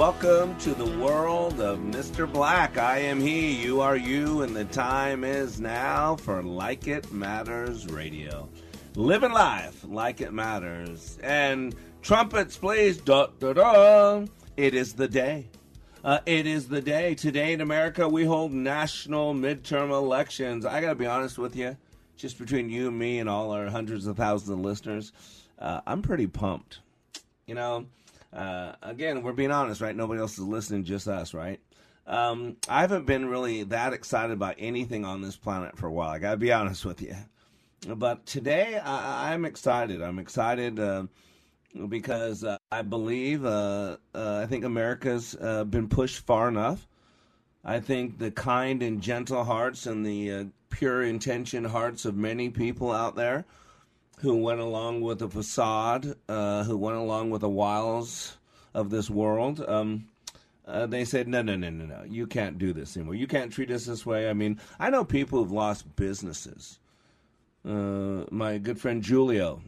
Welcome 0.00 0.56
to 0.60 0.72
the 0.72 0.98
world 0.98 1.60
of 1.60 1.78
Mr. 1.80 2.26
Black. 2.26 2.78
I 2.78 3.00
am 3.00 3.20
he, 3.20 3.54
you 3.54 3.82
are 3.82 3.98
you, 3.98 4.40
and 4.40 4.56
the 4.56 4.64
time 4.64 5.24
is 5.24 5.60
now 5.60 6.16
for 6.16 6.42
Like 6.42 6.88
It 6.88 7.12
Matters 7.12 7.86
Radio. 7.86 8.48
Living 8.94 9.32
life 9.32 9.84
like 9.86 10.22
it 10.22 10.32
matters. 10.32 11.18
And 11.22 11.76
trumpets, 12.00 12.56
please. 12.56 12.96
Da, 12.96 13.26
da, 13.40 13.52
da. 13.52 14.24
It 14.56 14.72
is 14.72 14.94
the 14.94 15.06
day. 15.06 15.50
Uh, 16.02 16.20
it 16.24 16.46
is 16.46 16.68
the 16.68 16.80
day. 16.80 17.14
Today 17.14 17.52
in 17.52 17.60
America, 17.60 18.08
we 18.08 18.24
hold 18.24 18.54
national 18.54 19.34
midterm 19.34 19.90
elections. 19.90 20.64
I 20.64 20.80
got 20.80 20.88
to 20.88 20.94
be 20.94 21.04
honest 21.04 21.36
with 21.36 21.54
you, 21.54 21.76
just 22.16 22.38
between 22.38 22.70
you 22.70 22.88
and 22.88 22.98
me 22.98 23.18
and 23.18 23.28
all 23.28 23.50
our 23.50 23.66
hundreds 23.66 24.06
of 24.06 24.16
thousands 24.16 24.48
of 24.48 24.60
listeners, 24.60 25.12
uh, 25.58 25.82
I'm 25.86 26.00
pretty 26.00 26.26
pumped. 26.26 26.78
You 27.46 27.54
know, 27.54 27.84
uh, 28.32 28.72
again, 28.82 29.22
we're 29.22 29.32
being 29.32 29.50
honest, 29.50 29.80
right? 29.80 29.94
Nobody 29.94 30.20
else 30.20 30.38
is 30.38 30.44
listening, 30.44 30.84
just 30.84 31.08
us, 31.08 31.34
right? 31.34 31.60
Um, 32.06 32.56
I 32.68 32.80
haven't 32.80 33.06
been 33.06 33.26
really 33.28 33.64
that 33.64 33.92
excited 33.92 34.32
about 34.32 34.56
anything 34.58 35.04
on 35.04 35.20
this 35.20 35.36
planet 35.36 35.76
for 35.76 35.86
a 35.86 35.92
while. 35.92 36.10
I 36.10 36.18
got 36.18 36.32
to 36.32 36.36
be 36.36 36.52
honest 36.52 36.84
with 36.84 37.02
you. 37.02 37.16
But 37.86 38.26
today, 38.26 38.78
I, 38.78 39.32
I'm 39.32 39.44
excited. 39.44 40.02
I'm 40.02 40.18
excited 40.18 40.78
uh, 40.78 41.04
because 41.88 42.44
uh, 42.44 42.58
I 42.70 42.82
believe, 42.82 43.44
uh, 43.44 43.96
uh, 44.14 44.40
I 44.42 44.46
think 44.46 44.64
America's 44.64 45.34
been 45.34 45.88
pushed 45.88 46.26
far 46.26 46.48
enough. 46.48 46.86
I 47.64 47.80
think 47.80 48.18
the 48.18 48.30
kind 48.30 48.82
and 48.82 49.02
gentle 49.02 49.44
hearts 49.44 49.86
and 49.86 50.04
the 50.04 50.48
pure 50.70 51.02
intention 51.02 51.64
hearts 51.64 52.04
of 52.04 52.16
many 52.16 52.48
people 52.48 52.90
out 52.90 53.16
there 53.16 53.44
who 54.20 54.36
went 54.36 54.60
along 54.60 55.00
with 55.00 55.20
the 55.20 55.28
facade, 55.28 56.14
uh, 56.28 56.64
who 56.64 56.76
went 56.76 56.98
along 56.98 57.30
with 57.30 57.40
the 57.40 57.48
wiles 57.48 58.36
of 58.74 58.90
this 58.90 59.08
world. 59.08 59.64
Um, 59.66 60.08
uh, 60.66 60.86
they 60.86 61.04
said, 61.04 61.26
no, 61.26 61.40
no, 61.42 61.56
no, 61.56 61.70
no, 61.70 61.86
no. 61.86 62.04
You 62.04 62.26
can't 62.26 62.58
do 62.58 62.72
this 62.72 62.96
anymore. 62.96 63.14
You 63.14 63.26
can't 63.26 63.50
treat 63.50 63.70
us 63.70 63.86
this 63.86 64.04
way. 64.04 64.28
I 64.28 64.34
mean, 64.34 64.60
I 64.78 64.90
know 64.90 65.04
people 65.04 65.38
who've 65.38 65.50
lost 65.50 65.96
businesses. 65.96 66.78
Uh, 67.66 68.24
my 68.30 68.58
good 68.58 68.78
friend 68.78 69.04
Julio, 69.04 69.62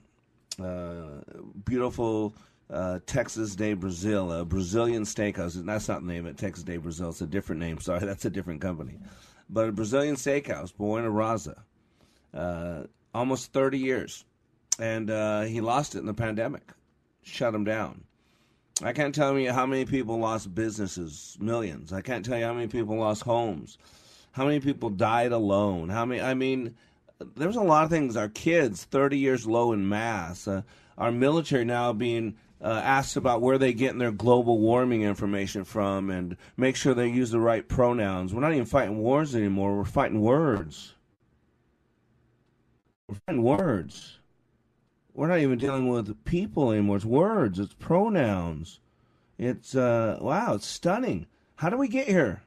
uh, 0.62 1.22
beautiful 1.64 2.34
uh, 2.70 2.98
Texas 3.06 3.56
de 3.56 3.72
Brazil, 3.72 4.32
a 4.32 4.44
Brazilian 4.44 5.04
steakhouse. 5.04 5.54
That's 5.64 5.88
not 5.88 6.02
the 6.02 6.12
name 6.12 6.26
of 6.26 6.32
it, 6.32 6.38
Texas 6.38 6.64
de 6.64 6.76
Brazil. 6.76 7.08
It's 7.08 7.22
a 7.22 7.26
different 7.26 7.60
name. 7.60 7.80
Sorry, 7.80 8.00
that's 8.00 8.26
a 8.26 8.30
different 8.30 8.60
company. 8.60 8.98
But 9.48 9.70
a 9.70 9.72
Brazilian 9.72 10.16
steakhouse, 10.16 10.76
Buena 10.76 11.08
Raza, 11.08 11.62
uh, 12.34 12.84
almost 13.14 13.52
30 13.52 13.78
years 13.78 14.24
and 14.78 15.10
uh, 15.10 15.42
he 15.42 15.60
lost 15.60 15.94
it 15.94 15.98
in 15.98 16.06
the 16.06 16.14
pandemic, 16.14 16.72
shut 17.22 17.54
him 17.54 17.64
down. 17.64 18.04
I 18.82 18.92
can't 18.92 19.14
tell 19.14 19.38
you 19.38 19.52
how 19.52 19.66
many 19.66 19.84
people 19.84 20.18
lost 20.18 20.54
businesses, 20.54 21.36
millions. 21.40 21.92
I 21.92 22.00
can't 22.00 22.24
tell 22.24 22.38
you 22.38 22.44
how 22.44 22.54
many 22.54 22.68
people 22.68 22.96
lost 22.96 23.22
homes, 23.22 23.78
how 24.32 24.44
many 24.44 24.60
people 24.60 24.90
died 24.90 25.32
alone. 25.32 25.88
How 25.88 26.04
many? 26.04 26.20
I 26.20 26.34
mean, 26.34 26.74
there's 27.36 27.56
a 27.56 27.62
lot 27.62 27.84
of 27.84 27.90
things. 27.90 28.16
Our 28.16 28.28
kids, 28.28 28.84
30 28.84 29.18
years 29.18 29.46
low 29.46 29.72
in 29.72 29.88
mass. 29.88 30.48
Uh, 30.48 30.62
our 30.98 31.12
military 31.12 31.64
now 31.64 31.92
being 31.92 32.36
uh, 32.60 32.80
asked 32.82 33.16
about 33.16 33.40
where 33.40 33.58
they 33.58 33.72
getting 33.72 33.98
their 33.98 34.12
global 34.12 34.58
warming 34.58 35.02
information 35.02 35.64
from, 35.64 36.10
and 36.10 36.36
make 36.56 36.76
sure 36.76 36.94
they 36.94 37.08
use 37.08 37.30
the 37.30 37.40
right 37.40 37.68
pronouns. 37.68 38.32
We're 38.34 38.40
not 38.40 38.52
even 38.52 38.66
fighting 38.66 38.98
wars 38.98 39.36
anymore. 39.36 39.76
We're 39.76 39.84
fighting 39.84 40.20
words. 40.20 40.94
We're 43.08 43.18
fighting 43.26 43.42
words 43.42 44.18
we're 45.14 45.28
not 45.28 45.40
even 45.40 45.58
dealing 45.58 45.88
with 45.88 46.24
people 46.24 46.72
anymore. 46.72 46.96
It's 46.96 47.04
words, 47.04 47.58
it's 47.58 47.74
pronouns. 47.74 48.80
It's 49.38 49.74
uh, 49.74 50.18
wow, 50.20 50.54
it's 50.54 50.66
stunning. 50.66 51.26
How 51.56 51.68
do 51.68 51.76
we 51.76 51.88
get 51.88 52.06
here? 52.06 52.42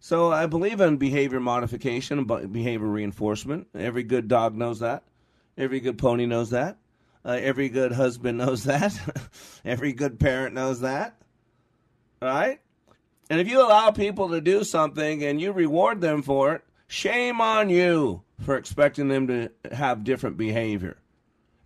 So 0.00 0.32
I 0.32 0.46
believe 0.46 0.80
in 0.80 0.96
behavior 0.96 1.40
modification 1.40 2.24
behavior 2.24 2.88
reinforcement. 2.88 3.68
Every 3.74 4.02
good 4.02 4.28
dog 4.28 4.56
knows 4.56 4.80
that. 4.80 5.04
Every 5.56 5.80
good 5.80 5.98
pony 5.98 6.26
knows 6.26 6.50
that. 6.50 6.78
Uh, 7.24 7.38
every 7.40 7.68
good 7.68 7.92
husband 7.92 8.38
knows 8.38 8.64
that. 8.64 8.98
every 9.64 9.92
good 9.92 10.18
parent 10.18 10.54
knows 10.54 10.80
that. 10.80 11.16
Right? 12.20 12.60
And 13.30 13.40
if 13.40 13.48
you 13.48 13.60
allow 13.60 13.90
people 13.92 14.30
to 14.30 14.40
do 14.40 14.64
something 14.64 15.22
and 15.22 15.40
you 15.40 15.52
reward 15.52 16.00
them 16.00 16.22
for 16.22 16.54
it, 16.54 16.62
shame 16.86 17.40
on 17.40 17.70
you 17.70 18.22
for 18.40 18.56
expecting 18.56 19.08
them 19.08 19.28
to 19.28 19.50
have 19.70 20.04
different 20.04 20.36
behavior. 20.36 20.96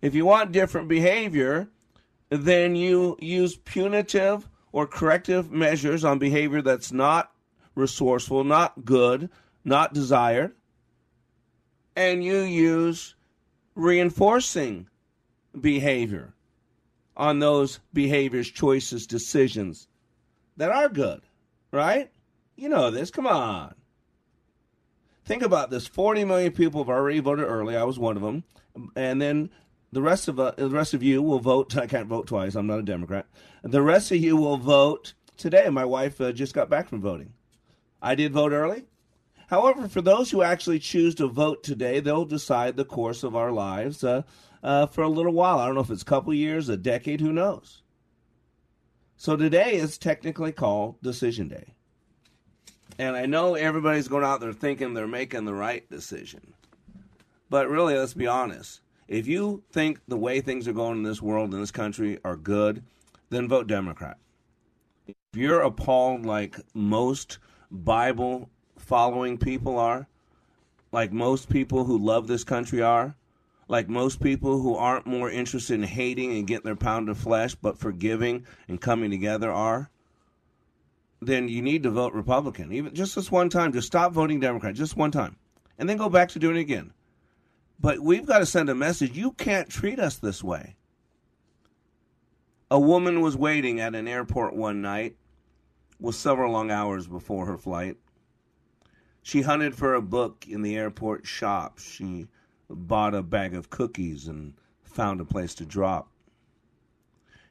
If 0.01 0.13
you 0.15 0.25
want 0.25 0.51
different 0.51 0.87
behavior, 0.87 1.69
then 2.29 2.75
you 2.75 3.17
use 3.19 3.55
punitive 3.55 4.47
or 4.71 4.85
corrective 4.85 5.51
measures 5.51 6.03
on 6.03 6.19
behavior 6.19 6.61
that's 6.61 6.91
not 6.91 7.31
resourceful, 7.75 8.43
not 8.43 8.85
good, 8.85 9.29
not 9.63 9.93
desired. 9.93 10.53
And 11.95 12.23
you 12.23 12.39
use 12.39 13.15
reinforcing 13.75 14.87
behavior 15.59 16.33
on 17.15 17.39
those 17.39 17.79
behaviors, 17.93 18.49
choices, 18.49 19.07
decisions 19.07 19.87
that 20.57 20.69
are 20.69 20.89
good, 20.89 21.21
right? 21.71 22.11
You 22.55 22.69
know 22.69 22.91
this. 22.91 23.09
Come 23.09 23.27
on. 23.27 23.73
Think 25.25 25.43
about 25.43 25.69
this 25.69 25.87
40 25.87 26.23
million 26.25 26.51
people 26.51 26.81
have 26.81 26.89
already 26.89 27.19
voted 27.19 27.45
early. 27.45 27.75
I 27.75 27.83
was 27.83 27.99
one 27.99 28.15
of 28.15 28.23
them. 28.23 28.43
And 28.95 29.21
then 29.21 29.49
the 29.91 30.01
rest 30.01 30.27
of 30.27 30.39
uh, 30.39 30.51
the 30.57 30.69
rest 30.69 30.93
of 30.93 31.03
you 31.03 31.21
will 31.21 31.39
vote. 31.39 31.77
I 31.77 31.87
can't 31.87 32.07
vote 32.07 32.27
twice. 32.27 32.55
I'm 32.55 32.67
not 32.67 32.79
a 32.79 32.83
Democrat. 32.83 33.27
The 33.63 33.81
rest 33.81 34.11
of 34.11 34.17
you 34.17 34.37
will 34.37 34.57
vote 34.57 35.13
today. 35.37 35.69
My 35.69 35.85
wife 35.85 36.19
uh, 36.19 36.31
just 36.31 36.53
got 36.53 36.69
back 36.69 36.87
from 36.87 37.01
voting. 37.01 37.33
I 38.01 38.15
did 38.15 38.33
vote 38.33 38.51
early. 38.51 38.85
However, 39.47 39.87
for 39.87 40.01
those 40.01 40.29
who 40.29 40.41
actually 40.41 40.79
choose 40.79 41.15
to 41.15 41.27
vote 41.27 41.63
today, 41.63 41.99
they'll 41.99 42.25
decide 42.25 42.75
the 42.75 42.83
course 42.83 43.23
of 43.23 43.35
our 43.35 43.51
lives 43.51 44.03
uh, 44.03 44.23
uh, 44.61 44.87
for 44.87 45.03
a 45.03 45.09
little 45.09 45.31
while. 45.31 45.59
I 45.59 45.65
don't 45.65 45.75
know 45.75 45.81
if 45.81 45.89
it's 45.89 46.01
a 46.01 46.05
couple 46.05 46.33
years, 46.33 46.67
a 46.67 46.75
decade, 46.75 47.21
who 47.21 47.31
knows. 47.31 47.81
So 49.15 49.37
today 49.37 49.75
is 49.75 49.97
technically 49.97 50.51
called 50.51 51.01
Decision 51.01 51.47
Day. 51.47 51.75
And 52.99 53.15
I 53.15 53.25
know 53.25 53.55
everybody's 53.55 54.09
going 54.09 54.25
out 54.25 54.41
there 54.41 54.53
thinking 54.53 54.93
they're 54.93 55.07
making 55.07 55.45
the 55.45 55.53
right 55.53 55.89
decision. 55.89 56.53
But 57.49 57.69
really, 57.69 57.97
let's 57.97 58.13
be 58.13 58.27
honest 58.27 58.81
if 59.07 59.27
you 59.27 59.63
think 59.71 59.99
the 60.07 60.17
way 60.17 60.41
things 60.41 60.67
are 60.67 60.73
going 60.73 60.97
in 60.97 61.03
this 61.03 61.21
world, 61.21 61.53
in 61.53 61.59
this 61.59 61.71
country, 61.71 62.19
are 62.25 62.35
good, 62.35 62.83
then 63.29 63.47
vote 63.47 63.67
Democrat. 63.67 64.17
If 65.07 65.15
you're 65.33 65.61
appalled 65.61 66.25
like 66.25 66.57
most 66.73 67.39
Bible 67.71 68.49
following 68.77 69.37
people 69.37 69.77
are, 69.77 70.07
like 70.91 71.11
most 71.11 71.49
people 71.49 71.83
who 71.85 71.97
love 71.97 72.27
this 72.27 72.43
country 72.43 72.81
are, 72.81 73.15
like 73.67 73.89
most 73.89 74.21
people 74.21 74.61
who 74.61 74.75
aren't 74.75 75.05
more 75.05 75.29
interested 75.29 75.75
in 75.75 75.83
hating 75.83 76.37
and 76.37 76.47
getting 76.47 76.65
their 76.65 76.75
pound 76.75 77.09
of 77.09 77.17
flesh, 77.17 77.55
but 77.55 77.77
forgiving 77.77 78.45
and 78.67 78.79
coming 78.79 79.11
together 79.11 79.51
are, 79.51 79.89
then 81.21 81.47
you 81.47 81.61
need 81.61 81.83
to 81.83 81.89
vote 81.89 82.13
Republican. 82.13 82.71
Even 82.71 82.93
just 82.93 83.15
this 83.15 83.31
one 83.31 83.49
time, 83.49 83.73
just 83.73 83.87
stop 83.87 84.13
voting 84.13 84.39
Democrat, 84.39 84.75
just 84.75 84.95
one 84.95 85.11
time, 85.11 85.35
and 85.77 85.89
then 85.89 85.97
go 85.97 86.09
back 86.09 86.29
to 86.29 86.39
doing 86.39 86.57
it 86.57 86.61
again. 86.61 86.93
But 87.79 87.99
we've 87.99 88.25
got 88.25 88.39
to 88.39 88.45
send 88.45 88.69
a 88.69 88.75
message. 88.75 89.17
You 89.17 89.31
can't 89.31 89.69
treat 89.69 89.99
us 89.99 90.17
this 90.17 90.43
way. 90.43 90.75
A 92.69 92.79
woman 92.79 93.21
was 93.21 93.37
waiting 93.37 93.79
at 93.79 93.95
an 93.95 94.07
airport 94.07 94.55
one 94.55 94.81
night 94.81 95.15
with 95.99 96.15
several 96.15 96.51
long 96.51 96.69
hours 96.71 97.07
before 97.07 97.45
her 97.45 97.57
flight. 97.57 97.97
She 99.21 99.41
hunted 99.41 99.75
for 99.75 99.93
a 99.93 100.01
book 100.01 100.45
in 100.47 100.61
the 100.61 100.75
airport 100.75 101.25
shop. 101.25 101.79
She 101.79 102.27
bought 102.69 103.13
a 103.13 103.21
bag 103.21 103.53
of 103.53 103.69
cookies 103.69 104.27
and 104.27 104.53
found 104.83 105.21
a 105.21 105.25
place 105.25 105.53
to 105.55 105.65
drop. 105.65 106.09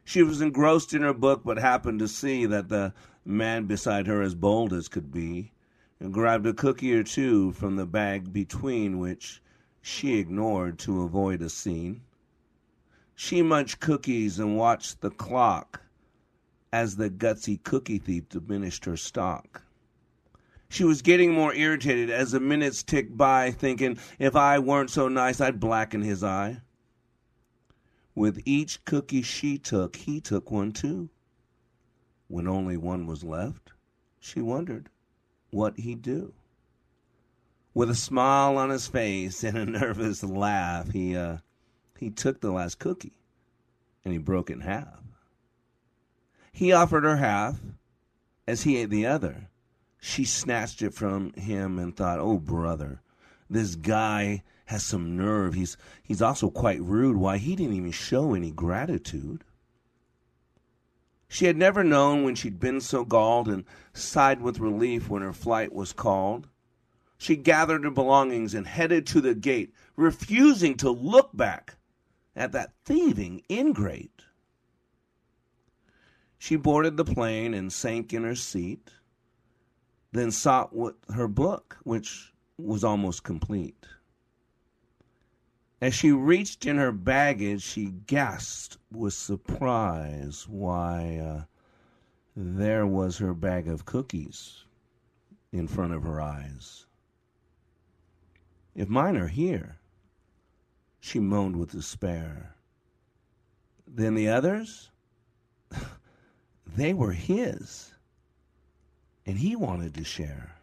She 0.05 0.23
was 0.23 0.41
engrossed 0.41 0.95
in 0.95 1.03
her 1.03 1.15
book, 1.15 1.43
but 1.45 1.59
happened 1.59 1.99
to 2.01 2.09
see 2.09 2.47
that 2.47 2.69
the 2.69 2.93
man 3.25 3.65
beside 3.67 4.07
her, 4.07 4.23
as 4.23 4.35
bold 4.35 4.73
as 4.73 4.89
could 4.89 5.11
be, 5.11 5.53
and 5.99 6.13
grabbed 6.13 6.47
a 6.47 6.53
cookie 6.53 6.95
or 6.95 7.03
two 7.03 7.53
from 7.53 7.77
the 7.77 7.87
bag 7.87 8.33
between 8.33 8.99
which 8.99 9.43
she 9.87 10.19
ignored 10.19 10.81
to 10.81 11.03
avoid 11.03 11.41
a 11.41 11.49
scene. 11.49 12.03
She 13.15 13.41
munched 13.41 13.79
cookies 13.79 14.41
and 14.41 14.59
watched 14.59 15.01
the 15.01 15.11
clock 15.11 15.81
as 16.73 16.97
the 16.97 17.09
gutsy 17.09 17.63
cookie 17.63 17.99
thief 17.99 18.29
diminished 18.29 18.85
her 18.87 18.97
stock. 18.97 19.63
She 20.69 20.83
was 20.83 21.03
getting 21.03 21.33
more 21.33 21.55
irritated 21.55 22.11
as 22.11 22.33
the 22.33 22.41
minutes 22.41 22.83
ticked 22.83 23.17
by, 23.17 23.53
thinking, 23.53 23.97
if 24.19 24.35
I 24.35 24.59
weren't 24.59 24.91
so 24.91 25.07
nice, 25.07 25.41
I'd 25.41 25.61
blacken 25.61 26.03
his 26.03 26.25
eye. 26.25 26.63
With 28.13 28.43
each 28.45 28.85
cookie 28.85 29.23
she 29.23 29.57
took, 29.57 29.95
he 29.95 30.21
took 30.21 30.51
one 30.51 30.73
too. 30.73 31.11
When 32.27 32.49
only 32.49 32.77
one 32.77 33.07
was 33.07 33.23
left, 33.23 33.71
she 34.19 34.41
wondered 34.41 34.89
what 35.51 35.79
he'd 35.79 36.03
do. 36.03 36.35
With 37.77 37.91
a 37.91 37.95
smile 37.95 38.57
on 38.57 38.71
his 38.71 38.87
face 38.87 39.45
and 39.45 39.59
a 39.59 39.67
nervous 39.67 40.25
laugh, 40.25 40.93
he 40.93 41.15
uh, 41.15 41.37
he 41.99 42.09
took 42.09 42.41
the 42.41 42.51
last 42.51 42.79
cookie 42.79 43.19
and 44.03 44.15
he 44.15 44.19
broke 44.19 44.49
it 44.49 44.55
in 44.55 44.61
half. 44.63 45.03
He 46.51 46.73
offered 46.73 47.05
her 47.05 47.19
half 47.19 47.61
as 48.49 48.63
he 48.63 48.79
ate 48.79 48.89
the 48.89 49.05
other. 49.05 49.51
She 50.01 50.25
snatched 50.25 50.81
it 50.81 50.95
from 50.95 51.35
him 51.35 51.79
and 51.79 51.95
thought, 51.95 52.19
"Oh, 52.19 52.39
brother, 52.39 53.03
this 53.51 53.75
guy 53.75 54.43
has 54.65 54.83
some 54.83 55.15
nerve. 55.15 55.53
He's 55.53 55.77
he's 56.03 56.23
also 56.23 56.49
quite 56.49 56.81
rude. 56.81 57.19
Why 57.19 57.37
he 57.37 57.55
didn't 57.57 57.77
even 57.77 57.91
show 57.91 58.33
any 58.33 58.53
gratitude. 58.53 59.45
She 61.29 61.45
had 61.45 61.59
never 61.59 61.85
known 61.85 62.25
when 62.25 62.37
she'd 62.37 62.59
been 62.59 62.81
so 62.81 63.05
galled 63.05 63.49
and 63.49 63.67
sighed 63.93 64.41
with 64.41 64.61
relief 64.61 65.11
when 65.11 65.21
her 65.21 65.35
flight 65.35 65.75
was 65.75 65.93
called. 65.93 66.49
She 67.19 67.37
gathered 67.37 67.85
her 67.85 67.91
belongings 67.91 68.55
and 68.55 68.67
headed 68.67 69.07
to 69.09 69.21
the 69.21 69.35
gate, 69.35 69.73
refusing 69.97 70.77
to 70.79 70.91
look 70.91 71.31
back 71.35 71.77
at 72.35 72.53
that 72.53 72.75
thieving 72.85 73.43
ingrate. 73.51 74.23
She 76.39 76.57
boarded 76.57 76.97
the 76.97 77.05
plane 77.05 77.55
and 77.55 77.73
sank 77.73 78.13
in 78.13 78.23
her 78.23 78.35
seat, 78.35 78.91
then 80.13 80.31
sought 80.31 80.73
her 81.13 81.29
book, 81.29 81.79
which 81.83 82.33
was 82.59 82.85
almost 82.85 83.25
complete. 83.25 83.87
As 85.81 85.95
she 85.95 86.11
reached 86.13 86.65
in 86.65 86.77
her 86.77 86.93
baggage, 86.93 87.63
she 87.63 87.87
gasped 87.87 88.79
with 88.91 89.13
surprise. 89.13 90.47
Why, 90.49 91.19
uh, 91.19 91.45
there 92.35 92.87
was 92.87 93.19
her 93.19 93.35
bag 93.35 93.69
of 93.69 93.85
cookies 93.85 94.65
in 95.53 95.69
front 95.69 95.93
of 95.93 96.03
her 96.03 96.21
eyes. 96.21 96.86
If 98.77 98.91
mine 98.91 99.17
are 99.17 99.29
here, 99.29 99.79
she 101.01 101.19
moaned 101.19 101.57
with 101.57 101.73
despair. 101.73 102.55
Then 103.87 104.15
the 104.15 104.29
others, 104.29 104.91
they 106.77 106.93
were 106.93 107.13
his, 107.13 107.95
and 109.25 109.39
he 109.39 109.57
wanted 109.57 109.95
to 109.95 110.05
share. 110.05 110.57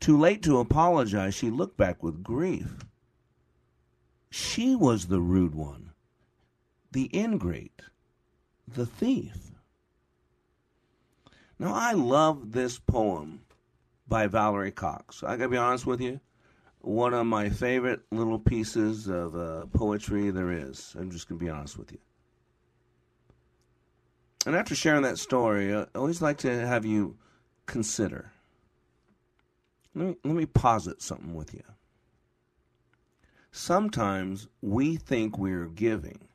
Too 0.00 0.18
late 0.18 0.42
to 0.44 0.58
apologize, 0.58 1.34
she 1.34 1.50
looked 1.50 1.76
back 1.76 2.02
with 2.02 2.22
grief. 2.22 2.78
She 4.30 4.74
was 4.74 5.08
the 5.08 5.20
rude 5.20 5.54
one, 5.54 5.90
the 6.92 7.10
ingrate, 7.12 7.82
the 8.66 8.86
thief. 8.86 9.36
Now, 11.58 11.74
I 11.74 11.92
love 11.92 12.52
this 12.52 12.78
poem 12.78 13.42
by 14.06 14.28
Valerie 14.28 14.70
Cox. 14.70 15.22
I 15.22 15.36
gotta 15.36 15.50
be 15.50 15.56
honest 15.58 15.84
with 15.84 16.00
you, 16.00 16.20
one 16.88 17.14
of 17.14 17.26
my 17.26 17.48
favorite 17.48 18.00
little 18.10 18.38
pieces 18.38 19.08
of 19.08 19.36
uh, 19.36 19.66
poetry 19.66 20.30
there 20.30 20.50
is. 20.50 20.94
I'm 20.98 21.10
just 21.10 21.28
gonna 21.28 21.38
be 21.38 21.50
honest 21.50 21.78
with 21.78 21.92
you. 21.92 21.98
And 24.46 24.56
after 24.56 24.74
sharing 24.74 25.02
that 25.02 25.18
story, 25.18 25.74
I 25.74 25.86
always 25.94 26.22
like 26.22 26.38
to 26.38 26.66
have 26.66 26.84
you 26.84 27.16
consider. 27.66 28.32
Let 29.94 30.08
me, 30.08 30.16
let 30.24 30.34
me 30.34 30.46
posit 30.46 31.02
something 31.02 31.34
with 31.34 31.52
you 31.52 31.62
sometimes 33.50 34.46
we 34.60 34.96
think 34.96 35.38
we're 35.38 35.66
giving 35.66 36.28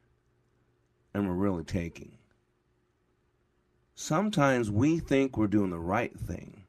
and 1.13 1.27
we're 1.27 1.35
really 1.35 1.63
taking. 1.63 2.17
Sometimes 3.95 4.69
we 4.69 4.99
think 4.99 5.37
we're 5.37 5.47
doing 5.47 5.69
the 5.69 5.79
right 5.79 6.17
thing 6.17 6.65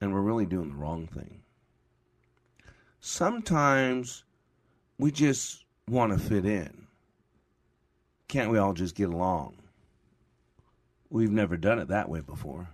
and 0.00 0.12
we're 0.12 0.20
really 0.20 0.46
doing 0.46 0.70
the 0.70 0.76
wrong 0.76 1.06
thing. 1.06 1.42
Sometimes 3.00 4.24
we 4.98 5.10
just 5.10 5.64
want 5.88 6.12
to 6.12 6.18
fit 6.18 6.44
in. 6.44 6.86
Can't 8.28 8.50
we 8.50 8.58
all 8.58 8.72
just 8.72 8.94
get 8.94 9.08
along? 9.08 9.56
We've 11.10 11.30
never 11.30 11.56
done 11.56 11.78
it 11.78 11.88
that 11.88 12.08
way 12.08 12.20
before. 12.20 12.68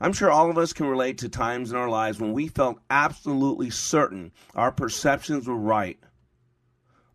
I'm 0.00 0.12
sure 0.12 0.30
all 0.30 0.50
of 0.50 0.58
us 0.58 0.72
can 0.72 0.86
relate 0.86 1.18
to 1.18 1.28
times 1.28 1.70
in 1.70 1.76
our 1.76 1.88
lives 1.88 2.18
when 2.18 2.32
we 2.32 2.48
felt 2.48 2.80
absolutely 2.90 3.70
certain 3.70 4.32
our 4.54 4.72
perceptions 4.72 5.46
were 5.46 5.56
right. 5.56 5.98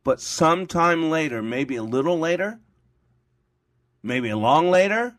But 0.05 0.21
sometime 0.21 1.09
later, 1.09 1.43
maybe 1.43 1.75
a 1.75 1.83
little 1.83 2.17
later, 2.17 2.61
maybe 4.01 4.29
a 4.29 4.37
long 4.37 4.71
later, 4.71 5.17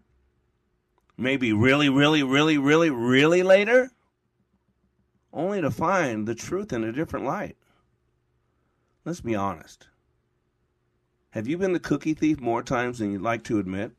maybe 1.19 1.52
really, 1.52 1.90
really, 1.90 2.22
really, 2.22 2.56
really, 2.56 2.88
really 2.88 3.42
later, 3.42 3.90
only 5.32 5.60
to 5.60 5.70
find 5.70 6.26
the 6.26 6.34
truth 6.34 6.72
in 6.72 6.84
a 6.84 6.92
different 6.92 7.26
light. 7.26 7.56
Let's 9.04 9.20
be 9.20 9.34
honest. 9.34 9.88
Have 11.30 11.46
you 11.46 11.58
been 11.58 11.72
the 11.72 11.80
cookie 11.80 12.14
thief 12.14 12.40
more 12.40 12.62
times 12.62 12.98
than 12.98 13.12
you'd 13.12 13.22
like 13.22 13.44
to 13.44 13.58
admit? 13.58 13.92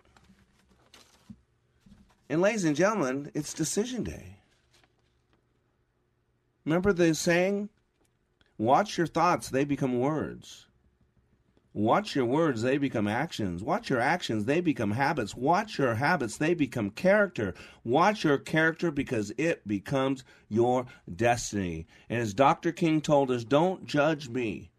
And, 2.27 2.41
ladies 2.41 2.65
and 2.65 2.75
gentlemen, 2.75 3.31
it's 3.33 3.53
decision 3.53 4.03
day. 4.03 4.37
Remember 6.65 6.93
the 6.93 7.15
saying? 7.15 7.69
Watch 8.57 8.97
your 8.97 9.07
thoughts, 9.07 9.49
they 9.49 9.63
become 9.63 9.99
words. 9.99 10.67
Watch 11.79 12.13
your 12.13 12.25
words, 12.25 12.61
they 12.61 12.77
become 12.77 13.07
actions. 13.07 13.63
Watch 13.63 13.89
your 13.89 14.01
actions, 14.01 14.43
they 14.43 14.59
become 14.59 14.91
habits. 14.91 15.33
Watch 15.33 15.77
your 15.77 15.95
habits, 15.95 16.35
they 16.35 16.53
become 16.53 16.89
character. 16.89 17.53
Watch 17.85 18.25
your 18.25 18.37
character 18.37 18.91
because 18.91 19.31
it 19.37 19.65
becomes 19.65 20.25
your 20.49 20.87
destiny. 21.15 21.87
And 22.09 22.19
as 22.19 22.33
Dr. 22.33 22.73
King 22.73 22.99
told 22.99 23.31
us, 23.31 23.45
don't 23.45 23.85
judge 23.85 24.27
me 24.27 24.71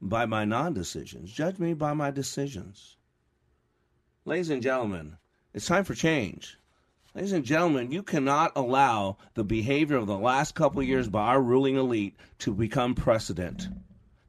by 0.00 0.26
my 0.26 0.44
non 0.44 0.74
decisions, 0.74 1.32
judge 1.32 1.58
me 1.58 1.74
by 1.74 1.92
my 1.92 2.12
decisions. 2.12 2.98
Ladies 4.24 4.50
and 4.50 4.62
gentlemen, 4.62 5.16
it's 5.54 5.66
time 5.66 5.82
for 5.82 5.96
change. 5.96 6.56
Ladies 7.16 7.32
and 7.32 7.44
gentlemen, 7.44 7.90
you 7.90 8.04
cannot 8.04 8.52
allow 8.54 9.16
the 9.34 9.42
behavior 9.42 9.96
of 9.96 10.06
the 10.06 10.16
last 10.16 10.54
couple 10.54 10.84
years 10.84 11.08
by 11.08 11.22
our 11.22 11.42
ruling 11.42 11.74
elite 11.74 12.14
to 12.38 12.54
become 12.54 12.94
precedent. 12.94 13.66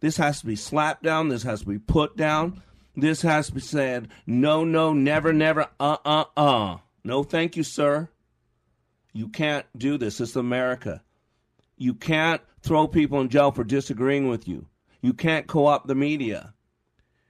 This 0.05 0.17
has 0.17 0.41
to 0.41 0.45
be 0.45 0.55
slapped 0.55 1.01
down. 1.01 1.29
This 1.29 1.41
has 1.41 1.61
to 1.61 1.65
be 1.65 1.79
put 1.79 2.15
down. 2.15 2.61
This 2.95 3.23
has 3.23 3.47
to 3.47 3.53
be 3.53 3.59
said, 3.59 4.09
no, 4.27 4.63
no, 4.63 4.93
never, 4.93 5.33
never, 5.33 5.67
uh, 5.79 5.97
uh, 6.05 6.25
uh. 6.37 6.77
No, 7.03 7.23
thank 7.23 7.57
you, 7.57 7.63
sir. 7.63 8.07
You 9.13 9.29
can't 9.29 9.65
do 9.75 9.97
this. 9.97 10.21
It's 10.21 10.35
America. 10.35 11.01
You 11.75 11.95
can't 11.95 12.39
throw 12.61 12.87
people 12.87 13.19
in 13.19 13.29
jail 13.29 13.51
for 13.51 13.63
disagreeing 13.63 14.27
with 14.27 14.47
you. 14.47 14.67
You 15.01 15.11
can't 15.11 15.47
co 15.47 15.65
opt 15.65 15.87
the 15.87 15.95
media. 15.95 16.53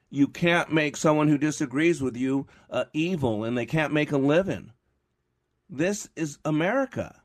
You 0.10 0.28
can't 0.28 0.70
make 0.70 0.98
someone 0.98 1.30
who 1.30 1.38
disagrees 1.38 2.02
with 2.02 2.18
you 2.18 2.46
uh, 2.70 2.84
evil 2.92 3.46
and 3.46 3.58
they 3.58 3.66
can't 3.66 3.94
make 3.94 4.12
a 4.12 4.18
living. 4.18 4.74
This 5.70 6.10
is 6.18 6.40
America. 6.44 7.22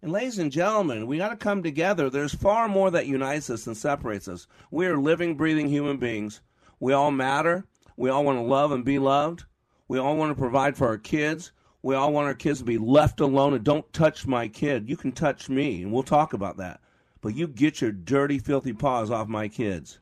And 0.00 0.12
ladies 0.12 0.38
and 0.38 0.52
gentlemen, 0.52 1.08
we 1.08 1.18
got 1.18 1.30
to 1.30 1.36
come 1.36 1.62
together. 1.62 2.08
There's 2.08 2.32
far 2.32 2.68
more 2.68 2.88
that 2.92 3.06
unites 3.06 3.50
us 3.50 3.64
than 3.64 3.74
separates 3.74 4.28
us. 4.28 4.46
We 4.70 4.86
are 4.86 4.96
living, 4.96 5.34
breathing 5.34 5.68
human 5.68 5.96
beings. 5.96 6.40
We 6.78 6.92
all 6.92 7.10
matter. 7.10 7.66
We 7.96 8.08
all 8.08 8.24
want 8.24 8.38
to 8.38 8.42
love 8.42 8.70
and 8.70 8.84
be 8.84 9.00
loved. 9.00 9.44
We 9.88 9.98
all 9.98 10.16
want 10.16 10.30
to 10.30 10.40
provide 10.40 10.76
for 10.76 10.86
our 10.86 10.98
kids. 10.98 11.50
We 11.82 11.96
all 11.96 12.12
want 12.12 12.28
our 12.28 12.34
kids 12.34 12.60
to 12.60 12.64
be 12.64 12.78
left 12.78 13.20
alone 13.20 13.54
and 13.54 13.64
don't 13.64 13.92
touch 13.92 14.24
my 14.24 14.46
kid. 14.46 14.88
You 14.88 14.96
can 14.96 15.10
touch 15.10 15.48
me, 15.48 15.82
and 15.82 15.92
we'll 15.92 16.04
talk 16.04 16.32
about 16.32 16.58
that. 16.58 16.80
But 17.20 17.34
you 17.34 17.48
get 17.48 17.80
your 17.80 17.90
dirty, 17.90 18.38
filthy 18.38 18.72
paws 18.72 19.10
off 19.10 19.26
my 19.26 19.48
kids. 19.48 19.98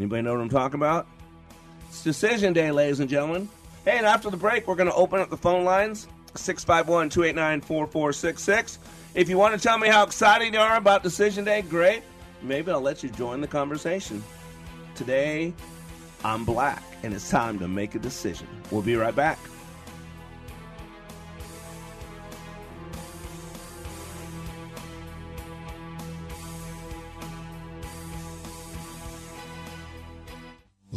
Anybody 0.00 0.22
know 0.22 0.32
what 0.32 0.40
I'm 0.40 0.48
talking 0.48 0.80
about? 0.80 1.06
It's 1.88 2.02
decision 2.02 2.52
day, 2.52 2.72
ladies 2.72 2.98
and 2.98 3.08
gentlemen. 3.08 3.48
Hey, 3.84 3.98
and 3.98 4.06
after 4.06 4.30
the 4.30 4.36
break, 4.36 4.66
we're 4.66 4.74
going 4.74 4.90
to 4.90 4.94
open 4.96 5.20
up 5.20 5.30
the 5.30 5.36
phone 5.36 5.64
lines 5.64 6.08
651 6.34 7.08
289 7.10 7.60
4466. 7.60 8.78
If 9.14 9.28
you 9.28 9.38
want 9.38 9.54
to 9.54 9.60
tell 9.60 9.78
me 9.78 9.88
how 9.88 10.04
excited 10.04 10.52
you 10.52 10.60
are 10.60 10.76
about 10.76 11.02
Decision 11.02 11.44
Day, 11.44 11.62
great. 11.62 12.02
Maybe 12.42 12.70
I'll 12.70 12.80
let 12.80 13.02
you 13.02 13.08
join 13.08 13.40
the 13.40 13.46
conversation. 13.46 14.22
Today, 14.94 15.54
I'm 16.24 16.44
black, 16.44 16.82
and 17.02 17.14
it's 17.14 17.30
time 17.30 17.58
to 17.60 17.68
make 17.68 17.94
a 17.94 17.98
decision. 17.98 18.46
We'll 18.70 18.82
be 18.82 18.96
right 18.96 19.14
back. 19.14 19.38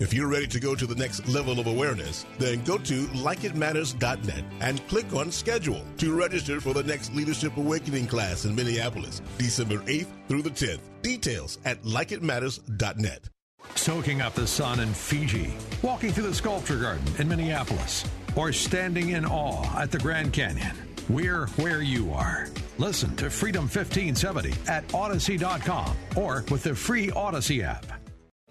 If 0.00 0.14
you're 0.14 0.28
ready 0.28 0.46
to 0.46 0.58
go 0.58 0.74
to 0.74 0.86
the 0.86 0.94
next 0.94 1.28
level 1.28 1.60
of 1.60 1.66
awareness, 1.66 2.24
then 2.38 2.64
go 2.64 2.78
to 2.78 3.06
likeitmatters.net 3.08 4.44
and 4.60 4.88
click 4.88 5.12
on 5.12 5.30
schedule 5.30 5.84
to 5.98 6.18
register 6.18 6.58
for 6.58 6.72
the 6.72 6.82
next 6.82 7.14
Leadership 7.14 7.54
Awakening 7.58 8.06
class 8.06 8.46
in 8.46 8.54
Minneapolis, 8.54 9.20
December 9.36 9.76
8th 9.80 10.08
through 10.26 10.40
the 10.40 10.50
10th. 10.50 10.80
Details 11.02 11.58
at 11.66 11.82
likeitmatters.net. 11.82 13.28
Soaking 13.74 14.22
up 14.22 14.32
the 14.32 14.46
sun 14.46 14.80
in 14.80 14.88
Fiji, 14.94 15.52
walking 15.82 16.12
through 16.12 16.28
the 16.28 16.34
sculpture 16.34 16.78
garden 16.78 17.04
in 17.18 17.28
Minneapolis, 17.28 18.06
or 18.36 18.54
standing 18.54 19.10
in 19.10 19.26
awe 19.26 19.78
at 19.78 19.90
the 19.90 19.98
Grand 19.98 20.32
Canyon. 20.32 20.76
We're 21.10 21.46
where 21.56 21.82
you 21.82 22.10
are. 22.14 22.48
Listen 22.78 23.14
to 23.16 23.28
Freedom 23.28 23.64
1570 23.64 24.54
at 24.66 24.94
Odyssey.com 24.94 25.94
or 26.16 26.46
with 26.50 26.62
the 26.62 26.74
free 26.74 27.10
Odyssey 27.10 27.62
app. 27.62 27.99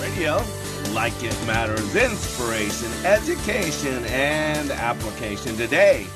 Radio, 0.00 0.42
like 0.92 1.12
it 1.22 1.36
matters, 1.46 1.96
inspiration, 1.96 2.90
education, 3.04 4.04
and 4.06 4.70
application. 4.70 5.56
Today, 5.56 6.06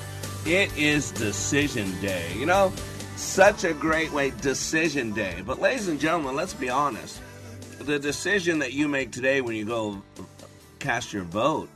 it 0.47 0.76
is 0.76 1.11
Decision 1.11 1.90
Day. 2.00 2.33
You 2.37 2.47
know, 2.47 2.73
such 3.16 3.64
a 3.64 3.73
great 3.73 4.12
way, 4.12 4.30
Decision 4.42 5.12
Day. 5.12 5.42
But, 5.44 5.61
ladies 5.61 5.88
and 5.88 5.99
gentlemen, 5.99 6.37
let's 6.37 6.54
be 6.54 6.68
honest. 6.68 7.21
The 7.80 7.99
decision 7.99 8.59
that 8.61 8.73
you 8.73 8.88
make 8.88 9.11
today 9.11 9.40
when 9.40 9.56
you 9.56 9.64
go 9.64 10.02
cast 10.78 11.12
your 11.12 11.25
vote, 11.25 11.68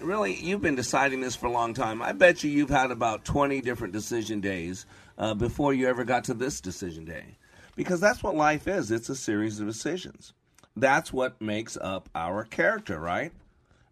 really, 0.00 0.34
you've 0.34 0.62
been 0.62 0.76
deciding 0.76 1.20
this 1.20 1.36
for 1.36 1.46
a 1.46 1.52
long 1.52 1.74
time. 1.74 2.02
I 2.02 2.12
bet 2.12 2.44
you 2.44 2.50
you've 2.50 2.70
had 2.70 2.90
about 2.90 3.24
20 3.24 3.60
different 3.60 3.92
decision 3.92 4.40
days 4.40 4.86
uh, 5.18 5.34
before 5.34 5.74
you 5.74 5.88
ever 5.88 6.04
got 6.04 6.24
to 6.24 6.34
this 6.34 6.60
decision 6.60 7.04
day. 7.04 7.36
Because 7.76 8.00
that's 8.00 8.22
what 8.22 8.36
life 8.36 8.68
is 8.68 8.90
it's 8.90 9.08
a 9.08 9.16
series 9.16 9.60
of 9.60 9.66
decisions. 9.66 10.32
That's 10.76 11.12
what 11.12 11.40
makes 11.40 11.76
up 11.76 12.08
our 12.14 12.44
character, 12.44 12.98
right? 12.98 13.32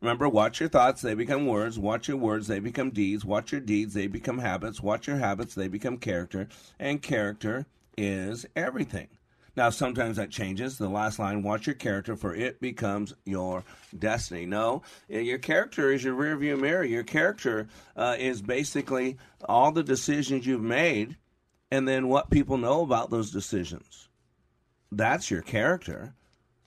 Remember, 0.00 0.28
watch 0.28 0.58
your 0.58 0.68
thoughts, 0.68 1.00
they 1.00 1.14
become 1.14 1.46
words. 1.46 1.78
Watch 1.78 2.08
your 2.08 2.16
words, 2.16 2.48
they 2.48 2.58
become 2.58 2.90
deeds. 2.90 3.24
Watch 3.24 3.52
your 3.52 3.60
deeds, 3.60 3.94
they 3.94 4.08
become 4.08 4.38
habits. 4.38 4.82
Watch 4.82 5.06
your 5.06 5.18
habits, 5.18 5.54
they 5.54 5.68
become 5.68 5.96
character. 5.96 6.48
And 6.80 7.00
character 7.00 7.66
is 7.96 8.44
everything. 8.56 9.08
Now, 9.54 9.70
sometimes 9.70 10.16
that 10.16 10.30
changes. 10.30 10.78
The 10.78 10.88
last 10.88 11.18
line, 11.18 11.42
watch 11.42 11.66
your 11.66 11.74
character, 11.74 12.16
for 12.16 12.34
it 12.34 12.60
becomes 12.60 13.12
your 13.24 13.64
destiny. 13.98 14.46
No, 14.46 14.82
your 15.08 15.38
character 15.38 15.92
is 15.92 16.02
your 16.02 16.14
rearview 16.14 16.58
mirror. 16.58 16.84
Your 16.84 17.04
character 17.04 17.68
uh, 17.96 18.16
is 18.18 18.40
basically 18.40 19.18
all 19.44 19.70
the 19.72 19.82
decisions 19.82 20.46
you've 20.46 20.62
made 20.62 21.16
and 21.70 21.86
then 21.86 22.08
what 22.08 22.30
people 22.30 22.56
know 22.56 22.82
about 22.82 23.10
those 23.10 23.30
decisions. 23.30 24.08
That's 24.90 25.30
your 25.30 25.42
character. 25.42 26.14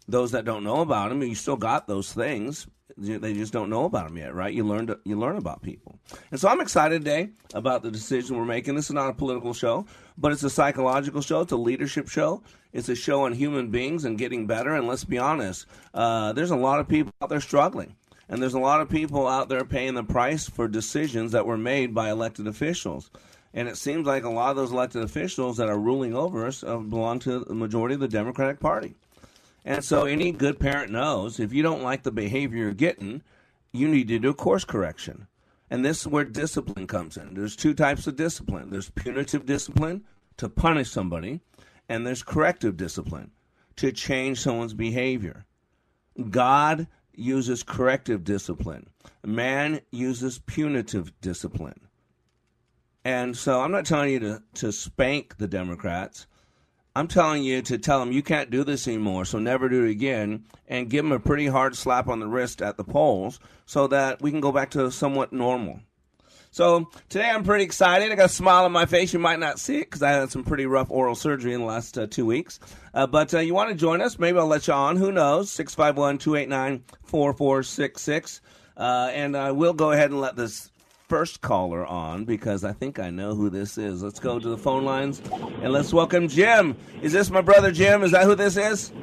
Those 0.07 0.31
that 0.31 0.45
don't 0.45 0.63
know 0.63 0.81
about 0.81 1.09
them, 1.09 1.23
you 1.23 1.35
still 1.35 1.55
got 1.55 1.87
those 1.87 2.13
things. 2.13 2.67
They 2.97 3.33
just 3.33 3.51
don't 3.51 3.69
know 3.69 3.85
about 3.85 4.07
them 4.07 4.17
yet, 4.17 4.33
right? 4.33 4.53
You 4.53 4.63
learn 4.63 4.87
to, 4.87 4.99
you 5.03 5.19
learn 5.19 5.35
about 5.35 5.61
people, 5.61 5.99
and 6.31 6.39
so 6.39 6.47
I'm 6.47 6.61
excited 6.61 7.03
today 7.03 7.31
about 7.53 7.83
the 7.83 7.91
decision 7.91 8.37
we're 8.37 8.45
making. 8.45 8.75
This 8.75 8.85
is 8.85 8.93
not 8.93 9.09
a 9.09 9.13
political 9.13 9.53
show, 9.53 9.85
but 10.17 10.31
it's 10.31 10.43
a 10.43 10.49
psychological 10.49 11.21
show. 11.21 11.41
It's 11.41 11.51
a 11.51 11.57
leadership 11.57 12.07
show. 12.07 12.41
It's 12.75 12.89
a 12.89 12.95
show 12.95 13.23
on 13.23 13.31
human 13.31 13.69
beings 13.69 14.03
and 14.03 14.17
getting 14.17 14.47
better. 14.47 14.75
And 14.75 14.85
let's 14.85 15.05
be 15.05 15.17
honest, 15.17 15.65
uh, 15.93 16.33
there's 16.33 16.51
a 16.51 16.57
lot 16.57 16.81
of 16.81 16.89
people 16.89 17.13
out 17.21 17.29
there 17.29 17.39
struggling, 17.39 17.95
and 18.27 18.41
there's 18.41 18.53
a 18.53 18.59
lot 18.59 18.81
of 18.81 18.89
people 18.89 19.29
out 19.29 19.47
there 19.47 19.63
paying 19.63 19.93
the 19.93 20.03
price 20.03 20.49
for 20.49 20.67
decisions 20.67 21.31
that 21.31 21.45
were 21.45 21.57
made 21.57 21.95
by 21.95 22.11
elected 22.11 22.47
officials. 22.47 23.09
And 23.53 23.69
it 23.69 23.77
seems 23.77 24.05
like 24.05 24.25
a 24.25 24.29
lot 24.29 24.49
of 24.49 24.57
those 24.57 24.73
elected 24.73 25.03
officials 25.03 25.55
that 25.55 25.69
are 25.69 25.79
ruling 25.79 26.13
over 26.13 26.45
us 26.45 26.65
uh, 26.65 26.75
belong 26.75 27.19
to 27.19 27.45
the 27.45 27.55
majority 27.55 27.95
of 27.95 28.01
the 28.01 28.09
Democratic 28.09 28.59
Party. 28.59 28.95
And 29.63 29.81
so 29.81 30.03
any 30.03 30.33
good 30.33 30.59
parent 30.59 30.91
knows 30.91 31.39
if 31.39 31.53
you 31.53 31.63
don't 31.63 31.81
like 31.81 32.03
the 32.03 32.11
behavior 32.11 32.65
you're 32.65 32.73
getting, 32.73 33.21
you 33.71 33.87
need 33.87 34.09
to 34.09 34.19
do 34.19 34.31
a 34.31 34.33
course 34.33 34.65
correction. 34.65 35.27
And 35.69 35.85
this 35.85 36.01
is 36.01 36.07
where 36.07 36.25
discipline 36.25 36.87
comes 36.87 37.15
in. 37.15 37.35
There's 37.35 37.55
two 37.55 37.73
types 37.73 38.05
of 38.05 38.17
discipline. 38.17 38.69
There's 38.69 38.89
punitive 38.89 39.45
discipline 39.45 40.03
to 40.37 40.49
punish 40.49 40.91
somebody, 40.91 41.39
and 41.89 42.05
there's 42.05 42.23
corrective 42.23 42.77
discipline 42.77 43.31
to 43.77 43.91
change 43.91 44.39
someone's 44.39 44.73
behavior. 44.73 45.45
God 46.29 46.87
uses 47.13 47.63
corrective 47.63 48.23
discipline. 48.23 48.89
Man 49.23 49.81
uses 49.91 50.39
punitive 50.39 51.19
discipline. 51.21 51.81
And 53.03 53.37
so 53.37 53.61
I'm 53.61 53.71
not 53.71 53.85
telling 53.85 54.11
you 54.11 54.19
to, 54.19 54.43
to 54.55 54.71
spank 54.71 55.37
the 55.37 55.47
Democrats. 55.47 56.25
I'm 56.95 57.07
telling 57.07 57.43
you 57.43 57.61
to 57.63 57.77
tell 57.77 57.99
them 57.99 58.11
you 58.11 58.23
can't 58.23 58.49
do 58.49 58.63
this 58.63 58.87
anymore, 58.87 59.25
so 59.25 59.37
never 59.37 59.67
do 59.67 59.83
it 59.83 59.91
again, 59.91 60.45
and 60.67 60.89
give 60.89 61.03
them 61.03 61.11
a 61.11 61.19
pretty 61.19 61.47
hard 61.47 61.75
slap 61.75 62.07
on 62.07 62.19
the 62.19 62.27
wrist 62.27 62.61
at 62.61 62.77
the 62.77 62.83
polls 62.83 63.39
so 63.65 63.85
that 63.87 64.21
we 64.21 64.31
can 64.31 64.39
go 64.39 64.51
back 64.51 64.71
to 64.71 64.89
somewhat 64.89 65.33
normal. 65.33 65.81
So 66.55 66.89
today 67.09 67.29
I'm 67.29 67.43
pretty 67.43 67.65
excited. 67.65 68.13
I 68.13 68.15
got 68.15 68.27
a 68.27 68.29
smile 68.29 68.63
on 68.63 68.71
my 68.71 68.85
face. 68.85 69.11
You 69.11 69.19
might 69.19 69.39
not 69.39 69.59
see 69.59 69.79
it 69.79 69.87
because 69.87 70.01
I 70.01 70.11
had 70.11 70.31
some 70.31 70.45
pretty 70.45 70.65
rough 70.65 70.89
oral 70.89 71.13
surgery 71.13 71.53
in 71.53 71.59
the 71.59 71.65
last 71.65 71.97
uh, 71.97 72.07
two 72.07 72.25
weeks. 72.25 72.61
Uh, 72.93 73.05
but 73.05 73.33
uh, 73.33 73.39
you 73.39 73.53
want 73.53 73.71
to 73.71 73.75
join 73.75 73.99
us? 73.99 74.17
Maybe 74.17 74.37
I'll 74.37 74.47
let 74.47 74.65
you 74.65 74.73
on. 74.73 74.95
Who 74.95 75.11
knows? 75.11 75.51
651 75.51 76.17
289 76.17 76.85
4466. 77.03 78.39
Uh, 78.77 79.11
and 79.11 79.35
I 79.35 79.51
will 79.51 79.73
go 79.73 79.91
ahead 79.91 80.11
and 80.11 80.21
let 80.21 80.37
this 80.37 80.71
first 81.09 81.41
caller 81.41 81.85
on 81.85 82.23
because 82.23 82.63
I 82.63 82.71
think 82.71 82.99
I 82.99 83.09
know 83.09 83.35
who 83.35 83.49
this 83.49 83.77
is. 83.77 84.01
Let's 84.01 84.21
go 84.21 84.39
to 84.39 84.47
the 84.47 84.57
phone 84.57 84.85
lines 84.85 85.21
and 85.61 85.73
let's 85.73 85.91
welcome 85.91 86.29
Jim. 86.29 86.77
Is 87.01 87.11
this 87.11 87.29
my 87.29 87.41
brother 87.41 87.73
Jim? 87.73 88.01
Is 88.01 88.11
that 88.11 88.23
who 88.23 88.33
this 88.33 88.55
is? 88.55 88.93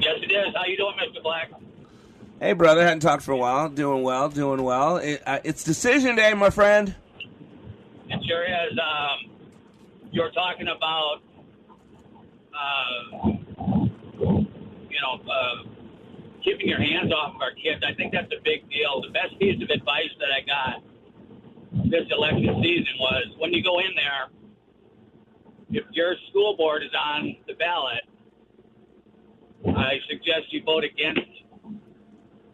Yes, 0.00 0.18
it 0.20 0.32
is. 0.32 0.54
How 0.54 0.66
you 0.66 0.76
doing, 0.76 0.96
Mr. 1.00 1.22
Black? 1.22 1.50
Hey, 2.40 2.52
brother. 2.52 2.82
Hadn't 2.82 3.00
talked 3.00 3.24
for 3.24 3.32
a 3.32 3.36
while. 3.36 3.68
Doing 3.68 4.04
well. 4.04 4.28
Doing 4.28 4.62
well. 4.62 4.98
It, 4.98 5.20
uh, 5.26 5.40
it's 5.42 5.64
decision 5.64 6.14
day, 6.14 6.34
my 6.34 6.50
friend. 6.50 6.94
It 8.08 8.20
sure 8.28 8.44
is. 8.44 8.78
Um, 8.78 9.32
you're 10.12 10.30
talking 10.30 10.68
about, 10.68 11.16
uh, 12.54 13.26
you 13.26 15.00
know, 15.02 15.20
uh, 15.28 15.68
keeping 16.44 16.68
your 16.68 16.80
hands 16.80 17.12
off 17.12 17.34
of 17.34 17.42
our 17.42 17.50
kids. 17.54 17.82
I 17.84 17.92
think 17.94 18.12
that's 18.12 18.30
a 18.30 18.40
big 18.44 18.70
deal. 18.70 19.02
The 19.02 19.10
best 19.10 19.36
piece 19.40 19.60
of 19.60 19.68
advice 19.70 20.14
that 20.20 20.28
I 20.30 20.46
got 20.46 20.82
this 21.90 22.06
election 22.16 22.62
season 22.62 22.94
was 23.00 23.24
when 23.38 23.52
you 23.52 23.64
go 23.64 23.80
in 23.80 23.90
there, 23.96 24.28
if 25.70 25.84
your 25.90 26.14
school 26.30 26.56
board 26.56 26.84
is 26.84 26.90
on 26.96 27.34
the 27.48 27.54
ballot, 27.54 28.04
I 29.76 29.98
suggest 30.08 30.52
you 30.52 30.62
vote 30.62 30.84
against 30.84 31.28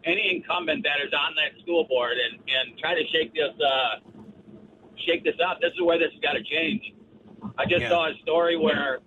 any 0.05 0.35
incumbent 0.35 0.83
that 0.83 1.05
is 1.05 1.11
on 1.13 1.33
that 1.35 1.59
school 1.61 1.85
board 1.85 2.13
and, 2.17 2.39
and 2.39 2.77
try 2.79 2.93
to 2.93 3.01
shake 3.11 3.33
this 3.33 3.51
uh, 3.59 3.99
shake 5.05 5.23
this 5.23 5.35
up. 5.45 5.59
This 5.61 5.73
is 5.73 5.81
where 5.81 5.97
this 5.99 6.11
has 6.13 6.21
got 6.21 6.33
to 6.33 6.43
change. 6.43 6.81
I 7.57 7.65
just 7.65 7.81
Yeah. 7.81 7.89
saw 7.89 8.09
a 8.09 8.13
story 8.21 8.57
where 8.57 8.99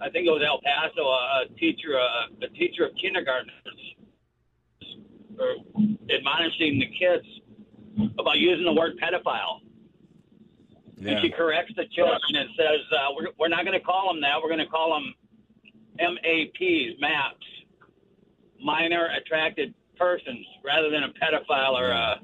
I 0.00 0.10
think 0.10 0.26
it 0.26 0.30
was 0.30 0.42
El 0.44 0.60
Paso, 0.62 1.02
a, 1.02 1.44
teacher, 1.58 1.94
a, 1.96 2.44
a 2.44 2.48
teacher 2.50 2.84
of 2.84 2.92
kindergartners, 3.00 3.54
or 5.38 5.56
admonishing 6.10 6.78
the 6.78 6.86
kids 6.98 7.24
about 8.18 8.38
using 8.38 8.64
the 8.64 8.72
word 8.72 8.98
pedophile. 9.02 9.60
Yeah. 10.96 11.12
And 11.12 11.20
she 11.22 11.30
corrects 11.30 11.72
the 11.76 11.86
children 11.94 12.20
and 12.34 12.48
says, 12.56 12.80
uh, 12.92 13.08
we're, 13.16 13.28
we're 13.38 13.48
not 13.48 13.64
going 13.64 13.78
to 13.78 13.84
call 13.84 14.12
them 14.12 14.20
that. 14.22 14.40
We're 14.42 14.48
going 14.48 14.58
to 14.64 14.66
call 14.66 14.90
them 14.94 15.14
MAPs, 15.98 16.98
MAPs, 17.00 17.46
minor 18.64 19.08
attracted 19.20 19.74
persons, 19.98 20.44
rather 20.64 20.90
than 20.90 21.04
a 21.04 21.08
pedophile 21.08 21.72
or 21.78 21.92
uh, 21.92 22.14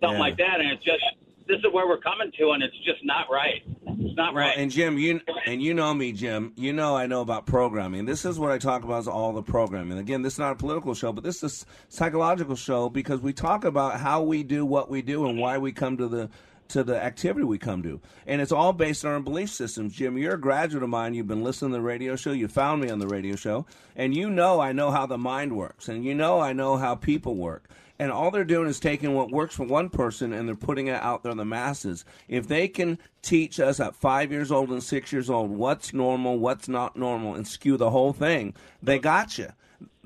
something 0.00 0.12
Yeah. 0.12 0.18
like 0.18 0.36
that. 0.38 0.60
And 0.60 0.70
it's 0.70 0.84
just, 0.84 1.02
this 1.46 1.58
is 1.58 1.64
where 1.72 1.86
we're 1.86 2.00
coming 2.00 2.30
to, 2.38 2.50
and 2.52 2.62
it's 2.62 2.76
just 2.84 3.04
not 3.04 3.26
right. 3.30 3.62
It's 3.66 4.16
not 4.16 4.32
Well, 4.32 4.46
right. 4.46 4.56
and 4.56 4.70
Jim, 4.70 4.96
you 4.98 5.20
and 5.46 5.60
you 5.62 5.74
know 5.74 5.92
me, 5.92 6.12
Jim. 6.12 6.52
You 6.56 6.72
know 6.72 6.96
I 6.96 7.06
know 7.06 7.20
about 7.20 7.44
programming. 7.46 8.06
This 8.06 8.24
is 8.24 8.38
what 8.38 8.50
I 8.50 8.56
talk 8.58 8.84
about 8.84 9.00
is 9.00 9.08
all 9.08 9.32
the 9.32 9.42
programming. 9.42 9.98
Again, 9.98 10.22
this 10.22 10.34
is 10.34 10.38
not 10.38 10.52
a 10.52 10.54
political 10.54 10.94
show, 10.94 11.12
but 11.12 11.22
this 11.24 11.42
is 11.42 11.66
a 11.88 11.92
psychological 11.92 12.56
show 12.56 12.88
because 12.88 13.20
we 13.20 13.32
talk 13.34 13.64
about 13.64 14.00
how 14.00 14.22
we 14.22 14.42
do 14.42 14.64
what 14.64 14.88
we 14.88 15.02
do 15.02 15.26
and 15.28 15.38
why 15.38 15.58
we 15.58 15.72
come 15.72 15.96
to 15.98 16.08
the 16.08 16.30
to 16.68 16.84
the 16.84 17.00
activity 17.02 17.44
we 17.44 17.58
come 17.58 17.82
to. 17.82 18.00
And 18.26 18.40
it's 18.40 18.52
all 18.52 18.72
based 18.72 19.04
on 19.04 19.12
our 19.12 19.20
belief 19.20 19.50
systems. 19.50 19.94
Jim, 19.94 20.18
you're 20.18 20.34
a 20.34 20.40
graduate 20.40 20.82
of 20.82 20.88
mine. 20.88 21.14
You've 21.14 21.26
been 21.26 21.44
listening 21.44 21.72
to 21.72 21.78
the 21.78 21.82
radio 21.82 22.16
show. 22.16 22.32
You 22.32 22.48
found 22.48 22.82
me 22.82 22.90
on 22.90 22.98
the 22.98 23.08
radio 23.08 23.36
show. 23.36 23.66
And 23.96 24.14
you 24.14 24.30
know 24.30 24.60
I 24.60 24.72
know 24.72 24.90
how 24.90 25.06
the 25.06 25.18
mind 25.18 25.56
works. 25.56 25.88
And 25.88 26.04
you 26.04 26.14
know 26.14 26.40
I 26.40 26.52
know 26.52 26.76
how 26.76 26.94
people 26.94 27.36
work. 27.36 27.68
And 27.98 28.10
all 28.10 28.30
they're 28.30 28.44
doing 28.44 28.68
is 28.68 28.80
taking 28.80 29.14
what 29.14 29.30
works 29.30 29.54
for 29.54 29.64
one 29.64 29.88
person 29.88 30.32
and 30.32 30.48
they're 30.48 30.56
putting 30.56 30.88
it 30.88 31.00
out 31.00 31.22
there 31.22 31.30
in 31.30 31.38
the 31.38 31.44
masses. 31.44 32.04
If 32.26 32.48
they 32.48 32.66
can 32.66 32.98
teach 33.22 33.60
us 33.60 33.78
at 33.78 33.94
five 33.94 34.32
years 34.32 34.50
old 34.50 34.70
and 34.70 34.82
six 34.82 35.12
years 35.12 35.30
old 35.30 35.50
what's 35.50 35.94
normal, 35.94 36.38
what's 36.38 36.68
not 36.68 36.96
normal, 36.96 37.34
and 37.34 37.46
skew 37.46 37.76
the 37.76 37.90
whole 37.90 38.12
thing, 38.12 38.54
they 38.82 38.98
got 38.98 39.38
you. 39.38 39.52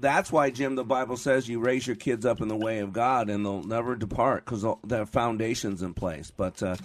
That's 0.00 0.30
why, 0.32 0.50
Jim, 0.50 0.74
the 0.74 0.84
Bible 0.84 1.16
says 1.16 1.48
you 1.48 1.60
raise 1.60 1.86
your 1.86 1.96
kids 1.96 2.24
up 2.24 2.40
in 2.40 2.48
the 2.48 2.56
way 2.56 2.78
of 2.78 2.92
God 2.92 3.30
and 3.30 3.44
they'll 3.44 3.62
never 3.62 3.96
depart 3.96 4.44
because 4.44 4.64
their 4.84 5.06
foundation's 5.06 5.82
in 5.82 5.94
place. 5.94 6.30
But, 6.30 6.62
uh, 6.62 6.76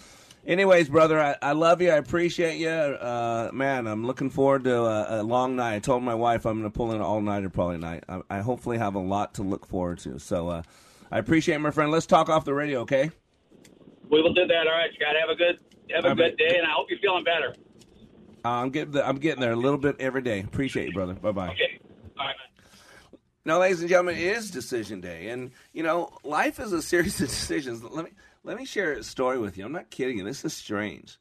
anyways, 0.46 0.90
brother, 0.90 1.20
I, 1.22 1.36
I 1.42 1.52
love 1.52 1.82
you. 1.82 1.90
I 1.92 1.96
appreciate 1.98 2.58
you. 2.58 2.70
Uh, 2.70 3.52
man, 3.54 3.88
I'm 3.88 4.06
looking 4.06 4.30
forward 4.30 4.64
to 4.66 4.76
a, 4.84 5.22
a 5.22 5.24
long 5.24 5.56
night. 5.56 5.76
I 5.76 5.80
told 5.80 6.04
my 6.04 6.16
wife 6.16 6.46
I'm 6.46 6.60
going 6.60 6.72
to 6.72 6.76
pull 6.76 6.90
in 6.92 6.98
an 6.98 7.04
all 7.04 7.22
nighter 7.22 7.50
probably 7.50 7.78
night. 7.78 8.04
I, 8.10 8.22
I 8.30 8.40
hopefully 8.40 8.78
have 8.78 8.96
a 8.96 9.00
lot 9.00 9.36
to 9.36 9.44
look 9.44 9.66
forward 9.68 10.00
to. 10.00 10.20
So, 10.20 10.50
uh, 10.50 10.64
I 11.12 11.20
appreciate 11.20 11.56
it, 11.56 11.60
my 11.60 11.70
friend. 11.72 11.92
Let's 11.92 12.08
talk 12.08 12.30
off 12.30 12.44
the 12.46 12.54
radio, 12.56 12.80
okay? 12.82 13.12
we 14.10 14.22
will 14.22 14.34
do 14.34 14.46
that. 14.46 14.68
All 14.68 14.74
right, 14.74 14.90
Scott. 14.96 15.16
Have 15.20 15.30
a 15.30 15.36
good 15.36 15.60
have 15.92 16.06
a 16.06 16.10
All 16.10 16.16
good 16.16 16.22
right. 16.24 16.38
day, 16.38 16.58
and 16.58 16.66
I 16.68 16.72
hope 16.72 16.88
you're 16.90 17.00
feeling 17.00 17.24
better. 17.24 17.56
Uh, 18.46 18.50
I'm 18.50 18.70
getting 18.70 18.92
the, 18.92 19.08
I'm 19.08 19.18
getting 19.18 19.40
there 19.42 19.52
a 19.54 19.56
little 19.56 19.78
bit 19.78 19.96
every 20.00 20.22
day. 20.22 20.40
Appreciate 20.42 20.88
you, 20.88 20.94
brother. 20.94 21.14
Bye 21.14 21.32
bye. 21.32 21.50
Okay. 21.50 21.80
Now, 23.46 23.60
ladies 23.60 23.82
and 23.82 23.90
gentlemen, 23.90 24.16
it 24.16 24.24
is 24.24 24.52
decision 24.52 25.02
day, 25.02 25.28
and 25.28 25.52
you 25.74 25.84
know, 25.84 26.18
life 26.24 26.62
is 26.62 26.72
a 26.72 26.82
series 26.82 27.20
of 27.20 27.28
decisions. 27.30 27.84
Let 27.84 28.06
me 28.06 28.12
let 28.46 28.58
me 28.58 28.64
share 28.64 28.94
a 28.94 29.04
story 29.04 29.38
with 29.38 29.58
you. 29.58 29.66
I'm 29.66 29.74
not 29.74 29.90
kidding 29.90 30.18
you. 30.18 30.24
This 30.24 30.46
is 30.46 30.54
strange. 30.54 31.18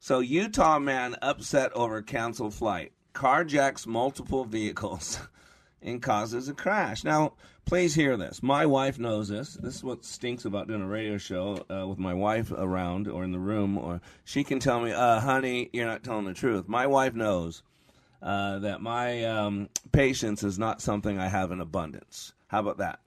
So, 0.00 0.18
Utah 0.18 0.80
man 0.80 1.14
upset 1.22 1.72
over 1.74 2.02
canceled 2.02 2.54
flight, 2.54 2.92
carjacks 3.14 3.86
multiple 3.86 4.44
vehicles, 4.44 5.20
and 5.82 6.02
causes 6.02 6.48
a 6.48 6.54
crash. 6.54 7.04
Now, 7.04 7.34
please 7.66 7.94
hear 7.94 8.16
this. 8.16 8.42
My 8.42 8.66
wife 8.66 8.98
knows 8.98 9.28
this. 9.28 9.54
This 9.54 9.76
is 9.76 9.84
what 9.84 10.04
stinks 10.04 10.44
about 10.44 10.66
doing 10.66 10.82
a 10.82 10.88
radio 10.88 11.18
show 11.18 11.64
uh, 11.70 11.86
with 11.86 11.98
my 11.98 12.14
wife 12.14 12.50
around 12.50 13.06
or 13.06 13.22
in 13.22 13.30
the 13.30 13.38
room, 13.38 13.78
or 13.78 14.00
she 14.24 14.42
can 14.42 14.58
tell 14.58 14.80
me, 14.80 14.90
uh, 14.90 15.20
"Honey, 15.20 15.70
you're 15.72 15.86
not 15.86 16.02
telling 16.02 16.24
the 16.24 16.34
truth." 16.34 16.66
My 16.66 16.88
wife 16.88 17.14
knows 17.14 17.62
uh, 18.22 18.58
that 18.60 18.80
my 18.80 19.24
um, 19.24 19.68
patience 19.92 20.42
is 20.42 20.58
not 20.58 20.80
something 20.80 21.18
I 21.18 21.28
have 21.28 21.50
in 21.52 21.60
abundance. 21.60 22.32
How 22.48 22.60
about 22.60 22.78
that? 22.78 23.00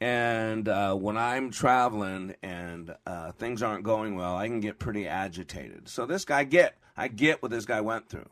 And 0.00 0.66
uh, 0.66 0.94
when 0.94 1.18
I'm 1.18 1.50
traveling 1.50 2.34
and 2.42 2.94
uh, 3.06 3.32
things 3.32 3.62
aren't 3.62 3.84
going 3.84 4.16
well, 4.16 4.36
I 4.36 4.48
can 4.48 4.60
get 4.60 4.78
pretty 4.78 5.06
agitated. 5.06 5.88
So 5.88 6.06
this 6.06 6.24
guy 6.24 6.44
get, 6.44 6.76
I 6.96 7.08
get 7.08 7.42
what 7.42 7.50
this 7.50 7.66
guy 7.66 7.82
went 7.82 8.08
through. 8.08 8.28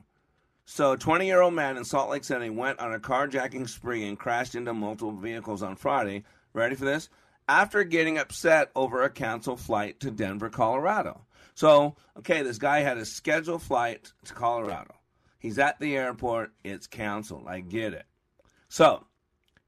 So, 0.70 0.92
a 0.92 0.98
20 0.98 1.24
year 1.26 1.40
old 1.40 1.54
man 1.54 1.78
in 1.78 1.84
Salt 1.86 2.10
Lake 2.10 2.24
City 2.24 2.50
went 2.50 2.78
on 2.78 2.92
a 2.92 2.98
carjacking 2.98 3.66
spree 3.70 4.06
and 4.06 4.18
crashed 4.18 4.54
into 4.54 4.74
multiple 4.74 5.12
vehicles 5.12 5.62
on 5.62 5.76
Friday. 5.76 6.24
Ready 6.52 6.74
for 6.74 6.84
this? 6.84 7.08
After 7.48 7.84
getting 7.84 8.18
upset 8.18 8.70
over 8.76 9.02
a 9.02 9.08
canceled 9.08 9.60
flight 9.60 9.98
to 10.00 10.10
Denver, 10.10 10.50
Colorado. 10.50 11.22
So, 11.54 11.96
okay, 12.18 12.42
this 12.42 12.58
guy 12.58 12.80
had 12.80 12.98
a 12.98 13.06
scheduled 13.06 13.62
flight 13.62 14.12
to 14.26 14.34
Colorado. 14.34 14.94
He's 15.38 15.58
at 15.58 15.78
the 15.78 15.96
airport. 15.96 16.52
It's 16.64 16.86
canceled. 16.86 17.46
I 17.46 17.60
get 17.60 17.92
it. 17.92 18.06
So, 18.68 19.06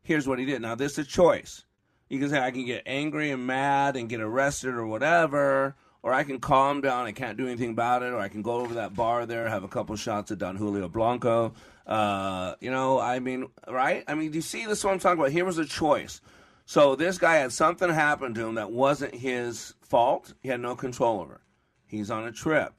here's 0.03 0.27
what 0.27 0.39
he 0.39 0.45
did. 0.45 0.61
Now, 0.61 0.75
this 0.75 0.93
is 0.93 0.99
a 0.99 1.05
choice. 1.05 1.65
You 2.09 2.19
can 2.19 2.29
say, 2.29 2.41
I 2.41 2.51
can 2.51 2.67
get 2.67 2.83
angry 2.87 3.31
and 3.31 3.47
mad 3.47 3.97
and 3.97 4.09
get 4.09 4.21
arrested 4.21 4.75
or 4.75 4.87
whatever, 4.87 5.77
or 6.03 6.13
I 6.13 6.25
can 6.25 6.41
calm 6.41 6.81
down. 6.81 7.07
I 7.07 7.13
can't 7.13 7.39
do 7.39 7.47
anything 7.47 7.71
about 7.71 8.03
it, 8.03 8.13
or 8.13 8.19
I 8.19 8.29
can 8.29 8.43
go 8.43 8.55
over 8.55 8.75
that 8.75 8.95
bar 8.95 9.27
there, 9.27 9.49
have 9.49 9.63
a 9.63 9.69
couple 9.69 9.95
shots 9.95 10.33
of 10.33 10.39
Don 10.39 10.57
Julio 10.57 10.89
Blanco. 10.89 11.55
Uh, 11.87 12.55
you 12.61 12.71
know, 12.71 12.99
I 12.99 13.21
mean, 13.21 13.47
right? 13.69 14.03
I 14.09 14.15
mean, 14.15 14.33
do 14.33 14.39
you 14.39 14.43
see 14.43 14.67
this? 14.67 14.79
is 14.79 14.85
What 14.85 14.93
I'm 14.93 14.99
talking 14.99 15.21
about? 15.21 15.33
Here 15.33 15.45
was 15.45 15.59
a 15.59 15.65
choice. 15.65 16.21
So 16.67 16.95
this 16.95 17.19
guy 17.19 17.37
had 17.37 17.53
something 17.53 17.91
happen 17.91 18.35
to 18.35 18.47
him 18.47 18.55
that 18.57 18.71
wasn't 18.71 19.15
his 19.15 19.75
fault. 19.81 20.35
He 20.41 20.49
had 20.49 20.61
no 20.61 20.77
control 20.77 21.21
over. 21.21 21.41
He's 21.87 22.11
on 22.11 22.27
a 22.27 22.33
trip. 22.33 22.75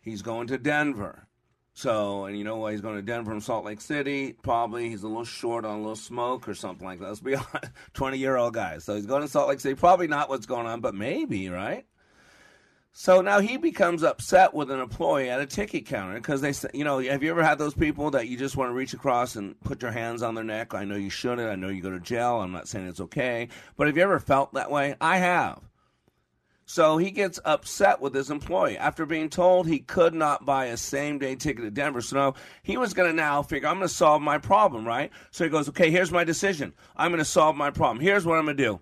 He's 0.00 0.22
going 0.22 0.46
to 0.48 0.56
Denver. 0.56 1.25
So, 1.76 2.24
and 2.24 2.38
you 2.38 2.42
know 2.42 2.56
why 2.56 2.72
he's 2.72 2.80
going 2.80 2.96
to 2.96 3.02
Denver 3.02 3.32
from 3.32 3.42
Salt 3.42 3.66
Lake 3.66 3.82
City? 3.82 4.32
Probably 4.32 4.88
he's 4.88 5.02
a 5.02 5.08
little 5.08 5.26
short 5.26 5.66
on 5.66 5.74
a 5.74 5.80
little 5.82 5.94
smoke 5.94 6.48
or 6.48 6.54
something 6.54 6.86
like 6.86 7.00
that. 7.00 7.08
Let's 7.08 7.20
be 7.20 7.34
honest. 7.34 7.70
20 7.92 8.16
year 8.16 8.38
old 8.38 8.54
guy. 8.54 8.78
So 8.78 8.94
he's 8.94 9.04
going 9.04 9.20
to 9.20 9.28
Salt 9.28 9.50
Lake 9.50 9.60
City. 9.60 9.74
Probably 9.74 10.06
not 10.06 10.30
what's 10.30 10.46
going 10.46 10.66
on, 10.66 10.80
but 10.80 10.94
maybe, 10.94 11.50
right? 11.50 11.84
So 12.92 13.20
now 13.20 13.40
he 13.40 13.58
becomes 13.58 14.02
upset 14.02 14.54
with 14.54 14.70
an 14.70 14.80
employee 14.80 15.28
at 15.28 15.38
a 15.38 15.44
ticket 15.44 15.84
counter 15.84 16.14
because 16.14 16.40
they 16.40 16.54
say, 16.54 16.70
you 16.72 16.82
know, 16.82 16.98
have 16.98 17.22
you 17.22 17.28
ever 17.28 17.44
had 17.44 17.58
those 17.58 17.74
people 17.74 18.10
that 18.12 18.26
you 18.26 18.38
just 18.38 18.56
want 18.56 18.70
to 18.70 18.74
reach 18.74 18.94
across 18.94 19.36
and 19.36 19.60
put 19.60 19.82
your 19.82 19.92
hands 19.92 20.22
on 20.22 20.34
their 20.34 20.44
neck? 20.44 20.72
I 20.72 20.84
know 20.84 20.96
you 20.96 21.10
shouldn't. 21.10 21.50
I 21.50 21.56
know 21.56 21.68
you 21.68 21.82
go 21.82 21.90
to 21.90 22.00
jail. 22.00 22.40
I'm 22.40 22.52
not 22.52 22.68
saying 22.68 22.88
it's 22.88 23.02
okay. 23.02 23.48
But 23.76 23.88
have 23.88 23.98
you 23.98 24.02
ever 24.02 24.18
felt 24.18 24.54
that 24.54 24.70
way? 24.70 24.94
I 24.98 25.18
have. 25.18 25.60
So 26.68 26.96
he 26.96 27.12
gets 27.12 27.38
upset 27.44 28.00
with 28.00 28.12
his 28.12 28.28
employee 28.28 28.76
after 28.76 29.06
being 29.06 29.30
told 29.30 29.68
he 29.68 29.78
could 29.78 30.14
not 30.14 30.44
buy 30.44 30.66
a 30.66 30.76
same 30.76 31.18
day 31.18 31.36
ticket 31.36 31.62
to 31.64 31.70
Denver. 31.70 32.00
So 32.00 32.34
he 32.64 32.76
was 32.76 32.92
going 32.92 33.08
to 33.08 33.16
now 33.16 33.42
figure, 33.42 33.68
I'm 33.68 33.76
going 33.76 33.88
to 33.88 33.94
solve 33.94 34.20
my 34.20 34.38
problem, 34.38 34.84
right? 34.84 35.12
So 35.30 35.44
he 35.44 35.50
goes, 35.50 35.68
okay, 35.68 35.92
here's 35.92 36.10
my 36.10 36.24
decision. 36.24 36.74
I'm 36.96 37.12
going 37.12 37.18
to 37.20 37.24
solve 37.24 37.56
my 37.56 37.70
problem. 37.70 38.00
Here's 38.00 38.26
what 38.26 38.36
I'm 38.36 38.46
going 38.46 38.56
to 38.56 38.62
do. 38.62 38.80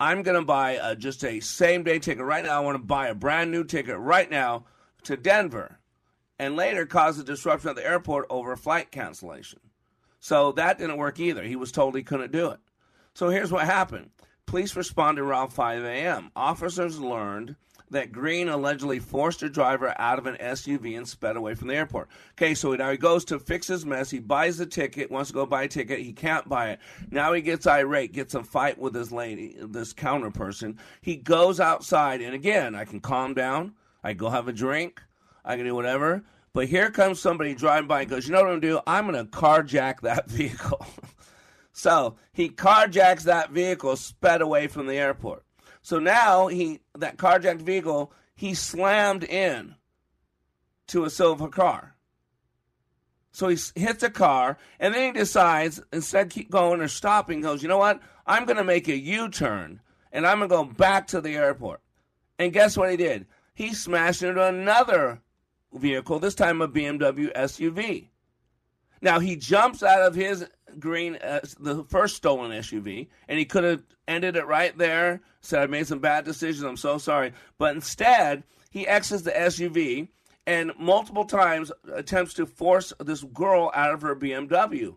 I'm 0.00 0.22
going 0.22 0.38
to 0.38 0.44
buy 0.46 0.72
a, 0.82 0.96
just 0.96 1.24
a 1.24 1.40
same 1.40 1.82
day 1.82 1.98
ticket 1.98 2.24
right 2.24 2.42
now. 2.42 2.56
I 2.56 2.64
want 2.64 2.76
to 2.76 2.82
buy 2.82 3.08
a 3.08 3.14
brand 3.14 3.50
new 3.50 3.64
ticket 3.64 3.98
right 3.98 4.30
now 4.30 4.64
to 5.04 5.16
Denver 5.16 5.78
and 6.38 6.56
later 6.56 6.86
cause 6.86 7.18
a 7.18 7.24
disruption 7.24 7.68
at 7.68 7.76
the 7.76 7.86
airport 7.86 8.26
over 8.30 8.52
a 8.52 8.56
flight 8.56 8.90
cancellation. 8.90 9.60
So 10.20 10.52
that 10.52 10.78
didn't 10.78 10.96
work 10.96 11.20
either. 11.20 11.42
He 11.42 11.56
was 11.56 11.70
told 11.70 11.94
he 11.94 12.02
couldn't 12.02 12.32
do 12.32 12.48
it. 12.50 12.60
So 13.12 13.28
here's 13.28 13.52
what 13.52 13.66
happened. 13.66 14.10
Police 14.46 14.76
responded 14.76 15.22
around 15.22 15.48
5 15.48 15.82
a.m. 15.82 16.30
Officers 16.36 17.00
learned 17.00 17.56
that 17.90 18.12
Green 18.12 18.48
allegedly 18.48 19.00
forced 19.00 19.42
a 19.42 19.48
driver 19.48 19.92
out 19.98 20.20
of 20.20 20.26
an 20.26 20.36
SUV 20.36 20.96
and 20.96 21.06
sped 21.06 21.36
away 21.36 21.54
from 21.54 21.66
the 21.68 21.74
airport. 21.74 22.08
Okay, 22.32 22.54
so 22.54 22.72
now 22.74 22.90
he 22.90 22.96
goes 22.96 23.24
to 23.24 23.40
fix 23.40 23.66
his 23.66 23.84
mess. 23.84 24.08
He 24.08 24.20
buys 24.20 24.58
the 24.58 24.66
ticket, 24.66 25.10
wants 25.10 25.30
to 25.30 25.34
go 25.34 25.46
buy 25.46 25.64
a 25.64 25.68
ticket. 25.68 25.98
He 25.98 26.12
can't 26.12 26.48
buy 26.48 26.70
it. 26.70 26.80
Now 27.10 27.32
he 27.32 27.42
gets 27.42 27.66
irate, 27.66 28.12
gets 28.12 28.34
a 28.34 28.44
fight 28.44 28.78
with 28.78 28.92
this 28.92 29.10
lady, 29.10 29.56
this 29.60 29.92
counter 29.92 30.30
person. 30.30 30.78
He 31.00 31.16
goes 31.16 31.58
outside, 31.58 32.20
and 32.20 32.34
again, 32.34 32.76
I 32.76 32.84
can 32.84 33.00
calm 33.00 33.34
down. 33.34 33.74
I 34.04 34.12
go 34.12 34.30
have 34.30 34.46
a 34.46 34.52
drink. 34.52 35.02
I 35.44 35.56
can 35.56 35.64
do 35.64 35.74
whatever. 35.74 36.24
But 36.52 36.68
here 36.68 36.90
comes 36.90 37.20
somebody 37.20 37.54
driving 37.54 37.88
by 37.88 38.02
and 38.02 38.10
goes, 38.10 38.26
You 38.26 38.32
know 38.32 38.42
what 38.42 38.46
I'm 38.46 38.60
going 38.60 38.62
to 38.62 38.68
do? 38.68 38.80
I'm 38.86 39.10
going 39.10 39.26
to 39.26 39.30
carjack 39.30 40.00
that 40.02 40.28
vehicle. 40.30 40.86
So 41.78 42.16
he 42.32 42.48
carjacks 42.48 43.24
that 43.24 43.50
vehicle, 43.50 43.96
sped 43.96 44.40
away 44.40 44.66
from 44.66 44.86
the 44.86 44.96
airport. 44.96 45.44
So 45.82 45.98
now 45.98 46.46
he 46.46 46.80
that 46.96 47.18
carjacked 47.18 47.60
vehicle 47.60 48.14
he 48.34 48.54
slammed 48.54 49.24
in 49.24 49.74
to 50.86 51.04
a 51.04 51.10
silver 51.10 51.48
car. 51.48 51.94
So 53.30 53.48
he 53.48 53.58
hits 53.74 54.02
a 54.02 54.08
car 54.08 54.56
and 54.80 54.94
then 54.94 55.14
he 55.14 55.20
decides 55.20 55.78
instead 55.92 56.30
keep 56.30 56.50
going 56.50 56.80
or 56.80 56.88
stopping 56.88 57.42
goes, 57.42 57.62
"You 57.62 57.68
know 57.68 57.76
what? 57.76 58.00
I'm 58.26 58.46
going 58.46 58.56
to 58.56 58.64
make 58.64 58.88
a 58.88 58.96
U-turn 58.96 59.82
and 60.12 60.26
I'm 60.26 60.38
going 60.38 60.48
to 60.48 60.56
go 60.56 60.64
back 60.64 61.08
to 61.08 61.20
the 61.20 61.36
airport." 61.36 61.82
And 62.38 62.54
guess 62.54 62.78
what 62.78 62.90
he 62.90 62.96
did? 62.96 63.26
He 63.54 63.74
smashed 63.74 64.22
into 64.22 64.42
another 64.42 65.20
vehicle, 65.74 66.20
this 66.20 66.34
time 66.34 66.62
a 66.62 66.68
BMW 66.68 67.30
SUV. 67.34 68.08
Now 69.02 69.18
he 69.18 69.36
jumps 69.36 69.82
out 69.82 70.00
of 70.00 70.14
his 70.14 70.46
green, 70.78 71.16
uh, 71.16 71.40
the 71.58 71.84
first 71.84 72.16
stolen 72.16 72.50
SUV, 72.50 73.08
and 73.28 73.38
he 73.38 73.44
could 73.44 73.64
have 73.64 73.82
ended 74.08 74.36
it 74.36 74.46
right 74.46 74.76
there. 74.76 75.20
Said 75.40 75.62
I 75.62 75.66
made 75.66 75.86
some 75.86 75.98
bad 75.98 76.24
decisions. 76.24 76.62
I'm 76.62 76.76
so 76.76 76.98
sorry, 76.98 77.32
but 77.58 77.74
instead 77.74 78.42
he 78.70 78.86
exits 78.86 79.22
the 79.22 79.30
SUV 79.30 80.08
and 80.46 80.72
multiple 80.78 81.24
times 81.24 81.72
attempts 81.92 82.34
to 82.34 82.46
force 82.46 82.92
this 83.00 83.22
girl 83.22 83.70
out 83.74 83.92
of 83.92 84.02
her 84.02 84.14
BMW, 84.14 84.96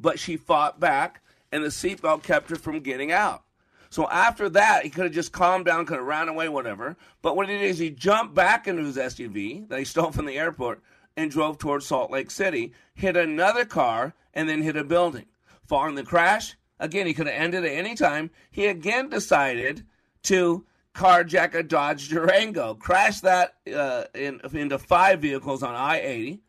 but 0.00 0.18
she 0.18 0.36
fought 0.36 0.80
back, 0.80 1.22
and 1.52 1.62
the 1.62 1.68
seatbelt 1.68 2.22
kept 2.22 2.50
her 2.50 2.56
from 2.56 2.80
getting 2.80 3.12
out. 3.12 3.42
So 3.90 4.08
after 4.08 4.48
that, 4.50 4.82
he 4.82 4.90
could 4.90 5.04
have 5.04 5.12
just 5.12 5.32
calmed 5.32 5.64
down, 5.64 5.86
could 5.86 5.98
have 5.98 6.06
ran 6.06 6.28
away, 6.28 6.48
whatever. 6.48 6.96
But 7.22 7.36
what 7.36 7.48
he 7.48 7.54
did 7.56 7.64
is 7.64 7.78
he 7.78 7.90
jumped 7.90 8.34
back 8.34 8.66
into 8.66 8.82
his 8.82 8.96
SUV 8.96 9.68
that 9.68 9.78
he 9.78 9.84
stole 9.84 10.10
from 10.10 10.26
the 10.26 10.38
airport 10.38 10.82
and 11.16 11.30
drove 11.30 11.58
towards 11.58 11.86
Salt 11.86 12.10
Lake 12.10 12.30
City, 12.30 12.72
hit 12.94 13.16
another 13.16 13.64
car, 13.64 14.14
and 14.34 14.48
then 14.48 14.62
hit 14.62 14.76
a 14.76 14.84
building. 14.84 15.26
Following 15.66 15.94
the 15.94 16.04
crash, 16.04 16.56
again, 16.78 17.06
he 17.06 17.14
could 17.14 17.26
have 17.26 17.40
ended 17.40 17.64
at 17.64 17.72
any 17.72 17.94
time. 17.94 18.30
He 18.50 18.66
again 18.66 19.08
decided 19.08 19.84
to 20.24 20.64
carjack 20.94 21.54
a 21.54 21.62
Dodge 21.62 22.08
Durango, 22.08 22.74
crash 22.74 23.20
that 23.20 23.54
uh, 23.74 24.04
in, 24.14 24.40
into 24.52 24.78
five 24.78 25.20
vehicles 25.20 25.62
on 25.62 25.74
I 25.74 26.00
80. 26.00 26.40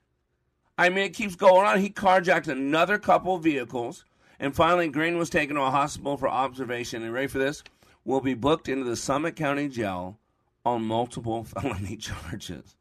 I 0.78 0.90
mean, 0.90 1.06
it 1.06 1.14
keeps 1.14 1.36
going 1.36 1.66
on. 1.66 1.80
He 1.80 1.90
carjacked 1.90 2.48
another 2.48 2.98
couple 2.98 3.38
vehicles, 3.40 4.06
and 4.40 4.56
finally, 4.56 4.90
Green 4.90 5.18
was 5.18 5.30
taken 5.30 5.56
to 5.56 5.64
a 5.64 5.72
hospital 5.72 6.18
for 6.18 6.30
observation. 6.30 7.04
And 7.04 7.14
ready 7.14 7.28
for 7.28 7.40
this? 7.40 7.64
Will 8.06 8.22
be 8.22 8.36
booked 8.36 8.70
into 8.70 8.86
the 8.86 8.96
Summit 8.96 9.36
County 9.36 9.68
Jail 9.68 10.18
on 10.66 10.84
multiple 10.84 11.44
felony 11.44 11.98
charges. 11.98 12.76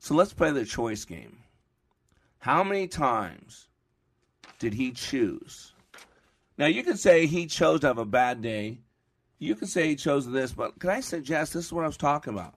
So 0.00 0.14
let's 0.14 0.32
play 0.32 0.50
the 0.50 0.64
choice 0.64 1.04
game. 1.04 1.36
How 2.38 2.64
many 2.64 2.88
times 2.88 3.68
did 4.58 4.72
he 4.72 4.92
choose? 4.92 5.74
Now, 6.56 6.66
you 6.66 6.82
can 6.82 6.96
say 6.96 7.26
he 7.26 7.46
chose 7.46 7.80
to 7.80 7.88
have 7.88 7.98
a 7.98 8.06
bad 8.06 8.40
day. 8.40 8.78
You 9.38 9.54
can 9.54 9.68
say 9.68 9.88
he 9.88 9.96
chose 9.96 10.26
this, 10.26 10.52
but 10.52 10.78
can 10.78 10.88
I 10.90 11.00
suggest 11.00 11.52
this 11.52 11.66
is 11.66 11.72
what 11.72 11.84
I 11.84 11.86
was 11.86 11.98
talking 11.98 12.32
about? 12.32 12.54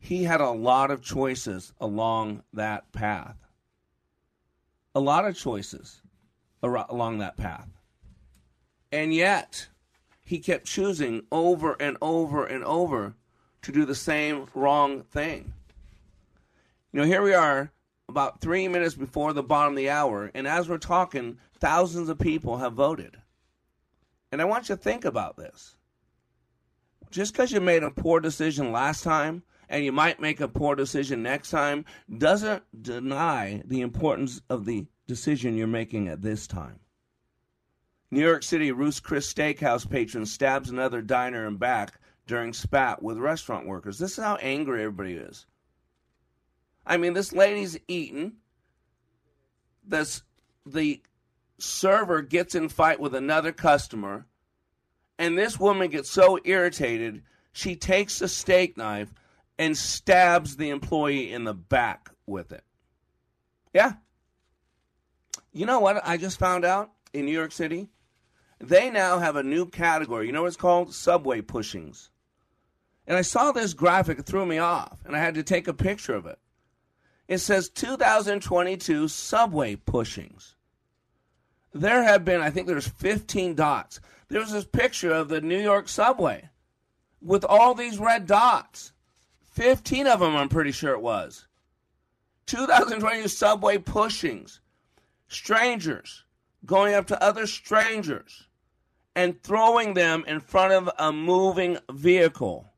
He 0.00 0.24
had 0.24 0.40
a 0.40 0.50
lot 0.50 0.90
of 0.90 1.00
choices 1.00 1.72
along 1.80 2.42
that 2.52 2.92
path. 2.92 3.36
A 4.96 5.00
lot 5.00 5.26
of 5.26 5.36
choices 5.36 6.02
along 6.62 7.18
that 7.18 7.36
path. 7.36 7.68
And 8.90 9.14
yet, 9.14 9.68
he 10.24 10.40
kept 10.40 10.66
choosing 10.66 11.22
over 11.30 11.76
and 11.78 11.96
over 12.02 12.44
and 12.44 12.64
over 12.64 13.14
to 13.62 13.72
do 13.72 13.84
the 13.84 13.94
same 13.94 14.46
wrong 14.54 15.02
thing. 15.02 15.52
You 16.96 17.02
know, 17.02 17.08
here 17.08 17.20
we 17.20 17.34
are 17.34 17.70
about 18.08 18.40
three 18.40 18.68
minutes 18.68 18.94
before 18.94 19.34
the 19.34 19.42
bottom 19.42 19.74
of 19.74 19.76
the 19.76 19.90
hour, 19.90 20.30
and 20.34 20.46
as 20.46 20.66
we're 20.66 20.78
talking, 20.78 21.36
thousands 21.60 22.08
of 22.08 22.18
people 22.18 22.56
have 22.56 22.72
voted. 22.72 23.18
And 24.32 24.40
I 24.40 24.46
want 24.46 24.70
you 24.70 24.76
to 24.76 24.80
think 24.82 25.04
about 25.04 25.36
this. 25.36 25.76
Just 27.10 27.34
because 27.34 27.52
you 27.52 27.60
made 27.60 27.82
a 27.82 27.90
poor 27.90 28.18
decision 28.18 28.72
last 28.72 29.04
time, 29.04 29.42
and 29.68 29.84
you 29.84 29.92
might 29.92 30.22
make 30.22 30.40
a 30.40 30.48
poor 30.48 30.74
decision 30.74 31.22
next 31.22 31.50
time, 31.50 31.84
doesn't 32.16 32.62
deny 32.82 33.62
the 33.66 33.82
importance 33.82 34.40
of 34.48 34.64
the 34.64 34.86
decision 35.06 35.54
you're 35.54 35.66
making 35.66 36.08
at 36.08 36.22
this 36.22 36.46
time. 36.46 36.80
New 38.10 38.24
York 38.24 38.42
City 38.42 38.72
Ruth's 38.72 39.00
Chris 39.00 39.30
Steakhouse 39.30 39.86
patron 39.86 40.24
stabs 40.24 40.70
another 40.70 41.02
diner 41.02 41.46
in 41.46 41.58
back 41.58 42.00
during 42.26 42.54
spat 42.54 43.02
with 43.02 43.18
restaurant 43.18 43.66
workers. 43.66 43.98
This 43.98 44.16
is 44.16 44.24
how 44.24 44.36
angry 44.36 44.80
everybody 44.80 45.16
is. 45.16 45.44
I 46.86 46.96
mean, 46.96 47.12
this 47.12 47.32
lady's 47.32 47.78
eating. 47.88 48.34
This 49.84 50.22
the 50.64 51.02
server 51.58 52.22
gets 52.22 52.54
in 52.54 52.68
fight 52.68 53.00
with 53.00 53.14
another 53.14 53.52
customer, 53.52 54.26
and 55.18 55.36
this 55.36 55.58
woman 55.58 55.90
gets 55.90 56.10
so 56.10 56.38
irritated 56.44 57.22
she 57.52 57.74
takes 57.74 58.20
a 58.20 58.28
steak 58.28 58.76
knife 58.76 59.12
and 59.58 59.76
stabs 59.76 60.56
the 60.56 60.68
employee 60.68 61.32
in 61.32 61.44
the 61.44 61.54
back 61.54 62.10
with 62.26 62.52
it. 62.52 62.62
Yeah. 63.72 63.94
You 65.52 65.64
know 65.64 65.80
what 65.80 66.06
I 66.06 66.18
just 66.18 66.38
found 66.38 66.66
out 66.66 66.90
in 67.14 67.24
New 67.24 67.32
York 67.32 67.52
City? 67.52 67.88
They 68.60 68.90
now 68.90 69.18
have 69.18 69.36
a 69.36 69.42
new 69.42 69.64
category. 69.64 70.26
You 70.26 70.32
know 70.32 70.42
what 70.42 70.48
it's 70.48 70.56
called? 70.56 70.94
Subway 70.94 71.40
pushings. 71.40 72.10
And 73.06 73.16
I 73.16 73.22
saw 73.22 73.52
this 73.52 73.72
graphic, 73.72 74.18
it 74.18 74.26
threw 74.26 74.44
me 74.44 74.58
off, 74.58 74.98
and 75.06 75.16
I 75.16 75.20
had 75.20 75.36
to 75.36 75.42
take 75.42 75.66
a 75.66 75.72
picture 75.72 76.14
of 76.14 76.26
it. 76.26 76.38
It 77.28 77.38
says 77.38 77.68
2022 77.70 79.08
subway 79.08 79.76
pushings. 79.76 80.54
There 81.72 82.02
have 82.02 82.24
been, 82.24 82.40
I 82.40 82.50
think 82.50 82.66
there's 82.66 82.88
15 82.88 83.54
dots. 83.54 84.00
There's 84.28 84.52
this 84.52 84.64
picture 84.64 85.12
of 85.12 85.28
the 85.28 85.40
New 85.40 85.60
York 85.60 85.88
subway 85.88 86.48
with 87.20 87.44
all 87.44 87.74
these 87.74 87.98
red 87.98 88.26
dots. 88.26 88.92
15 89.52 90.06
of 90.06 90.20
them, 90.20 90.36
I'm 90.36 90.48
pretty 90.48 90.72
sure 90.72 90.92
it 90.92 91.02
was. 91.02 91.46
2022 92.46 93.28
subway 93.28 93.78
pushings. 93.78 94.60
Strangers 95.28 96.24
going 96.64 96.94
up 96.94 97.08
to 97.08 97.22
other 97.22 97.46
strangers 97.46 98.46
and 99.16 99.42
throwing 99.42 99.94
them 99.94 100.24
in 100.28 100.38
front 100.38 100.72
of 100.72 100.90
a 100.98 101.12
moving 101.12 101.78
vehicle. 101.90 102.72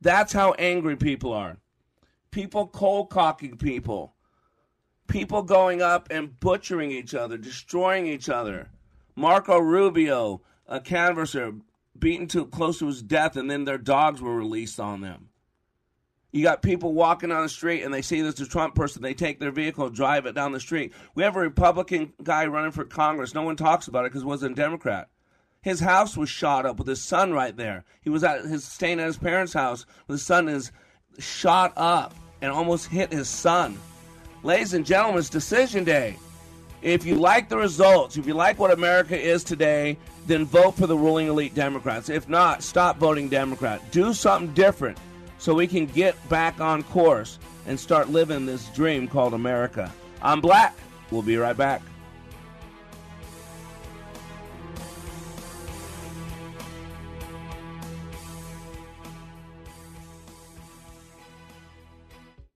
That's 0.00 0.32
how 0.32 0.52
angry 0.52 0.96
people 0.96 1.32
are 1.32 1.58
people 2.30 2.66
cold 2.66 3.10
cocking 3.10 3.56
people, 3.56 4.14
people 5.06 5.42
going 5.42 5.82
up 5.82 6.08
and 6.10 6.38
butchering 6.40 6.90
each 6.90 7.14
other, 7.14 7.36
destroying 7.36 8.06
each 8.06 8.28
other. 8.28 8.70
Marco 9.14 9.58
Rubio, 9.58 10.42
a 10.66 10.80
canvasser, 10.80 11.54
beaten 11.98 12.26
to 12.28 12.46
close 12.46 12.78
to 12.80 12.86
his 12.86 13.02
death, 13.02 13.36
and 13.36 13.50
then 13.50 13.64
their 13.64 13.78
dogs 13.78 14.20
were 14.20 14.36
released 14.36 14.78
on 14.78 15.00
them. 15.00 15.28
You 16.32 16.42
got 16.42 16.60
people 16.60 16.92
walking 16.92 17.32
on 17.32 17.42
the 17.42 17.48
street 17.48 17.82
and 17.82 17.94
they 17.94 18.02
see 18.02 18.20
a 18.20 18.32
Trump 18.32 18.74
person, 18.74 19.00
they 19.00 19.14
take 19.14 19.40
their 19.40 19.50
vehicle, 19.50 19.88
drive 19.88 20.26
it 20.26 20.34
down 20.34 20.52
the 20.52 20.60
street. 20.60 20.92
We 21.14 21.22
have 21.22 21.34
a 21.34 21.40
Republican 21.40 22.12
guy 22.22 22.44
running 22.44 22.72
for 22.72 22.84
Congress. 22.84 23.32
No 23.32 23.42
one 23.42 23.56
talks 23.56 23.88
about 23.88 24.04
it 24.04 24.10
because 24.10 24.22
it 24.22 24.26
wasn't 24.26 24.52
a 24.52 24.54
Democrat. 24.54 25.08
His 25.62 25.80
house 25.80 26.14
was 26.14 26.28
shot 26.28 26.66
up 26.66 26.78
with 26.78 26.88
his 26.88 27.02
son 27.02 27.32
right 27.32 27.56
there. 27.56 27.84
He 28.02 28.10
was 28.10 28.22
at 28.22 28.44
his 28.44 28.64
staying 28.64 29.00
at 29.00 29.06
his 29.06 29.16
parents' 29.16 29.54
house. 29.54 29.86
with 30.06 30.16
His 30.16 30.26
son 30.26 30.48
is 30.48 30.72
shot 31.18 31.72
up 31.76 32.14
and 32.42 32.50
almost 32.50 32.86
hit 32.88 33.12
his 33.12 33.28
son. 33.28 33.78
Ladies 34.42 34.74
and 34.74 34.84
gentlemen, 34.84 35.18
it's 35.18 35.28
decision 35.28 35.84
day. 35.84 36.16
If 36.82 37.04
you 37.04 37.16
like 37.16 37.48
the 37.48 37.56
results, 37.56 38.16
if 38.16 38.26
you 38.26 38.34
like 38.34 38.58
what 38.58 38.70
America 38.70 39.18
is 39.18 39.42
today, 39.42 39.96
then 40.26 40.44
vote 40.44 40.76
for 40.76 40.86
the 40.86 40.96
ruling 40.96 41.28
elite 41.28 41.54
Democrats. 41.54 42.08
If 42.08 42.28
not, 42.28 42.62
stop 42.62 42.98
voting 42.98 43.28
Democrat. 43.28 43.80
Do 43.90 44.12
something 44.12 44.52
different 44.54 44.98
so 45.38 45.54
we 45.54 45.66
can 45.66 45.86
get 45.86 46.16
back 46.28 46.60
on 46.60 46.82
course 46.84 47.38
and 47.66 47.78
start 47.78 48.10
living 48.10 48.46
this 48.46 48.68
dream 48.68 49.08
called 49.08 49.34
America. 49.34 49.92
I'm 50.22 50.40
Black. 50.40 50.76
We'll 51.10 51.22
be 51.22 51.36
right 51.36 51.56
back. 51.56 51.82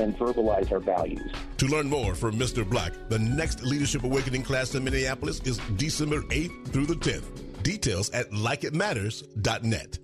and 0.00 0.16
verbalize 0.16 0.70
our 0.72 0.80
values. 0.80 1.30
To 1.58 1.66
learn 1.66 1.88
more 1.88 2.14
from 2.14 2.38
Mr. 2.38 2.68
Black, 2.68 2.92
the 3.08 3.18
next 3.18 3.62
Leadership 3.62 4.04
Awakening 4.04 4.42
class 4.42 4.74
in 4.74 4.84
Minneapolis 4.84 5.40
is 5.40 5.58
December 5.76 6.22
8th 6.22 6.68
through 6.72 6.86
the 6.86 6.94
10th. 6.94 7.62
Details 7.62 8.10
at 8.10 8.30
likeitmatters.net. 8.30 9.98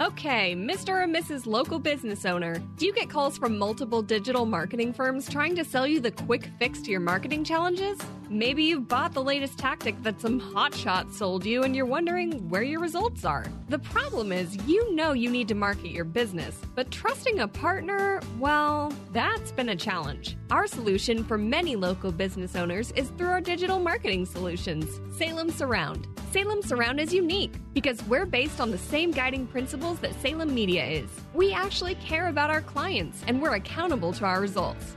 Okay, 0.00 0.54
Mr. 0.54 1.04
or 1.04 1.06
Mrs. 1.06 1.46
Local 1.46 1.78
Business 1.78 2.24
Owner, 2.24 2.58
do 2.76 2.86
you 2.86 2.92
get 2.92 3.08
calls 3.08 3.38
from 3.38 3.56
multiple 3.58 4.02
digital 4.02 4.44
marketing 4.44 4.92
firms 4.92 5.28
trying 5.28 5.54
to 5.56 5.64
sell 5.64 5.86
you 5.86 6.00
the 6.00 6.10
quick 6.10 6.50
fix 6.58 6.82
to 6.82 6.90
your 6.90 7.00
marketing 7.00 7.44
challenges? 7.44 7.98
Maybe 8.28 8.64
you've 8.64 8.88
bought 8.88 9.12
the 9.12 9.22
latest 9.22 9.56
tactic 9.56 10.02
that 10.02 10.20
some 10.20 10.40
hotshot 10.40 11.12
sold 11.12 11.46
you 11.46 11.62
and 11.62 11.76
you're 11.76 11.86
wondering 11.86 12.48
where 12.48 12.64
your 12.64 12.80
results 12.80 13.24
are. 13.24 13.46
The 13.68 13.78
problem 13.78 14.32
is, 14.32 14.56
you 14.66 14.92
know 14.94 15.12
you 15.12 15.30
need 15.30 15.46
to 15.48 15.54
market 15.54 15.92
your 15.92 16.04
business, 16.04 16.60
but 16.74 16.90
trusting 16.90 17.38
a 17.38 17.46
partner, 17.46 18.20
well, 18.40 18.92
that's 19.12 19.52
been 19.52 19.68
a 19.68 19.76
challenge. 19.76 20.36
Our 20.50 20.66
solution 20.66 21.22
for 21.22 21.38
many 21.38 21.76
local 21.76 22.10
business 22.10 22.56
owners 22.56 22.90
is 22.92 23.10
through 23.10 23.28
our 23.28 23.40
digital 23.40 23.78
marketing 23.78 24.26
solutions, 24.26 25.00
Salem 25.16 25.50
Surround. 25.50 26.08
Salem 26.32 26.62
Surround 26.62 26.98
is 26.98 27.14
unique 27.14 27.54
because 27.74 28.04
we're 28.08 28.26
based 28.26 28.60
on 28.60 28.72
the 28.72 28.78
same 28.78 29.12
guiding 29.12 29.46
principles 29.46 30.00
that 30.00 30.20
Salem 30.20 30.52
Media 30.52 30.84
is. 30.84 31.08
We 31.32 31.52
actually 31.52 31.94
care 31.96 32.26
about 32.26 32.50
our 32.50 32.60
clients 32.60 33.22
and 33.28 33.40
we're 33.40 33.54
accountable 33.54 34.12
to 34.14 34.24
our 34.24 34.40
results. 34.40 34.96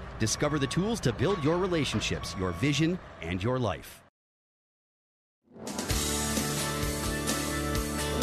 Discover 0.21 0.59
the 0.59 0.67
tools 0.67 0.99
to 0.99 1.11
build 1.11 1.43
your 1.43 1.57
relationships, 1.57 2.35
your 2.37 2.51
vision, 2.51 2.99
and 3.23 3.41
your 3.41 3.57
life. 3.57 4.03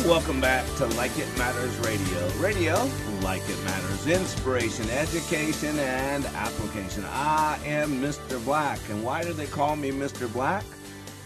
Welcome 0.06 0.40
back 0.40 0.64
to 0.76 0.86
Like 0.94 1.18
It 1.18 1.26
Matters 1.36 1.76
Radio. 1.78 2.28
Radio, 2.38 2.88
like 3.22 3.42
it 3.48 3.64
matters, 3.64 4.06
inspiration, 4.06 4.88
education, 4.90 5.76
and 5.76 6.24
application. 6.26 7.04
I 7.06 7.58
am 7.64 8.00
Mr. 8.00 8.42
Black. 8.44 8.78
And 8.90 9.02
why 9.02 9.24
do 9.24 9.32
they 9.32 9.46
call 9.46 9.74
me 9.74 9.90
Mr. 9.90 10.32
Black? 10.32 10.62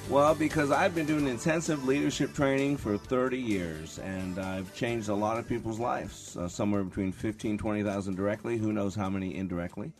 Well, 0.08 0.34
because 0.34 0.70
I've 0.70 0.94
been 0.94 1.04
doing 1.04 1.28
intensive 1.28 1.84
leadership 1.86 2.32
training 2.32 2.78
for 2.78 2.96
30 2.96 3.36
years, 3.36 3.98
and 3.98 4.38
I've 4.38 4.74
changed 4.74 5.10
a 5.10 5.14
lot 5.14 5.38
of 5.38 5.46
people's 5.46 5.78
lives, 5.78 6.34
uh, 6.38 6.48
somewhere 6.48 6.82
between 6.82 7.12
15, 7.12 7.58
20,000 7.58 8.16
directly, 8.16 8.56
who 8.56 8.72
knows 8.72 8.94
how 8.94 9.10
many 9.10 9.36
indirectly. 9.36 9.92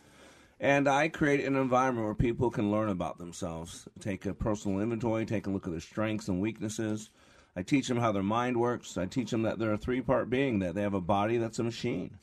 And 0.63 0.87
I 0.87 1.09
create 1.09 1.43
an 1.43 1.57
environment 1.57 2.05
where 2.05 2.15
people 2.15 2.49
can 2.49 2.71
learn 2.71 2.87
about 2.87 3.17
themselves, 3.17 3.85
take 3.99 4.25
a 4.25 4.33
personal 4.33 4.79
inventory, 4.79 5.25
take 5.25 5.45
a 5.45 5.49
look 5.49 5.67
at 5.67 5.71
their 5.71 5.81
strengths 5.81 6.29
and 6.29 6.39
weaknesses. 6.39 7.09
I 7.53 7.63
teach 7.63 7.89
them 7.89 7.97
how 7.97 8.13
their 8.13 8.23
mind 8.23 8.55
works. 8.55 8.97
I 8.97 9.05
teach 9.05 9.31
them 9.31 9.41
that 9.41 9.59
they're 9.59 9.73
a 9.73 9.77
three 9.77 9.99
part 9.99 10.29
being, 10.29 10.59
that 10.59 10.73
they 10.73 10.81
have 10.81 10.93
a 10.93 11.01
body 11.01 11.35
that's 11.35 11.59
a 11.59 11.65
machine. 11.65 12.17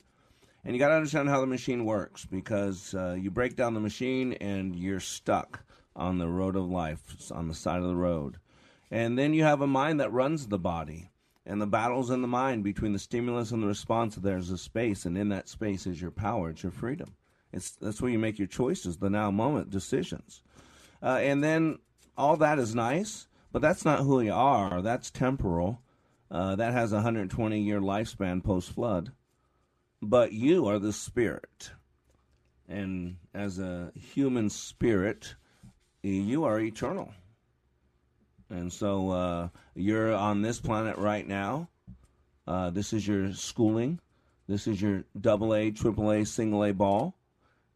And 0.65 0.73
you 0.73 0.79
got 0.79 0.87
to 0.87 0.95
understand 0.95 1.29
how 1.29 1.39
the 1.39 1.45
machine 1.45 1.85
works 1.85 2.25
because 2.25 2.95
uh, 2.95 3.13
you 3.13 3.29
break 3.29 3.55
down 3.55 3.75
the 3.75 3.79
machine 3.79 4.33
and 4.33 4.75
you're 4.75 4.99
stuck 4.99 5.63
on 5.95 6.17
the 6.17 6.27
road 6.27 6.55
of 6.55 6.67
life, 6.67 7.03
on 7.31 7.47
the 7.47 7.53
side 7.53 7.83
of 7.83 7.89
the 7.89 7.95
road. 7.95 8.37
And 8.89 9.19
then 9.19 9.35
you 9.35 9.43
have 9.43 9.61
a 9.61 9.67
mind 9.67 9.99
that 9.99 10.11
runs 10.11 10.47
the 10.47 10.57
body. 10.57 11.11
And 11.45 11.61
the 11.61 11.67
battle's 11.67 12.09
in 12.09 12.23
the 12.23 12.27
mind 12.27 12.63
between 12.63 12.93
the 12.93 12.97
stimulus 12.97 13.51
and 13.51 13.61
the 13.61 13.67
response. 13.67 14.15
There's 14.15 14.49
a 14.49 14.57
space, 14.57 15.05
and 15.05 15.15
in 15.15 15.29
that 15.29 15.47
space 15.47 15.85
is 15.85 16.01
your 16.01 16.09
power, 16.09 16.49
it's 16.49 16.63
your 16.63 16.71
freedom. 16.71 17.13
It's 17.53 17.71
that's 17.71 18.01
where 18.01 18.11
you 18.11 18.19
make 18.19 18.39
your 18.39 18.47
choices, 18.47 18.97
the 18.97 19.09
now 19.09 19.29
moment 19.31 19.69
decisions, 19.69 20.41
uh, 21.03 21.19
and 21.21 21.43
then 21.43 21.79
all 22.17 22.37
that 22.37 22.59
is 22.59 22.73
nice, 22.75 23.27
but 23.51 23.61
that's 23.61 23.83
not 23.83 24.01
who 24.01 24.21
you 24.21 24.33
are. 24.33 24.81
That's 24.81 25.11
temporal. 25.11 25.81
Uh, 26.29 26.55
that 26.55 26.73
has 26.73 26.93
a 26.93 26.97
120 26.97 27.59
year 27.59 27.81
lifespan 27.81 28.41
post 28.41 28.71
flood. 28.71 29.11
But 30.01 30.31
you 30.31 30.65
are 30.67 30.79
the 30.79 30.93
spirit, 30.93 31.71
and 32.67 33.17
as 33.33 33.59
a 33.59 33.91
human 33.95 34.49
spirit, 34.49 35.35
you 36.01 36.45
are 36.45 36.59
eternal. 36.59 37.13
And 38.49 38.71
so 38.71 39.11
uh, 39.11 39.49
you're 39.75 40.13
on 40.13 40.41
this 40.41 40.59
planet 40.59 40.97
right 40.97 41.27
now. 41.27 41.69
Uh, 42.47 42.69
this 42.69 42.93
is 42.93 43.07
your 43.07 43.33
schooling. 43.33 43.99
This 44.47 44.67
is 44.67 44.81
your 44.81 45.03
double 45.19 45.53
A, 45.53 45.71
triple 45.71 46.11
A, 46.11 46.25
single 46.25 46.65
A 46.65 46.73
ball 46.73 47.15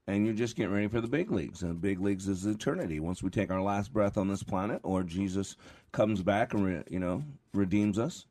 and 0.07 0.25
you're 0.25 0.35
just 0.35 0.55
getting 0.55 0.73
ready 0.73 0.87
for 0.87 1.01
the 1.01 1.07
big 1.07 1.31
leagues. 1.31 1.61
And 1.61 1.71
the 1.71 1.75
big 1.75 1.99
leagues 1.99 2.27
is 2.27 2.45
eternity. 2.45 2.99
Once 2.99 3.23
we 3.23 3.29
take 3.29 3.51
our 3.51 3.61
last 3.61 3.91
breath 3.91 4.17
on 4.17 4.27
this 4.27 4.43
planet, 4.43 4.81
or 4.83 5.03
Jesus 5.03 5.55
comes 5.91 6.21
back 6.21 6.53
and 6.53 6.65
re, 6.65 6.83
you 6.89 6.99
know 6.99 7.23
redeems 7.53 7.97
us, 7.97 8.25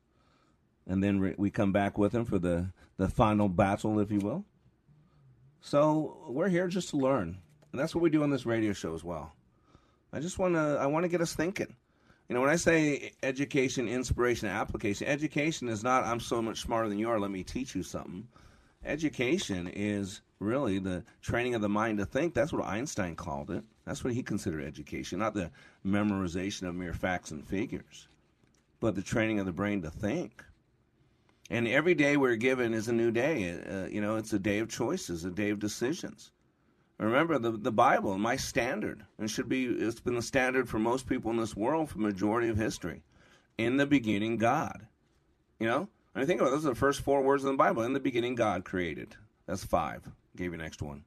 and 0.87 1.03
then 1.03 1.19
re- 1.19 1.35
we 1.37 1.49
come 1.49 1.71
back 1.71 1.97
with 1.97 2.13
him 2.13 2.25
for 2.25 2.39
the 2.39 2.71
the 2.97 3.09
final 3.09 3.49
battle, 3.49 3.99
if 3.99 4.11
you 4.11 4.19
will. 4.19 4.45
So 5.61 6.25
we're 6.29 6.49
here 6.49 6.67
just 6.67 6.89
to 6.91 6.97
learn, 6.97 7.37
and 7.71 7.81
that's 7.81 7.95
what 7.95 8.01
we 8.01 8.09
do 8.09 8.23
on 8.23 8.29
this 8.29 8.45
radio 8.45 8.71
show 8.71 8.93
as 8.93 9.03
well. 9.03 9.33
I 10.13 10.19
just 10.19 10.39
want 10.39 10.53
to 10.55 10.77
I 10.79 10.85
want 10.85 11.03
to 11.03 11.09
get 11.09 11.21
us 11.21 11.33
thinking. 11.33 11.75
You 12.29 12.33
know, 12.33 12.41
when 12.41 12.49
I 12.49 12.55
say 12.55 13.11
education, 13.21 13.87
inspiration, 13.87 14.47
application, 14.47 15.07
education 15.07 15.67
is 15.67 15.83
not 15.83 16.03
I'm 16.05 16.19
so 16.19 16.41
much 16.41 16.61
smarter 16.61 16.87
than 16.87 16.97
you 16.97 17.09
are. 17.09 17.19
Let 17.19 17.31
me 17.31 17.43
teach 17.43 17.75
you 17.75 17.83
something. 17.83 18.27
Education 18.85 19.67
is 19.67 20.21
really 20.39 20.79
the 20.79 21.03
training 21.21 21.55
of 21.55 21.61
the 21.61 21.69
mind 21.69 21.97
to 21.97 22.05
think. 22.05 22.33
That's 22.33 22.53
what 22.53 22.65
Einstein 22.65 23.15
called 23.15 23.49
it. 23.49 23.63
That's 23.85 24.03
what 24.03 24.13
he 24.13 24.23
considered 24.23 24.63
education, 24.63 25.19
not 25.19 25.33
the 25.33 25.51
memorization 25.85 26.67
of 26.67 26.75
mere 26.75 26.93
facts 26.93 27.31
and 27.31 27.45
figures, 27.45 28.07
but 28.79 28.95
the 28.95 29.01
training 29.01 29.39
of 29.39 29.45
the 29.45 29.51
brain 29.51 29.81
to 29.81 29.89
think. 29.89 30.43
And 31.49 31.67
every 31.67 31.93
day 31.93 32.17
we're 32.17 32.35
given 32.35 32.73
is 32.73 32.87
a 32.87 32.93
new 32.93 33.11
day. 33.11 33.59
Uh, 33.59 33.87
you 33.87 34.01
know, 34.01 34.15
it's 34.15 34.33
a 34.33 34.39
day 34.39 34.59
of 34.59 34.69
choices, 34.69 35.25
a 35.25 35.31
day 35.31 35.49
of 35.49 35.59
decisions. 35.59 36.31
Remember 36.97 37.37
the 37.37 37.51
the 37.51 37.73
Bible, 37.73 38.17
my 38.17 38.37
standard, 38.37 39.05
and 39.19 39.29
should 39.29 39.49
be 39.49 39.65
it's 39.65 39.99
been 39.99 40.15
the 40.15 40.21
standard 40.21 40.69
for 40.69 40.79
most 40.79 41.07
people 41.07 41.29
in 41.29 41.37
this 41.37 41.55
world 41.55 41.89
for 41.89 41.99
majority 41.99 42.47
of 42.47 42.57
history. 42.57 43.03
In 43.57 43.77
the 43.77 43.85
beginning, 43.85 44.37
God. 44.37 44.87
You 45.59 45.67
know, 45.67 45.89
I 46.15 46.19
mean, 46.19 46.27
think 46.27 46.39
about 46.39 46.47
it, 46.47 46.55
those 46.55 46.65
are 46.65 46.69
the 46.69 46.75
first 46.75 47.01
four 47.01 47.21
words 47.21 47.43
in 47.43 47.51
the 47.51 47.57
Bible. 47.57 47.83
In 47.83 47.93
the 47.93 47.99
beginning, 47.99 48.35
God 48.35 48.63
created. 48.63 49.15
That's 49.47 49.65
five. 49.65 50.01
Gave 50.37 50.51
you 50.53 50.57
next 50.57 50.81
one. 50.81 51.03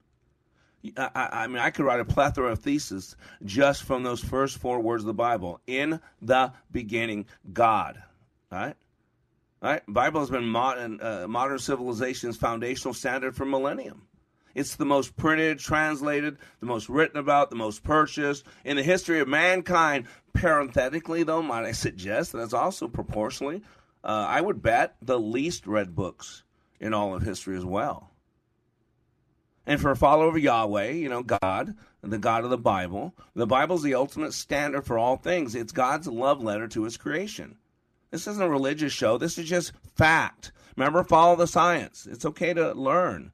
I, 0.97 1.11
I, 1.15 1.29
I 1.33 1.47
mean, 1.47 1.59
I 1.59 1.71
could 1.71 1.85
write 1.85 2.01
a 2.01 2.05
plethora 2.05 2.53
of 2.53 2.61
theses 2.61 3.17
just 3.45 3.83
from 3.83 4.03
those 4.03 4.23
first 4.23 4.59
four 4.59 4.81
words 4.81 5.03
of 5.03 5.07
the 5.07 5.15
Bible. 5.15 5.61
In 5.67 6.01
the 6.21 6.53
beginning, 6.71 7.27
God. 7.53 8.03
Right? 8.53 8.75
Right? 9.61 9.83
Bible 9.89 10.21
has 10.21 10.31
been 10.31 10.49
modern, 10.49 11.01
uh, 11.01 11.27
modern 11.27 11.59
civilization's 11.59 12.37
foundational 12.37 12.95
standard 12.95 13.35
for 13.35 13.45
millennium. 13.45 14.03
It's 14.55 14.77
the 14.77 14.85
most 14.85 15.17
printed, 15.17 15.59
translated, 15.59 16.39
the 16.61 16.67
most 16.67 16.89
written 16.89 17.19
about, 17.19 17.51
the 17.51 17.57
most 17.57 17.83
purchased 17.83 18.45
in 18.65 18.77
the 18.77 18.83
history 18.83 19.21
of 19.21 19.29
mankind. 19.29 20.07
Parenthetically, 20.33 21.23
though, 21.23 21.43
might 21.43 21.65
I 21.65 21.73
suggest 21.73 22.33
that 22.33 22.43
it's 22.43 22.55
also 22.55 22.89
proportionally, 22.89 23.63
uh, 24.09 24.27
I 24.27 24.41
would 24.41 24.63
bet, 24.63 24.97
the 25.03 25.21
least 25.21 25.67
read 25.67 25.95
books 25.95 26.43
in 26.81 26.95
all 26.95 27.15
of 27.15 27.23
history 27.23 27.59
as 27.59 27.65
well. 27.65 28.11
And 29.67 29.79
for 29.79 29.91
a 29.91 29.97
follower 29.97 30.31
of 30.31 30.39
Yahweh, 30.39 30.93
you 30.93 31.11
know, 31.11 31.23
God, 31.23 31.77
the 32.01 32.17
God 32.17 32.43
of 32.43 32.49
the 32.49 32.57
Bible, 32.57 33.15
the 33.35 33.47
Bible 33.47 33.77
is 33.77 33.83
the 33.83 33.95
ultimate 33.95 34.33
standard 34.33 34.87
for 34.87 34.99
all 34.99 35.17
things. 35.19 35.55
It's 35.55 35.73
God's 35.73 36.07
love 36.07 36.43
letter 36.43 36.67
to 36.69 36.85
his 36.85 36.97
creation. 36.97 37.59
This 38.11 38.27
isn't 38.27 38.43
a 38.43 38.49
religious 38.49 38.95
show. 38.95 39.19
This 39.19 39.37
is 39.37 39.47
just 39.47 39.73
fact. 39.95 40.53
Remember, 40.75 41.05
follow 41.05 41.37
the 41.37 41.47
science. 41.47 42.09
It's 42.11 42.25
okay 42.25 42.55
to 42.55 42.73
learn. 42.73 43.31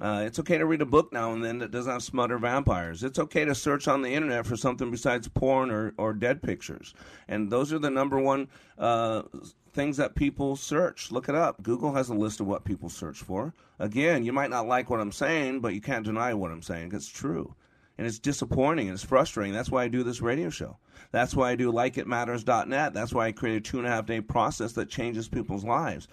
Uh, 0.00 0.22
it's 0.24 0.38
okay 0.38 0.56
to 0.56 0.64
read 0.64 0.80
a 0.80 0.86
book 0.86 1.12
now 1.12 1.32
and 1.32 1.44
then 1.44 1.58
that 1.58 1.70
doesn't 1.70 1.92
have 1.92 2.02
smut 2.02 2.32
or 2.32 2.38
vampires. 2.38 3.04
It's 3.04 3.18
okay 3.18 3.44
to 3.44 3.54
search 3.54 3.86
on 3.88 4.00
the 4.00 4.14
internet 4.14 4.46
for 4.46 4.56
something 4.56 4.90
besides 4.90 5.28
porn 5.28 5.70
or, 5.70 5.92
or 5.98 6.14
dead 6.14 6.42
pictures. 6.42 6.94
And 7.28 7.50
those 7.50 7.74
are 7.74 7.78
the 7.78 7.90
number 7.90 8.18
one 8.18 8.48
uh, 8.78 9.22
things 9.74 9.98
that 9.98 10.14
people 10.14 10.56
search. 10.56 11.12
Look 11.12 11.28
it 11.28 11.34
up. 11.34 11.62
Google 11.62 11.92
has 11.92 12.08
a 12.08 12.14
list 12.14 12.40
of 12.40 12.46
what 12.46 12.64
people 12.64 12.88
search 12.88 13.18
for. 13.18 13.52
Again, 13.78 14.24
you 14.24 14.32
might 14.32 14.50
not 14.50 14.66
like 14.66 14.88
what 14.88 15.00
I'm 15.00 15.12
saying, 15.12 15.60
but 15.60 15.74
you 15.74 15.82
can't 15.82 16.06
deny 16.06 16.32
what 16.32 16.50
I'm 16.50 16.62
saying. 16.62 16.92
It's 16.94 17.08
true. 17.08 17.54
And 17.98 18.06
it's 18.06 18.18
disappointing 18.18 18.88
and 18.88 18.94
it's 18.94 19.04
frustrating. 19.04 19.52
That's 19.52 19.70
why 19.70 19.84
I 19.84 19.88
do 19.88 20.02
this 20.02 20.22
radio 20.22 20.48
show. 20.48 20.78
That's 21.10 21.36
why 21.36 21.50
I 21.50 21.56
do 21.56 21.70
likeitmatters.net. 21.70 22.94
That's 22.94 23.12
why 23.12 23.26
I 23.26 23.32
create 23.32 23.56
a 23.56 23.60
two 23.60 23.76
and 23.78 23.86
a 23.86 23.90
half 23.90 24.06
day 24.06 24.22
process 24.22 24.72
that 24.72 24.88
changes 24.88 25.28
people's 25.28 25.64
lives. 25.64 26.08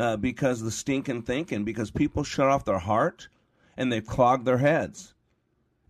Uh, 0.00 0.16
because 0.16 0.62
the 0.62 0.70
stinking 0.70 1.20
thinking, 1.20 1.62
because 1.62 1.90
people 1.90 2.24
shut 2.24 2.46
off 2.46 2.64
their 2.64 2.78
heart 2.78 3.28
and 3.76 3.92
they've 3.92 4.06
clogged 4.06 4.46
their 4.46 4.56
heads. 4.56 5.12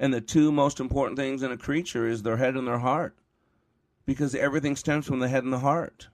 And 0.01 0.13
the 0.13 0.21
two 0.21 0.51
most 0.51 0.81
important 0.81 1.17
things 1.17 1.45
in 1.45 1.53
a 1.53 1.57
creature 1.57 2.09
is 2.09 2.25
their 2.25 2.37
head 2.37 2.57
and 2.57 2.67
their 2.67 2.81
heart. 2.81 3.15
Because 4.07 4.35
everything 4.35 4.75
stems 4.75 5.07
from 5.07 5.21
the 5.21 5.29
head 5.29 5.45
and 5.45 5.53
the 5.53 5.61
heart. 5.61 6.09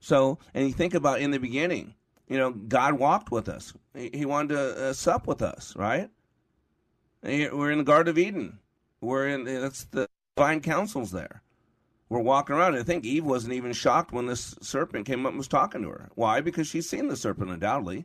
So, 0.00 0.40
and 0.54 0.66
you 0.66 0.72
think 0.72 0.92
about 0.92 1.20
in 1.20 1.30
the 1.30 1.38
beginning, 1.38 1.94
you 2.26 2.36
know, 2.36 2.50
God 2.50 2.94
walked 2.94 3.30
with 3.30 3.48
us. 3.48 3.72
He, 3.94 4.10
he 4.12 4.24
wanted 4.24 4.56
to 4.56 4.88
uh, 4.88 4.92
sup 4.94 5.28
with 5.28 5.40
us, 5.40 5.76
right? 5.76 6.10
We're 7.22 7.70
in 7.70 7.78
the 7.78 7.84
Garden 7.84 8.10
of 8.10 8.18
Eden. 8.18 8.58
We're 9.00 9.28
in 9.28 9.44
that's 9.44 9.84
the 9.84 10.08
divine 10.34 10.62
councils 10.62 11.12
there. 11.12 11.42
We're 12.12 12.20
walking 12.20 12.54
around, 12.54 12.74
and 12.74 12.82
I 12.82 12.84
think 12.84 13.06
Eve 13.06 13.24
wasn't 13.24 13.54
even 13.54 13.72
shocked 13.72 14.12
when 14.12 14.26
this 14.26 14.54
serpent 14.60 15.06
came 15.06 15.24
up 15.24 15.30
and 15.30 15.38
was 15.38 15.48
talking 15.48 15.80
to 15.80 15.88
her. 15.88 16.10
Why? 16.14 16.42
Because 16.42 16.66
she's 16.66 16.86
seen 16.86 17.08
the 17.08 17.16
serpent, 17.16 17.50
undoubtedly. 17.50 18.04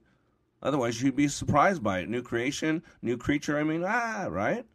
Otherwise, 0.63 0.95
she'd 0.95 1.17
be 1.17 1.27
surprised 1.27 1.83
by 1.83 1.99
it. 1.99 2.07
New 2.07 2.21
creation, 2.21 2.83
new 3.01 3.17
creature. 3.17 3.59
I 3.59 3.63
mean, 3.63 3.83
ah, 3.85 4.27
right? 4.29 4.65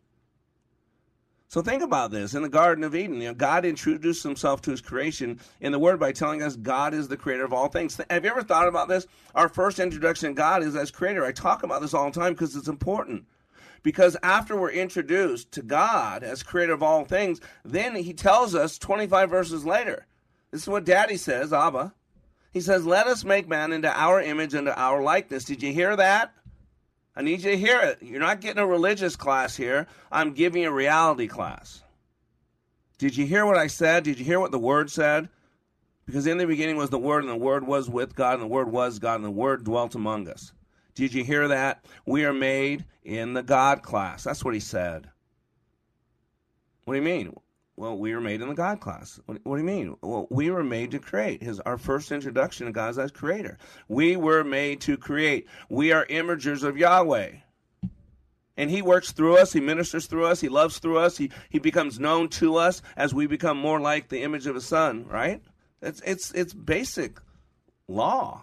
So 1.48 1.62
think 1.62 1.82
about 1.82 2.10
this. 2.10 2.34
In 2.34 2.42
the 2.42 2.48
Garden 2.50 2.84
of 2.84 2.94
Eden, 2.94 3.22
you 3.22 3.28
know, 3.28 3.34
God 3.34 3.64
introduced 3.64 4.22
himself 4.22 4.60
to 4.62 4.70
his 4.70 4.82
creation 4.82 5.40
in 5.62 5.72
the 5.72 5.78
Word 5.78 5.98
by 5.98 6.12
telling 6.12 6.42
us 6.42 6.56
God 6.56 6.92
is 6.92 7.08
the 7.08 7.16
creator 7.16 7.44
of 7.46 7.54
all 7.54 7.68
things. 7.68 7.98
Have 8.10 8.26
you 8.26 8.30
ever 8.30 8.42
thought 8.42 8.68
about 8.68 8.88
this? 8.88 9.06
Our 9.34 9.48
first 9.48 9.78
introduction 9.78 10.28
to 10.28 10.34
God 10.34 10.62
is 10.62 10.76
as 10.76 10.90
creator. 10.90 11.24
I 11.24 11.32
talk 11.32 11.62
about 11.62 11.80
this 11.80 11.94
all 11.94 12.10
the 12.10 12.20
time 12.20 12.34
because 12.34 12.54
it's 12.54 12.68
important. 12.68 13.24
Because 13.82 14.16
after 14.22 14.56
we're 14.56 14.70
introduced 14.70 15.52
to 15.52 15.62
God 15.62 16.22
as 16.22 16.42
creator 16.42 16.72
of 16.72 16.82
all 16.82 17.04
things, 17.04 17.40
then 17.64 17.96
he 17.96 18.12
tells 18.12 18.54
us 18.54 18.78
25 18.78 19.28
verses 19.28 19.64
later. 19.64 20.06
This 20.50 20.62
is 20.62 20.68
what 20.68 20.84
Daddy 20.84 21.16
says, 21.16 21.52
Abba. 21.52 21.92
He 22.52 22.60
says, 22.60 22.86
Let 22.86 23.06
us 23.06 23.24
make 23.24 23.48
man 23.48 23.72
into 23.72 23.90
our 23.90 24.20
image 24.20 24.54
into 24.54 24.78
our 24.78 25.02
likeness. 25.02 25.44
Did 25.44 25.62
you 25.62 25.72
hear 25.72 25.96
that? 25.96 26.32
I 27.16 27.22
need 27.22 27.42
you 27.42 27.50
to 27.50 27.58
hear 27.58 27.80
it. 27.80 27.98
You're 28.02 28.20
not 28.20 28.40
getting 28.40 28.62
a 28.62 28.66
religious 28.66 29.16
class 29.16 29.56
here. 29.56 29.86
I'm 30.10 30.32
giving 30.32 30.64
a 30.64 30.72
reality 30.72 31.26
class. 31.26 31.82
Did 32.98 33.16
you 33.16 33.26
hear 33.26 33.44
what 33.44 33.58
I 33.58 33.66
said? 33.66 34.04
Did 34.04 34.18
you 34.18 34.24
hear 34.24 34.40
what 34.40 34.52
the 34.52 34.58
Word 34.58 34.90
said? 34.90 35.28
Because 36.06 36.26
in 36.26 36.38
the 36.38 36.46
beginning 36.46 36.76
was 36.76 36.90
the 36.90 36.98
Word, 36.98 37.24
and 37.24 37.32
the 37.32 37.36
Word 37.36 37.66
was 37.66 37.88
with 37.90 38.14
God, 38.14 38.34
and 38.34 38.42
the 38.42 38.46
Word 38.46 38.70
was 38.70 38.98
God, 38.98 39.16
and 39.16 39.24
the 39.24 39.30
Word 39.30 39.64
dwelt 39.64 39.94
among 39.94 40.28
us. 40.28 40.52
Did 40.94 41.14
you 41.14 41.24
hear 41.24 41.48
that? 41.48 41.84
We 42.06 42.24
are 42.24 42.34
made 42.34 42.84
in 43.02 43.32
the 43.34 43.42
God 43.42 43.82
class. 43.82 44.24
That's 44.24 44.44
what 44.44 44.54
he 44.54 44.60
said. 44.60 45.08
What 46.84 46.94
do 46.94 46.98
you 46.98 47.04
mean? 47.04 47.34
Well, 47.76 47.96
we 47.96 48.14
were 48.14 48.20
made 48.20 48.42
in 48.42 48.48
the 48.48 48.54
God 48.54 48.80
class. 48.80 49.18
What, 49.26 49.42
do 49.42 49.56
you 49.56 49.64
mean? 49.64 49.96
Well, 50.02 50.26
we 50.30 50.50
were 50.50 50.62
made 50.62 50.90
to 50.90 50.98
create. 50.98 51.42
His 51.42 51.58
our 51.60 51.78
first 51.78 52.12
introduction 52.12 52.66
to 52.66 52.72
God 52.72 52.98
as 52.98 53.10
creator. 53.10 53.58
We 53.88 54.16
were 54.16 54.44
made 54.44 54.80
to 54.82 54.96
create. 54.96 55.46
We 55.70 55.92
are 55.92 56.04
imagers 56.06 56.62
of 56.62 56.76
Yahweh. 56.76 57.32
And 58.58 58.70
he 58.70 58.82
works 58.82 59.12
through 59.12 59.38
us, 59.38 59.54
he 59.54 59.60
ministers 59.60 60.06
through 60.06 60.26
us, 60.26 60.40
he 60.40 60.50
loves 60.50 60.78
through 60.78 60.98
us, 60.98 61.16
he, 61.16 61.30
he 61.48 61.58
becomes 61.58 61.98
known 61.98 62.28
to 62.28 62.56
us 62.56 62.82
as 62.98 63.14
we 63.14 63.26
become 63.26 63.56
more 63.56 63.80
like 63.80 64.08
the 64.08 64.22
image 64.22 64.46
of 64.46 64.54
his 64.54 64.66
son, 64.66 65.06
right? 65.08 65.42
It's 65.80 66.02
it's 66.02 66.30
it's 66.32 66.52
basic 66.52 67.18
law. 67.88 68.42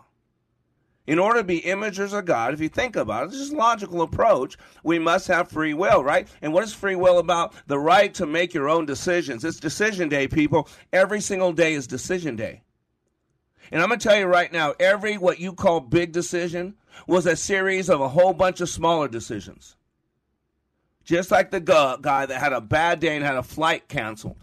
In 1.10 1.18
order 1.18 1.40
to 1.40 1.44
be 1.44 1.62
imagers 1.62 2.16
of 2.16 2.26
God, 2.26 2.54
if 2.54 2.62
you 2.62 2.70
think 2.70 2.96
about 2.96 3.24
it, 3.24 3.28
it's 3.30 3.40
just 3.40 3.52
logical 3.52 4.04
approach. 4.04 4.58
We 4.84 5.00
must 5.00 5.28
have 5.28 5.50
free 5.50 5.74
will, 5.74 6.04
right? 6.04 6.28
And 6.44 6.54
what 6.54 6.64
is 6.64 6.72
free 6.72 6.96
will 6.96 7.18
about? 7.18 7.56
The 7.66 7.80
right 7.80 8.14
to 8.14 8.28
make 8.28 8.54
your 8.54 8.70
own 8.70 8.86
decisions. 8.86 9.44
It's 9.44 9.60
decision 9.60 10.08
day, 10.08 10.28
people. 10.28 10.70
Every 10.94 11.20
single 11.20 11.52
day 11.52 11.74
is 11.74 11.88
decision 11.88 12.36
day. 12.36 12.62
And 13.72 13.82
I'm 13.82 13.88
going 13.88 14.00
to 14.00 14.08
tell 14.08 14.20
you 14.20 14.28
right 14.28 14.54
now, 14.54 14.76
every 14.80 15.18
what 15.18 15.40
you 15.40 15.54
call 15.54 15.80
big 15.80 16.12
decision 16.12 16.76
was 17.08 17.26
a 17.26 17.36
series 17.36 17.90
of 17.90 18.02
a 18.02 18.10
whole 18.10 18.34
bunch 18.34 18.62
of 18.62 18.70
smaller 18.70 19.08
decisions. 19.08 19.78
Just 21.06 21.32
like 21.32 21.50
the 21.50 21.60
guy 21.60 22.28
that 22.28 22.40
had 22.40 22.54
a 22.54 22.62
bad 22.62 23.00
day 23.00 23.16
and 23.16 23.26
had 23.26 23.36
a 23.36 23.42
flight 23.42 23.88
canceled 23.88 24.38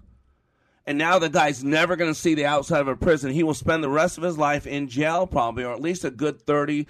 and 0.87 0.99
now 0.99 1.18
the 1.18 1.29
guy's 1.29 1.64
never 1.64 1.96
going 1.96 2.13
to 2.13 2.19
see 2.19 2.35
the 2.35 2.46
outside 2.46 2.81
of 2.81 2.88
a 2.88 2.96
prison. 2.96 3.33
He 3.33 3.42
will 3.42 3.54
spend 3.54 3.83
the 3.83 3.88
rest 3.88 4.19
of 4.19 4.25
his 4.25 4.38
life 4.38 4.67
in 4.67 4.88
jail, 4.88 5.27
probably, 5.27 5.65
or 5.65 5.73
at 5.73 5.81
least 5.81 6.04
a 6.04 6.11
good 6.11 6.40
30, 6.42 6.87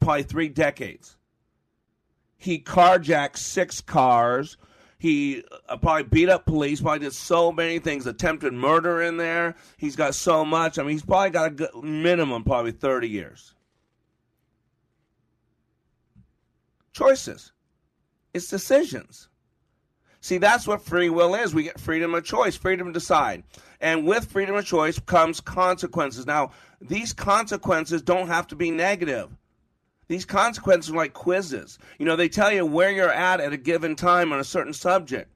probably 0.00 0.22
three 0.22 0.48
decades. 0.48 1.18
He 2.36 2.58
carjacked 2.58 3.36
six 3.36 3.82
cars. 3.82 4.56
He 4.98 5.44
uh, 5.68 5.76
probably 5.76 6.04
beat 6.04 6.30
up 6.30 6.46
police, 6.46 6.80
probably 6.80 7.00
did 7.00 7.12
so 7.12 7.52
many 7.52 7.78
things, 7.78 8.06
attempted 8.06 8.54
murder 8.54 9.02
in 9.02 9.18
there. 9.18 9.56
He's 9.76 9.96
got 9.96 10.14
so 10.14 10.46
much. 10.46 10.78
I 10.78 10.82
mean, 10.82 10.92
he's 10.92 11.04
probably 11.04 11.30
got 11.30 11.48
a 11.48 11.50
good, 11.50 11.74
minimum, 11.82 12.44
probably 12.44 12.72
30 12.72 13.08
years. 13.10 13.54
Choices. 16.92 17.52
It's 18.32 18.48
decisions. 18.48 19.28
See, 20.24 20.38
that's 20.38 20.66
what 20.66 20.80
free 20.80 21.10
will 21.10 21.34
is. 21.34 21.54
We 21.54 21.64
get 21.64 21.78
freedom 21.78 22.14
of 22.14 22.24
choice, 22.24 22.56
freedom 22.56 22.86
to 22.86 22.94
decide. 22.94 23.42
And 23.78 24.06
with 24.06 24.32
freedom 24.32 24.54
of 24.56 24.64
choice 24.64 24.98
comes 24.98 25.38
consequences. 25.38 26.24
Now, 26.24 26.52
these 26.80 27.12
consequences 27.12 28.00
don't 28.00 28.28
have 28.28 28.46
to 28.46 28.56
be 28.56 28.70
negative. 28.70 29.28
These 30.08 30.24
consequences 30.24 30.94
are 30.94 30.96
like 30.96 31.12
quizzes. 31.12 31.78
You 31.98 32.06
know, 32.06 32.16
they 32.16 32.30
tell 32.30 32.50
you 32.50 32.64
where 32.64 32.90
you're 32.90 33.12
at 33.12 33.38
at 33.38 33.52
a 33.52 33.58
given 33.58 33.96
time 33.96 34.32
on 34.32 34.40
a 34.40 34.44
certain 34.44 34.72
subject. 34.72 35.30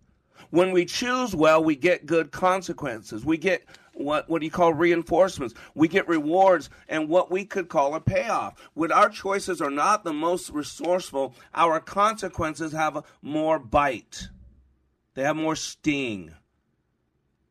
When 0.49 0.73
we 0.73 0.87
choose 0.87 1.37
well, 1.37 1.63
we 1.63 1.77
get 1.77 2.07
good 2.07 2.33
consequences. 2.33 3.27
We 3.27 3.37
get 3.37 3.65
what 3.93 4.31
what 4.31 4.41
do 4.41 4.47
you 4.47 4.51
call 4.51 4.73
reinforcements? 4.73 5.53
We 5.75 5.89
get 5.89 6.09
rewards 6.09 6.71
and 6.89 7.11
what 7.11 7.31
we 7.31 7.45
could 7.45 7.69
call 7.69 7.95
a 7.95 8.01
payoff. 8.01 8.55
When 8.73 8.91
our 8.91 9.11
choices 9.11 9.61
are 9.61 9.69
not 9.69 10.05
the 10.05 10.15
most 10.15 10.49
resourceful, 10.49 11.35
our 11.55 11.79
consequences 11.79 12.73
have 12.73 13.05
more 13.21 13.59
bite. 13.59 14.29
They 15.19 15.25
have 15.25 15.35
more 15.35 15.57
sting. 15.57 16.33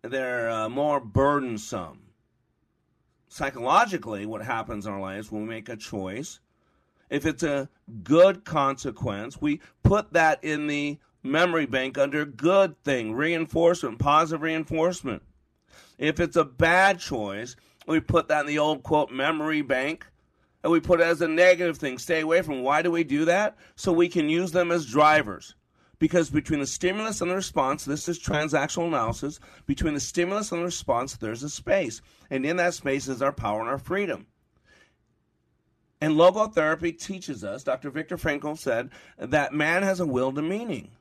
They're 0.02 0.50
uh, 0.50 0.70
more 0.70 1.02
burdensome. 1.02 2.00
Psychologically, 3.28 4.26
what 4.26 4.42
happens 4.42 4.86
in 4.86 4.94
our 4.94 5.02
lives 5.02 5.30
when 5.30 5.42
we 5.42 5.50
make 5.50 5.68
a 5.68 5.76
choice, 5.76 6.40
if 7.10 7.26
it's 7.26 7.44
a 7.44 7.68
good 8.06 8.46
consequence, 8.46 9.42
we 9.42 9.60
put 9.84 10.14
that 10.14 10.42
in 10.46 10.68
the 10.68 10.98
memory 11.24 11.66
bank 11.66 11.98
under 11.98 12.24
good 12.24 12.82
thing, 12.86 13.12
reinforcement, 13.12 14.00
positive 14.00 14.44
reinforcement. 14.44 15.22
If 15.98 16.22
it's 16.22 16.38
a 16.38 16.46
bad 16.46 17.00
choice, 17.00 17.58
we 17.86 18.00
put 18.00 18.30
that 18.30 18.40
in 18.40 18.48
the 18.48 18.60
old 18.60 18.84
quote 18.84 19.12
memory 19.12 19.62
bank 19.62 20.08
and 20.64 20.72
we 20.72 20.80
put 20.80 21.02
it 21.02 21.04
as 21.04 21.20
a 21.20 21.28
negative 21.28 21.78
thing. 21.78 21.98
Stay 21.98 22.22
away 22.22 22.44
from. 22.44 22.64
Why 22.64 22.82
do 22.82 22.92
we 22.92 23.04
do 23.04 23.26
that? 23.26 23.58
So 23.76 23.92
we 23.92 24.08
can 24.08 24.30
use 24.30 24.54
them 24.54 24.72
as 24.72 24.86
drivers. 24.86 25.54
Because 26.00 26.30
between 26.30 26.60
the 26.60 26.68
stimulus 26.68 27.22
and 27.22 27.32
the 27.32 27.36
response, 27.36 27.86
this 27.86 28.08
is 28.08 28.20
transactional 28.20 28.88
analysis, 28.88 29.40
between 29.66 29.96
the 29.96 30.00
stimulus 30.00 30.52
and 30.52 30.62
the 30.62 30.66
response, 30.66 31.16
there's 31.16 31.44
a 31.44 31.50
space. 31.50 32.02
And 32.30 32.46
in 32.46 32.58
that 32.58 32.76
space 32.76 33.08
is 33.08 33.22
our 33.22 33.32
power 33.32 33.62
and 33.62 33.70
our 33.70 33.80
freedom. 33.80 34.28
And 36.00 36.14
logotherapy 36.14 36.98
teaches 36.98 37.44
us, 37.44 37.64
Dr. 37.64 37.90
Viktor 37.90 38.18
Frankl 38.18 38.58
said, 38.58 38.92
that 39.18 39.54
man 39.54 39.82
has 39.82 40.00
a 40.00 40.06
will 40.06 40.32
to 40.34 40.44
meaning. 40.44 40.92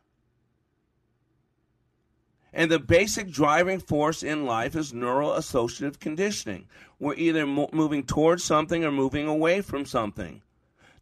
And 2.54 2.70
the 2.70 2.78
basic 2.78 3.30
driving 3.30 3.80
force 3.80 4.22
in 4.22 4.46
life 4.46 4.74
is 4.74 4.94
neural 4.94 5.34
associative 5.34 6.00
conditioning. 6.00 6.68
We're 6.98 7.14
either 7.16 7.44
mo- 7.44 7.68
moving 7.70 8.02
towards 8.02 8.44
something 8.44 8.82
or 8.82 8.90
moving 8.90 9.28
away 9.28 9.60
from 9.60 9.84
something. 9.84 10.40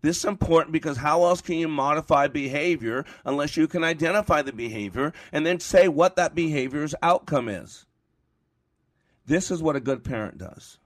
This 0.05 0.19
is 0.19 0.27
important 0.27 0.71
because 0.71 0.99
how 0.99 1.25
else 1.25 1.41
can 1.41 1.57
you 1.57 1.67
modify 1.67 2.29
behavior 2.29 3.07
unless 3.25 3.57
you 3.57 3.67
can 3.67 3.83
identify 3.83 4.43
the 4.43 4.53
behavior 4.53 5.15
and 5.33 5.47
then 5.47 5.61
say 5.61 5.89
what 5.89 6.17
that 6.17 6.35
behavior's 6.35 6.95
outcome 7.03 7.49
is? 7.49 7.87
This 9.25 9.51
is 9.51 9.63
what 9.63 9.77
a 9.77 9.81
good 9.81 10.05
parent 10.05 10.37
does. 10.37 10.79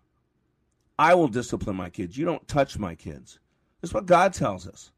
I 0.97 1.15
will 1.15 1.27
discipline 1.27 1.75
my 1.75 1.91
kids. 1.91 2.17
You 2.17 2.27
don't 2.27 2.47
touch 2.47 2.79
my 2.79 2.95
kids. 2.95 3.41
This 3.81 3.91
is 3.91 3.95
what 3.95 4.07
God 4.07 4.35
tells 4.35 4.69
us. 4.69 4.93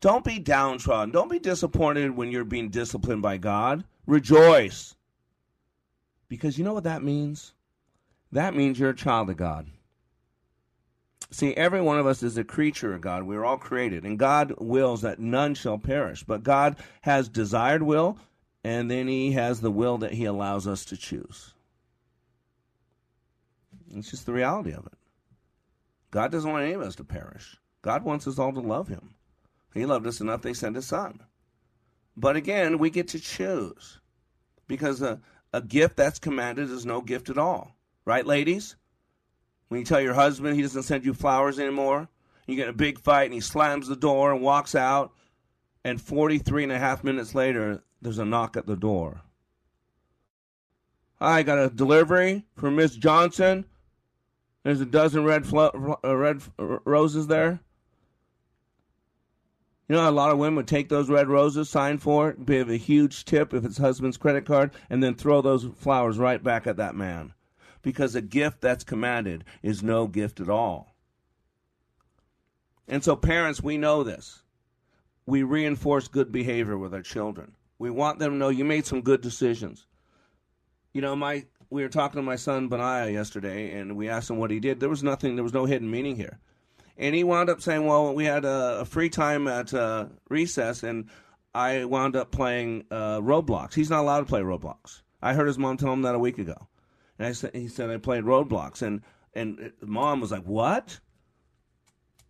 Don't 0.00 0.22
be 0.22 0.38
downtrodden. 0.38 1.10
Don't 1.10 1.28
be 1.28 1.40
disappointed 1.40 2.16
when 2.16 2.30
you're 2.30 2.44
being 2.44 2.68
disciplined 2.68 3.22
by 3.22 3.38
God. 3.38 3.82
Rejoice. 4.06 4.94
Because 6.28 6.56
you 6.56 6.62
know 6.62 6.74
what 6.74 6.84
that 6.84 7.02
means? 7.02 7.52
That 8.30 8.54
means 8.54 8.78
you're 8.78 8.90
a 8.90 8.94
child 8.94 9.28
of 9.28 9.36
God. 9.36 9.66
See, 11.30 11.54
every 11.54 11.80
one 11.80 11.98
of 11.98 12.06
us 12.06 12.22
is 12.22 12.36
a 12.36 12.44
creature 12.44 12.94
of 12.94 13.00
God. 13.00 13.24
We're 13.24 13.44
all 13.44 13.56
created, 13.56 14.04
and 14.04 14.18
God 14.18 14.54
wills 14.58 15.02
that 15.02 15.18
none 15.18 15.54
shall 15.54 15.78
perish. 15.78 16.22
But 16.22 16.42
God 16.42 16.76
has 17.02 17.28
desired 17.28 17.82
will, 17.82 18.18
and 18.62 18.90
then 18.90 19.08
He 19.08 19.32
has 19.32 19.60
the 19.60 19.70
will 19.70 19.98
that 19.98 20.12
He 20.12 20.24
allows 20.24 20.66
us 20.66 20.84
to 20.86 20.96
choose. 20.96 21.54
It's 23.94 24.10
just 24.10 24.26
the 24.26 24.32
reality 24.32 24.72
of 24.72 24.86
it. 24.86 24.94
God 26.10 26.30
doesn't 26.30 26.50
want 26.50 26.64
any 26.64 26.74
of 26.74 26.82
us 26.82 26.94
to 26.96 27.04
perish. 27.04 27.56
God 27.82 28.04
wants 28.04 28.26
us 28.26 28.38
all 28.38 28.52
to 28.52 28.60
love 28.60 28.88
Him. 28.88 29.14
He 29.72 29.86
loved 29.86 30.06
us 30.06 30.20
enough, 30.20 30.42
they 30.42 30.54
sent 30.54 30.76
His 30.76 30.86
Son. 30.86 31.20
But 32.16 32.36
again, 32.36 32.78
we 32.78 32.90
get 32.90 33.08
to 33.08 33.18
choose 33.18 33.98
because 34.68 35.02
a, 35.02 35.20
a 35.52 35.60
gift 35.60 35.96
that's 35.96 36.18
commanded 36.18 36.70
is 36.70 36.86
no 36.86 37.00
gift 37.00 37.28
at 37.28 37.38
all. 37.38 37.76
Right, 38.04 38.26
ladies? 38.26 38.76
When 39.74 39.80
you 39.80 39.86
tell 39.86 40.00
your 40.00 40.14
husband 40.14 40.54
he 40.54 40.62
doesn't 40.62 40.84
send 40.84 41.04
you 41.04 41.12
flowers 41.12 41.58
anymore, 41.58 42.08
you 42.46 42.54
get 42.54 42.68
a 42.68 42.72
big 42.72 43.00
fight 43.00 43.24
and 43.24 43.34
he 43.34 43.40
slams 43.40 43.88
the 43.88 43.96
door 43.96 44.30
and 44.30 44.40
walks 44.40 44.76
out, 44.76 45.12
and 45.82 46.00
43 46.00 46.62
and 46.62 46.70
a 46.70 46.78
half 46.78 47.02
minutes 47.02 47.34
later, 47.34 47.82
there's 48.00 48.20
a 48.20 48.24
knock 48.24 48.56
at 48.56 48.68
the 48.68 48.76
door. 48.76 49.22
I 51.20 51.42
got 51.42 51.58
a 51.58 51.70
delivery 51.70 52.44
from 52.54 52.76
Miss 52.76 52.94
Johnson. 52.94 53.64
There's 54.62 54.80
a 54.80 54.86
dozen 54.86 55.24
red 55.24 55.44
flo- 55.44 55.98
uh, 56.04 56.16
red 56.16 56.40
roses 56.56 57.26
there. 57.26 57.58
You 59.88 59.96
know, 59.96 60.08
a 60.08 60.12
lot 60.12 60.30
of 60.30 60.38
women 60.38 60.54
would 60.54 60.68
take 60.68 60.88
those 60.88 61.10
red 61.10 61.26
roses, 61.26 61.68
sign 61.68 61.98
for 61.98 62.30
it, 62.30 62.46
give 62.46 62.70
a 62.70 62.76
huge 62.76 63.24
tip 63.24 63.52
if 63.52 63.64
it's 63.64 63.78
husband's 63.78 64.18
credit 64.18 64.46
card, 64.46 64.70
and 64.88 65.02
then 65.02 65.16
throw 65.16 65.42
those 65.42 65.66
flowers 65.74 66.16
right 66.16 66.40
back 66.40 66.68
at 66.68 66.76
that 66.76 66.94
man. 66.94 67.34
Because 67.84 68.16
a 68.16 68.20
gift 68.20 68.60
that's 68.60 68.82
commanded 68.82 69.44
is 69.62 69.82
no 69.82 70.08
gift 70.08 70.40
at 70.40 70.48
all. 70.48 70.96
And 72.88 73.04
so, 73.04 73.14
parents, 73.14 73.62
we 73.62 73.78
know 73.78 74.02
this. 74.02 74.42
We 75.26 75.44
reinforce 75.44 76.08
good 76.08 76.32
behavior 76.32 76.76
with 76.76 76.92
our 76.92 77.02
children. 77.02 77.52
We 77.78 77.90
want 77.90 78.18
them 78.18 78.32
to 78.32 78.36
know 78.36 78.48
you 78.48 78.64
made 78.64 78.86
some 78.86 79.02
good 79.02 79.20
decisions. 79.20 79.86
You 80.92 81.00
know, 81.00 81.14
my 81.14 81.44
we 81.70 81.82
were 81.82 81.88
talking 81.88 82.18
to 82.18 82.22
my 82.22 82.36
son 82.36 82.68
Benaiah 82.68 83.10
yesterday, 83.10 83.72
and 83.78 83.96
we 83.96 84.08
asked 84.08 84.30
him 84.30 84.38
what 84.38 84.50
he 84.50 84.58
did. 84.58 84.80
There 84.80 84.88
was 84.88 85.02
nothing. 85.02 85.36
There 85.36 85.44
was 85.44 85.54
no 85.54 85.64
hidden 85.64 85.90
meaning 85.90 86.16
here 86.16 86.40
and 86.96 87.14
he 87.14 87.24
wound 87.24 87.50
up 87.50 87.60
saying, 87.60 87.84
"Well, 87.84 88.14
we 88.14 88.24
had 88.24 88.44
a, 88.44 88.80
a 88.80 88.84
free 88.84 89.08
time 89.08 89.48
at 89.48 89.74
uh, 89.74 90.06
recess, 90.28 90.82
and 90.82 91.08
I 91.54 91.84
wound 91.84 92.16
up 92.16 92.30
playing 92.30 92.84
uh, 92.90 93.20
Roblox. 93.20 93.74
He's 93.74 93.90
not 93.90 94.00
allowed 94.00 94.20
to 94.20 94.26
play 94.26 94.40
Roblox. 94.40 95.02
I 95.22 95.34
heard 95.34 95.46
his 95.46 95.58
mom 95.58 95.76
tell 95.76 95.92
him 95.92 96.02
that 96.02 96.14
a 96.14 96.18
week 96.18 96.38
ago, 96.38 96.68
and 97.18 97.28
I 97.28 97.32
said, 97.32 97.54
he 97.54 97.68
said 97.68 97.90
I 97.90 97.98
played 97.98 98.24
Roadblocks. 98.24 98.82
and 98.82 99.02
and 99.34 99.72
mom 99.80 100.20
was 100.20 100.30
like, 100.30 100.44
"What?" 100.44 101.00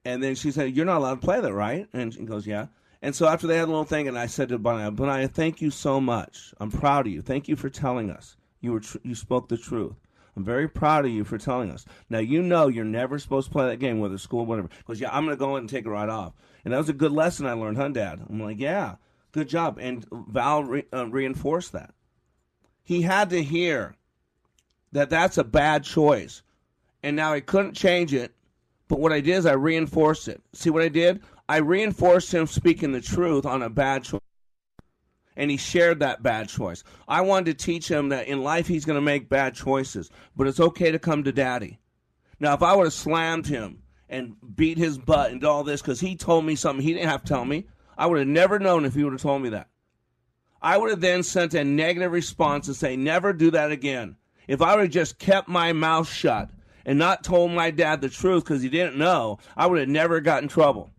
And 0.04 0.22
then 0.22 0.34
she 0.34 0.50
said, 0.50 0.74
"You're 0.74 0.86
not 0.86 0.98
allowed 0.98 1.20
to 1.20 1.26
play 1.26 1.40
that, 1.40 1.52
right?" 1.52 1.86
And 1.92 2.14
he 2.14 2.24
goes, 2.24 2.46
"Yeah." 2.46 2.66
And 3.02 3.14
so 3.14 3.26
after 3.26 3.46
they 3.46 3.56
had 3.58 3.64
a 3.64 3.70
little 3.70 3.84
thing, 3.84 4.08
and 4.08 4.18
I 4.18 4.26
said 4.26 4.48
to 4.48 4.58
Benaiah, 4.58 4.90
Benaiah, 4.90 5.28
thank 5.28 5.60
you 5.60 5.70
so 5.70 6.00
much. 6.00 6.54
I'm 6.58 6.70
proud 6.70 7.06
of 7.06 7.12
you. 7.12 7.20
Thank 7.20 7.48
you 7.48 7.56
for 7.56 7.68
telling 7.68 8.10
us. 8.10 8.38
You 8.62 8.72
were 8.72 8.80
tr- 8.80 8.96
you 9.02 9.14
spoke 9.14 9.48
the 9.48 9.58
truth. 9.58 9.96
I'm 10.36 10.44
very 10.44 10.68
proud 10.68 11.04
of 11.04 11.10
you 11.10 11.22
for 11.22 11.36
telling 11.36 11.70
us. 11.70 11.84
Now 12.08 12.18
you 12.18 12.42
know 12.42 12.68
you're 12.68 12.84
never 12.84 13.18
supposed 13.18 13.48
to 13.48 13.52
play 13.52 13.66
that 13.66 13.78
game, 13.78 14.00
whether 14.00 14.16
school, 14.16 14.46
whatever. 14.46 14.68
Because 14.78 15.00
yeah, 15.00 15.10
I'm 15.12 15.24
gonna 15.24 15.36
go 15.36 15.56
in 15.56 15.60
and 15.60 15.68
take 15.68 15.84
it 15.84 15.90
right 15.90 16.08
off. 16.08 16.32
And 16.64 16.72
that 16.72 16.78
was 16.78 16.88
a 16.88 16.94
good 16.94 17.12
lesson 17.12 17.46
I 17.46 17.52
learned, 17.52 17.76
huh, 17.76 17.88
Dad? 17.88 18.24
I'm 18.28 18.40
like, 18.42 18.58
yeah, 18.58 18.96
good 19.32 19.48
job. 19.48 19.78
And 19.78 20.06
Val 20.10 20.64
re- 20.64 20.86
uh, 20.92 21.06
reinforced 21.06 21.72
that. 21.72 21.92
He 22.82 23.02
had 23.02 23.30
to 23.30 23.42
hear 23.42 23.96
that 24.94 25.10
that's 25.10 25.38
a 25.38 25.44
bad 25.44 25.84
choice, 25.84 26.42
and 27.02 27.14
now 27.14 27.32
I 27.32 27.40
couldn't 27.40 27.74
change 27.74 28.14
it. 28.14 28.34
But 28.88 29.00
what 29.00 29.12
I 29.12 29.20
did 29.20 29.36
is 29.36 29.46
I 29.46 29.52
reinforced 29.52 30.28
it. 30.28 30.42
See 30.52 30.70
what 30.70 30.82
I 30.82 30.88
did? 30.88 31.22
I 31.48 31.58
reinforced 31.58 32.32
him 32.32 32.46
speaking 32.46 32.92
the 32.92 33.00
truth 33.00 33.44
on 33.44 33.62
a 33.62 33.70
bad 33.70 34.04
choice 34.04 34.20
and 35.36 35.50
he 35.50 35.56
shared 35.56 36.00
that 36.00 36.22
bad 36.22 36.48
choice. 36.48 36.84
I 37.08 37.22
wanted 37.22 37.58
to 37.58 37.64
teach 37.64 37.90
him 37.90 38.10
that 38.10 38.28
in 38.28 38.42
life 38.42 38.66
he's 38.66 38.84
going 38.84 38.96
to 38.96 39.02
make 39.02 39.28
bad 39.28 39.54
choices, 39.54 40.10
but 40.36 40.46
it's 40.46 40.60
okay 40.60 40.92
to 40.92 40.98
come 40.98 41.24
to 41.24 41.32
daddy. 41.32 41.78
Now, 42.40 42.54
if 42.54 42.62
I 42.62 42.74
would 42.74 42.84
have 42.84 42.92
slammed 42.92 43.46
him 43.46 43.82
and 44.08 44.36
beat 44.54 44.78
his 44.78 44.98
butt 44.98 45.32
and 45.32 45.42
all 45.44 45.64
this 45.64 45.82
because 45.82 46.00
he 46.00 46.16
told 46.16 46.44
me 46.44 46.54
something 46.54 46.84
he 46.84 46.94
didn't 46.94 47.10
have 47.10 47.22
to 47.22 47.28
tell 47.28 47.44
me, 47.44 47.66
I 47.96 48.06
would 48.06 48.18
have 48.18 48.28
never 48.28 48.58
known 48.58 48.84
if 48.84 48.94
he 48.94 49.04
would 49.04 49.12
have 49.12 49.22
told 49.22 49.42
me 49.42 49.50
that. 49.50 49.68
I 50.62 50.78
would 50.78 50.90
have 50.90 51.00
then 51.00 51.22
sent 51.22 51.54
a 51.54 51.64
negative 51.64 52.12
response 52.12 52.68
and 52.68 52.76
say, 52.76 52.96
never 52.96 53.32
do 53.32 53.50
that 53.50 53.70
again. 53.70 54.16
If 54.46 54.62
I 54.62 54.74
would 54.74 54.84
have 54.84 54.90
just 54.90 55.18
kept 55.18 55.48
my 55.48 55.72
mouth 55.72 56.08
shut 56.08 56.50
and 56.84 56.98
not 56.98 57.24
told 57.24 57.52
my 57.52 57.70
dad 57.70 58.00
the 58.00 58.08
truth 58.08 58.44
because 58.44 58.62
he 58.62 58.68
didn't 58.68 58.96
know, 58.96 59.38
I 59.56 59.66
would 59.66 59.78
have 59.78 59.88
never 59.88 60.20
got 60.20 60.42
in 60.42 60.48
trouble. 60.48 60.90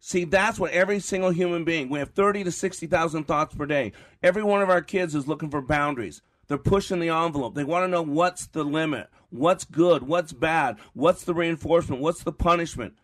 See, 0.00 0.24
that's 0.24 0.58
what 0.58 0.72
every 0.72 1.00
single 1.00 1.30
human 1.30 1.64
being, 1.64 1.88
we 1.88 1.98
have 1.98 2.10
30 2.10 2.44
to 2.44 2.52
60,000 2.52 3.24
thoughts 3.24 3.54
per 3.54 3.64
day. 3.64 3.92
Every 4.22 4.42
one 4.42 4.60
of 4.60 4.68
our 4.68 4.82
kids 4.82 5.14
is 5.14 5.26
looking 5.26 5.48
for 5.48 5.62
boundaries. 5.62 6.20
They're 6.46 6.58
pushing 6.58 7.00
the 7.00 7.08
envelope. 7.08 7.54
They 7.54 7.64
want 7.64 7.84
to 7.84 7.88
know 7.88 8.02
what's 8.02 8.46
the 8.46 8.64
limit, 8.64 9.08
what's 9.30 9.64
good, 9.64 10.02
what's 10.02 10.34
bad, 10.34 10.76
what's 10.92 11.24
the 11.24 11.32
reinforcement, 11.32 12.02
what's 12.02 12.22
the 12.22 12.32
punishment. 12.32 12.94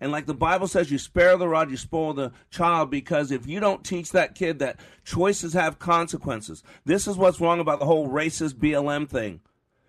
And 0.00 0.10
like 0.10 0.26
the 0.26 0.34
Bible 0.34 0.66
says, 0.66 0.90
you 0.90 0.98
spare 0.98 1.36
the 1.36 1.48
rod, 1.48 1.70
you 1.70 1.76
spoil 1.76 2.14
the 2.14 2.32
child, 2.50 2.90
because 2.90 3.30
if 3.30 3.46
you 3.46 3.60
don't 3.60 3.84
teach 3.84 4.12
that 4.12 4.34
kid 4.34 4.58
that 4.58 4.80
choices 5.04 5.52
have 5.52 5.78
consequences, 5.78 6.62
this 6.84 7.06
is 7.06 7.16
what's 7.16 7.40
wrong 7.40 7.60
about 7.60 7.80
the 7.80 7.86
whole 7.86 8.08
racist 8.08 8.54
BLM 8.54 9.08
thing. 9.08 9.40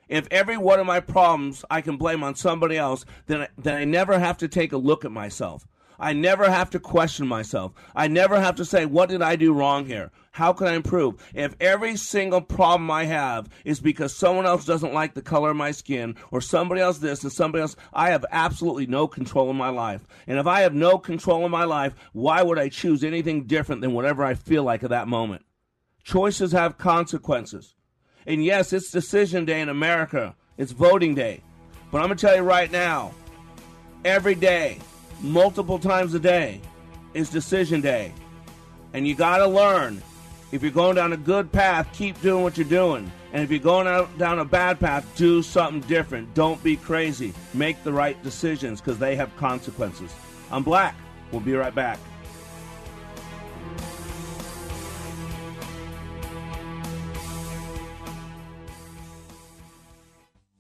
If 0.09 0.27
every 0.29 0.57
one 0.57 0.81
of 0.81 0.85
my 0.85 0.99
problems 0.99 1.63
I 1.71 1.79
can 1.79 1.95
blame 1.95 2.21
on 2.21 2.35
somebody 2.35 2.77
else, 2.77 3.05
then 3.27 3.43
I, 3.43 3.47
then 3.57 3.75
I 3.75 3.85
never 3.85 4.19
have 4.19 4.37
to 4.39 4.49
take 4.49 4.73
a 4.73 4.77
look 4.77 5.05
at 5.05 5.11
myself. 5.11 5.65
I 5.97 6.11
never 6.11 6.49
have 6.49 6.69
to 6.71 6.79
question 6.79 7.27
myself. 7.27 7.71
I 7.95 8.07
never 8.07 8.41
have 8.41 8.55
to 8.55 8.65
say, 8.65 8.85
what 8.85 9.07
did 9.07 9.21
I 9.21 9.37
do 9.37 9.53
wrong 9.53 9.85
here? 9.85 10.11
How 10.33 10.53
can 10.53 10.67
I 10.67 10.75
improve? 10.75 11.21
If 11.33 11.57
every 11.59 11.97
single 11.97 12.39
problem 12.39 12.89
I 12.89 13.03
have 13.03 13.49
is 13.65 13.81
because 13.81 14.15
someone 14.15 14.45
else 14.45 14.63
doesn't 14.63 14.93
like 14.93 15.13
the 15.13 15.21
color 15.21 15.49
of 15.51 15.57
my 15.57 15.71
skin 15.71 16.15
or 16.31 16.39
somebody 16.39 16.79
else 16.79 16.99
this 16.99 17.23
and 17.23 17.31
somebody 17.31 17.61
else, 17.61 17.75
I 17.91 18.11
have 18.11 18.25
absolutely 18.31 18.87
no 18.87 19.09
control 19.09 19.49
in 19.49 19.57
my 19.57 19.67
life. 19.69 20.07
And 20.27 20.39
if 20.39 20.47
I 20.47 20.61
have 20.61 20.73
no 20.73 20.97
control 20.97 21.43
in 21.43 21.51
my 21.51 21.65
life, 21.65 21.93
why 22.13 22.41
would 22.43 22.57
I 22.57 22.69
choose 22.69 23.03
anything 23.03 23.43
different 23.43 23.81
than 23.81 23.93
whatever 23.93 24.23
I 24.23 24.35
feel 24.35 24.63
like 24.63 24.83
at 24.83 24.89
that 24.91 25.09
moment? 25.09 25.43
Choices 26.05 26.53
have 26.53 26.77
consequences. 26.77 27.75
And 28.25 28.43
yes, 28.43 28.71
it's 28.71 28.89
decision 28.89 29.43
day 29.43 29.59
in 29.59 29.67
America. 29.67 30.33
It's 30.57 30.71
voting 30.71 31.13
day. 31.13 31.43
But 31.91 31.97
I'm 31.99 32.07
going 32.07 32.17
to 32.17 32.25
tell 32.25 32.37
you 32.37 32.43
right 32.43 32.71
now, 32.71 33.13
every 34.05 34.35
day, 34.35 34.79
multiple 35.19 35.77
times 35.77 36.13
a 36.13 36.19
day, 36.19 36.61
is 37.13 37.29
decision 37.29 37.81
day. 37.81 38.13
And 38.93 39.05
you 39.05 39.13
got 39.13 39.39
to 39.39 39.47
learn 39.47 40.01
if 40.51 40.61
you're 40.61 40.71
going 40.71 40.95
down 40.95 41.13
a 41.13 41.17
good 41.17 41.51
path, 41.51 41.87
keep 41.93 42.19
doing 42.21 42.43
what 42.43 42.57
you're 42.57 42.67
doing. 42.67 43.11
And 43.33 43.43
if 43.43 43.49
you're 43.49 43.59
going 43.59 43.87
out, 43.87 44.17
down 44.17 44.39
a 44.39 44.45
bad 44.45 44.79
path, 44.79 45.07
do 45.15 45.41
something 45.41 45.81
different. 45.87 46.33
Don't 46.33 46.61
be 46.63 46.75
crazy. 46.75 47.33
Make 47.53 47.81
the 47.83 47.93
right 47.93 48.21
decisions 48.23 48.81
because 48.81 48.99
they 48.99 49.15
have 49.15 49.35
consequences. 49.37 50.13
I'm 50.51 50.63
Black. 50.63 50.95
We'll 51.31 51.41
be 51.41 51.53
right 51.53 51.73
back. 51.73 51.97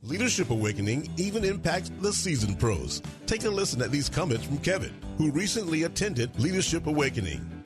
Leadership 0.03 0.49
Awakening 0.49 1.09
even 1.17 1.45
impacts 1.45 1.91
the 1.99 2.11
seasoned 2.11 2.59
pros. 2.59 3.01
Take 3.27 3.45
a 3.45 3.49
listen 3.49 3.81
at 3.81 3.91
these 3.91 4.09
comments 4.09 4.45
from 4.45 4.57
Kevin, 4.57 4.93
who 5.17 5.31
recently 5.31 5.83
attended 5.83 6.37
Leadership 6.39 6.87
Awakening. 6.87 7.60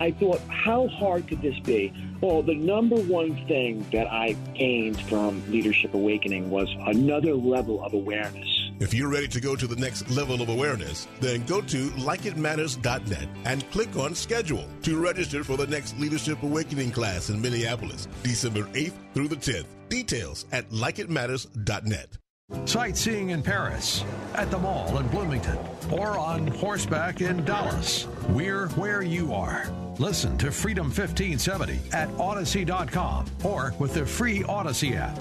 I 0.00 0.12
thought, 0.12 0.40
how 0.48 0.88
hard 0.88 1.28
could 1.28 1.42
this 1.42 1.58
be? 1.60 1.92
Well, 2.22 2.42
the 2.42 2.54
number 2.54 2.96
one 2.96 3.36
thing 3.46 3.86
that 3.92 4.10
I 4.10 4.32
gained 4.54 5.00
from 5.02 5.42
Leadership 5.50 5.92
Awakening 5.92 6.48
was 6.48 6.68
another 6.80 7.34
level 7.34 7.84
of 7.84 7.92
awareness. 7.92 8.48
If 8.80 8.94
you're 8.94 9.10
ready 9.10 9.28
to 9.28 9.40
go 9.40 9.54
to 9.56 9.66
the 9.66 9.76
next 9.76 10.10
level 10.10 10.40
of 10.40 10.48
awareness, 10.48 11.06
then 11.20 11.44
go 11.44 11.60
to 11.60 11.90
likeitmatters.net 11.90 13.28
and 13.44 13.70
click 13.70 13.94
on 13.96 14.14
schedule 14.14 14.66
to 14.82 14.98
register 14.98 15.44
for 15.44 15.58
the 15.58 15.66
next 15.66 15.98
Leadership 15.98 16.42
Awakening 16.42 16.92
class 16.92 17.28
in 17.28 17.40
Minneapolis, 17.40 18.08
December 18.22 18.62
8th 18.72 18.94
through 19.12 19.28
the 19.28 19.36
10th. 19.36 19.66
Details 19.90 20.46
at 20.52 20.70
likeitmatters.net. 20.70 22.19
Sightseeing 22.64 23.30
in 23.30 23.42
Paris, 23.42 24.04
at 24.34 24.50
the 24.50 24.58
mall 24.58 24.98
in 24.98 25.06
Bloomington, 25.08 25.58
or 25.90 26.18
on 26.18 26.46
horseback 26.46 27.20
in 27.20 27.44
Dallas. 27.44 28.06
We're 28.30 28.68
where 28.70 29.02
you 29.02 29.32
are. 29.32 29.70
Listen 29.98 30.38
to 30.38 30.50
Freedom 30.50 30.86
1570 30.86 31.78
at 31.92 32.08
Odyssey.com 32.18 33.26
or 33.44 33.74
with 33.78 33.94
the 33.94 34.06
free 34.06 34.42
Odyssey 34.44 34.94
app. 34.94 35.18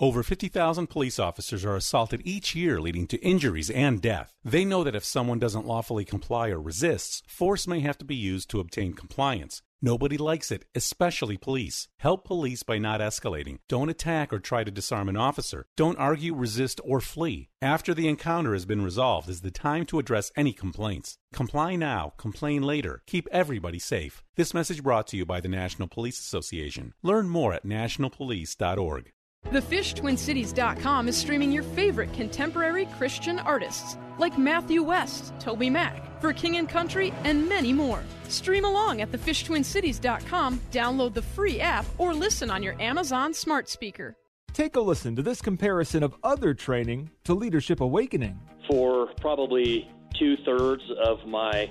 Over 0.00 0.22
50,000 0.22 0.86
police 0.86 1.18
officers 1.18 1.64
are 1.64 1.74
assaulted 1.74 2.22
each 2.24 2.54
year, 2.54 2.80
leading 2.80 3.08
to 3.08 3.20
injuries 3.20 3.68
and 3.68 4.00
death. 4.00 4.32
They 4.44 4.64
know 4.64 4.84
that 4.84 4.94
if 4.94 5.04
someone 5.04 5.40
doesn't 5.40 5.66
lawfully 5.66 6.04
comply 6.04 6.50
or 6.50 6.60
resists, 6.60 7.24
force 7.26 7.66
may 7.66 7.80
have 7.80 7.98
to 7.98 8.04
be 8.04 8.14
used 8.14 8.48
to 8.50 8.60
obtain 8.60 8.92
compliance. 8.92 9.60
Nobody 9.80 10.16
likes 10.16 10.50
it, 10.50 10.64
especially 10.74 11.36
police. 11.36 11.88
Help 11.98 12.24
police 12.24 12.64
by 12.64 12.78
not 12.78 13.00
escalating. 13.00 13.58
Don't 13.68 13.88
attack 13.88 14.32
or 14.32 14.40
try 14.40 14.64
to 14.64 14.70
disarm 14.70 15.08
an 15.08 15.16
officer. 15.16 15.66
Don't 15.76 15.98
argue, 15.98 16.34
resist, 16.34 16.80
or 16.84 17.00
flee. 17.00 17.48
After 17.62 17.94
the 17.94 18.08
encounter 18.08 18.54
has 18.54 18.64
been 18.64 18.82
resolved 18.82 19.28
is 19.28 19.42
the 19.42 19.52
time 19.52 19.86
to 19.86 20.00
address 20.00 20.32
any 20.36 20.52
complaints. 20.52 21.18
Comply 21.32 21.76
now, 21.76 22.12
complain 22.16 22.62
later. 22.62 23.02
Keep 23.06 23.28
everybody 23.30 23.78
safe. 23.78 24.24
This 24.36 24.52
message 24.52 24.82
brought 24.82 25.06
to 25.08 25.16
you 25.16 25.24
by 25.24 25.40
the 25.40 25.48
National 25.48 25.86
Police 25.86 26.18
Association. 26.18 26.92
Learn 27.02 27.28
more 27.28 27.54
at 27.54 27.64
nationalpolice.org. 27.64 29.12
TheFishTwinCities.com 29.46 31.08
is 31.08 31.16
streaming 31.16 31.52
your 31.52 31.62
favorite 31.62 32.12
contemporary 32.12 32.86
Christian 32.98 33.38
artists 33.38 33.96
like 34.18 34.36
Matthew 34.36 34.82
West, 34.82 35.32
TobyMac, 35.38 36.07
For 36.20 36.32
King 36.32 36.56
and 36.56 36.68
Country, 36.68 37.12
and 37.24 37.48
many 37.48 37.72
more. 37.72 38.02
Stream 38.28 38.64
along 38.64 39.00
at 39.00 39.12
TheFishTwinCities.com, 39.12 40.60
download 40.72 41.14
the 41.14 41.22
free 41.22 41.60
app, 41.60 41.86
or 41.98 42.12
listen 42.12 42.50
on 42.50 42.62
your 42.62 42.80
Amazon 42.82 43.32
smart 43.32 43.68
speaker. 43.68 44.16
Take 44.52 44.74
a 44.74 44.80
listen 44.80 45.14
to 45.14 45.22
this 45.22 45.40
comparison 45.40 46.02
of 46.02 46.16
other 46.24 46.52
training 46.54 47.10
to 47.24 47.34
Leadership 47.34 47.80
Awakening. 47.80 48.40
For 48.68 49.08
probably 49.20 49.88
two 50.18 50.36
thirds 50.44 50.82
of 51.04 51.18
my 51.26 51.70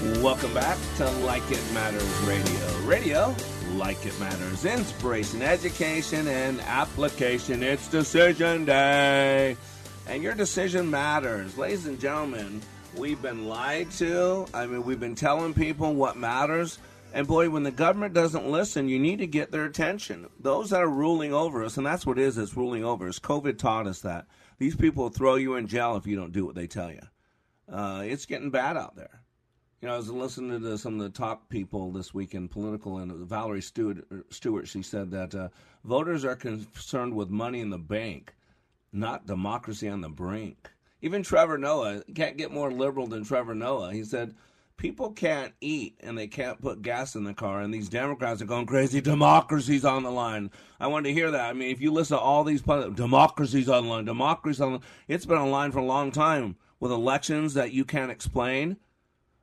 Welcome 0.00 0.54
back 0.54 0.78
to 0.98 1.10
Like 1.22 1.42
It 1.50 1.60
Matters 1.74 2.20
Radio. 2.20 2.78
Radio, 2.84 3.34
like 3.74 4.06
it 4.06 4.18
matters. 4.20 4.64
Inspiration, 4.64 5.42
education, 5.42 6.28
and 6.28 6.60
application. 6.60 7.64
It's 7.64 7.88
decision 7.88 8.64
day. 8.64 9.56
And 10.06 10.22
your 10.22 10.34
decision 10.34 10.88
matters. 10.88 11.58
Ladies 11.58 11.86
and 11.86 11.98
gentlemen, 11.98 12.62
we've 12.96 13.20
been 13.20 13.48
lied 13.48 13.90
to. 13.92 14.46
I 14.54 14.66
mean, 14.66 14.84
we've 14.84 15.00
been 15.00 15.16
telling 15.16 15.52
people 15.52 15.92
what 15.96 16.16
matters. 16.16 16.78
And 17.12 17.26
boy, 17.26 17.50
when 17.50 17.64
the 17.64 17.72
government 17.72 18.14
doesn't 18.14 18.48
listen, 18.48 18.88
you 18.88 19.00
need 19.00 19.18
to 19.18 19.26
get 19.26 19.50
their 19.50 19.64
attention. 19.64 20.28
Those 20.38 20.70
that 20.70 20.80
are 20.80 20.88
ruling 20.88 21.32
over 21.32 21.64
us, 21.64 21.76
and 21.76 21.84
that's 21.84 22.06
what 22.06 22.20
it 22.20 22.22
is, 22.22 22.38
it's 22.38 22.56
ruling 22.56 22.84
over 22.84 23.08
us. 23.08 23.18
COVID 23.18 23.58
taught 23.58 23.88
us 23.88 24.02
that. 24.02 24.26
These 24.58 24.76
people 24.76 25.02
will 25.02 25.10
throw 25.10 25.34
you 25.34 25.56
in 25.56 25.66
jail 25.66 25.96
if 25.96 26.06
you 26.06 26.14
don't 26.14 26.32
do 26.32 26.46
what 26.46 26.54
they 26.54 26.68
tell 26.68 26.92
you. 26.92 27.02
Uh, 27.68 28.04
it's 28.06 28.26
getting 28.26 28.50
bad 28.50 28.76
out 28.76 28.94
there. 28.94 29.17
You 29.80 29.86
know, 29.86 29.94
I 29.94 29.98
was 29.98 30.10
listening 30.10 30.60
to 30.60 30.76
some 30.76 30.94
of 30.94 31.00
the 31.00 31.16
top 31.16 31.48
people 31.48 31.92
this 31.92 32.12
week 32.12 32.34
in 32.34 32.48
political, 32.48 32.98
and 32.98 33.12
Valerie 33.28 33.62
Stewart, 33.62 34.04
Stewart 34.28 34.66
she 34.66 34.82
said 34.82 35.08
that 35.12 35.32
uh, 35.36 35.50
voters 35.84 36.24
are 36.24 36.34
concerned 36.34 37.14
with 37.14 37.30
money 37.30 37.60
in 37.60 37.70
the 37.70 37.78
bank, 37.78 38.34
not 38.92 39.26
democracy 39.26 39.88
on 39.88 40.00
the 40.00 40.08
brink. 40.08 40.68
Even 41.00 41.22
Trevor 41.22 41.58
Noah 41.58 42.02
can't 42.16 42.36
get 42.36 42.50
more 42.50 42.72
liberal 42.72 43.06
than 43.06 43.22
Trevor 43.22 43.54
Noah. 43.54 43.92
He 43.92 44.02
said 44.02 44.34
people 44.78 45.12
can't 45.12 45.52
eat 45.60 45.94
and 46.00 46.18
they 46.18 46.26
can't 46.26 46.60
put 46.60 46.82
gas 46.82 47.14
in 47.14 47.22
the 47.22 47.32
car, 47.32 47.60
and 47.60 47.72
these 47.72 47.88
Democrats 47.88 48.42
are 48.42 48.46
going 48.46 48.66
crazy. 48.66 49.00
Democracy's 49.00 49.84
on 49.84 50.02
the 50.02 50.10
line. 50.10 50.50
I 50.80 50.88
wanted 50.88 51.10
to 51.10 51.14
hear 51.14 51.30
that. 51.30 51.50
I 51.50 51.52
mean, 51.52 51.70
if 51.70 51.80
you 51.80 51.92
listen 51.92 52.16
to 52.16 52.20
all 52.20 52.42
these 52.42 52.62
democracy's 52.62 53.68
on 53.68 53.84
the 53.84 53.90
line, 53.90 54.04
democracy's 54.06 54.60
on 54.60 54.72
the 54.72 54.78
line. 54.78 54.86
It's 55.06 55.24
been 55.24 55.38
on 55.38 55.46
the 55.46 55.52
line 55.52 55.70
for 55.70 55.78
a 55.78 55.84
long 55.84 56.10
time 56.10 56.56
with 56.80 56.90
elections 56.90 57.54
that 57.54 57.70
you 57.70 57.84
can't 57.84 58.10
explain 58.10 58.76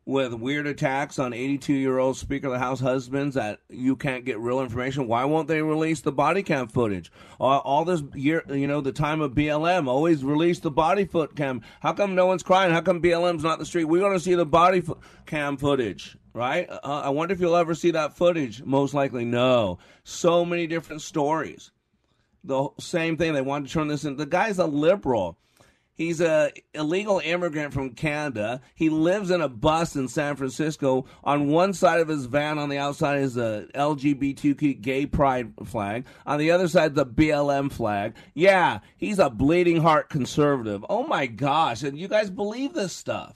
with 0.06 0.34
weird 0.36 0.68
attacks 0.68 1.18
on 1.18 1.34
82 1.34 1.74
year 1.74 1.98
old 1.98 2.16
Speaker 2.16 2.48
of 2.48 2.54
the 2.54 2.60
House 2.60 2.80
husbands 2.80 3.36
that 3.36 3.60
you 3.70 3.96
can't 3.96 4.24
get 4.24 4.40
real 4.40 4.62
information. 4.62 5.08
Why 5.08 5.26
won't 5.26 5.48
they 5.48 5.62
release 5.62 6.02
the 6.02 6.12
body 6.12 6.44
cam 6.44 6.68
footage? 6.68 7.12
All, 7.40 7.60
all 7.60 7.86
this 7.86 8.04
year, 8.14 8.44
you 8.50 8.68
know, 8.68 8.82
the 8.82 8.92
time 8.92 9.22
of 9.22 9.32
BLM, 9.32 9.88
always 9.88 10.24
release 10.24 10.60
the 10.60 10.70
body 10.72 11.06
foot 11.06 11.36
cam. 11.36 11.62
How 11.80 11.94
come 11.94 12.14
no 12.14 12.28
one's 12.28 12.44
crying? 12.44 12.72
How 12.72 12.82
come 12.82 13.02
BLM's 13.02 13.44
not 13.44 13.58
the 13.58 13.66
street? 13.66 13.86
We're 13.86 14.02
going 14.02 14.14
to 14.14 14.20
see 14.20 14.36
the 14.36 14.46
body 14.46 14.82
fo- 14.82 15.00
cam 15.26 15.58
footage, 15.58 16.18
right? 16.34 16.70
Uh, 16.70 17.02
I 17.04 17.10
wonder 17.10 17.34
if 17.34 17.40
you'll 17.42 17.56
ever 17.56 17.74
see 17.74 17.92
that 17.92 18.16
footage. 18.16 18.64
Most 18.64 18.94
likely, 18.94 19.26
no. 19.26 19.80
So 20.04 20.46
many 20.46 20.68
different 20.68 21.02
stories. 21.02 21.72
The 22.44 22.70
same 22.80 23.18
thing. 23.18 23.34
They 23.34 23.42
want 23.42 23.66
to 23.66 23.74
turn 23.74 23.88
this 23.88 24.06
into. 24.06 24.18
The 24.18 24.30
guy's 24.30 24.60
a 24.60 24.68
liberal. 24.68 25.40
He's 25.96 26.20
a 26.20 26.52
illegal 26.74 27.22
immigrant 27.24 27.74
from 27.74 27.92
Canada. 27.92 28.60
He 28.76 28.90
lives 28.90 29.32
in 29.32 29.40
a 29.40 29.48
bus 29.48 29.96
in 29.96 30.10
San 30.10 30.36
Francisco. 30.36 31.06
On 31.24 31.48
one 31.48 31.74
side 31.74 32.02
of 32.02 32.10
his 32.10 32.26
van, 32.26 32.60
on 32.60 32.68
the 32.68 32.78
outside, 32.78 33.20
is 33.20 33.38
a 33.38 33.68
LGBTQ 33.74 34.82
gay 34.82 35.06
pride 35.06 35.54
flag. 35.66 36.06
On 36.26 36.38
the 36.38 36.52
other 36.52 36.68
side, 36.68 36.96
the 36.96 37.06
BLM 37.06 37.72
flag. 37.72 38.14
Yeah, 38.34 38.80
he's 38.98 39.20
a 39.20 39.30
bleeding 39.30 39.82
heart 39.82 40.10
conservative. 40.10 40.86
Oh 40.90 41.08
my 41.08 41.28
gosh! 41.28 41.82
And 41.82 41.98
you 41.98 42.10
guys 42.10 42.30
believe 42.30 42.74
this 42.74 42.92
stuff? 42.92 43.36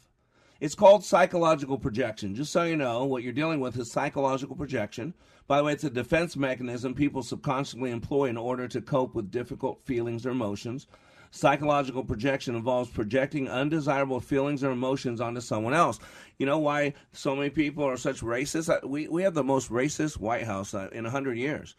It's 0.60 0.76
called 0.76 1.05
psychological 1.05 1.78
projection. 1.78 2.36
Just 2.36 2.51
so 2.51 2.64
you 2.64 2.76
know, 2.76 3.05
what 3.05 3.24
you're 3.24 3.32
dealing 3.32 3.62
with 3.62 3.78
is 3.80 3.89
psychological 3.89 4.57
projection. 4.57 5.14
By 5.47 5.57
the 5.57 5.64
way, 5.64 5.72
it's 5.72 5.86
a 5.86 5.89
defense 5.89 6.36
mechanism 6.36 6.93
people 6.93 7.24
subconsciously 7.24 7.91
employ 7.91 8.26
in 8.26 8.36
order 8.36 8.68
to 8.68 8.82
cope 8.82 9.16
with 9.16 9.32
difficult 9.32 9.82
feelings 9.86 10.26
or 10.26 10.32
emotions. 10.32 10.86
Psychological 11.32 12.03
projection 12.03 12.55
involves 12.55 12.89
projecting 12.89 13.47
undesirable 13.47 14.19
feelings 14.19 14.63
or 14.63 14.71
emotions 14.71 15.21
onto 15.21 15.41
someone 15.41 15.73
else. 15.73 15.99
You 16.38 16.45
know 16.45 16.57
why 16.57 16.93
so 17.11 17.36
many 17.36 17.49
people 17.49 17.84
are 17.84 17.97
such 17.97 18.21
racists? 18.21 18.69
Uh, 18.69 18.88
We, 18.88 19.07
we 19.07 19.23
have 19.23 19.36
the 19.36 19.43
most 19.43 19.69
racist 19.69 20.17
White 20.17 20.45
House 20.45 20.73
uh, 20.73 20.89
in 20.91 21.03
100 21.03 21.38
years. 21.38 21.75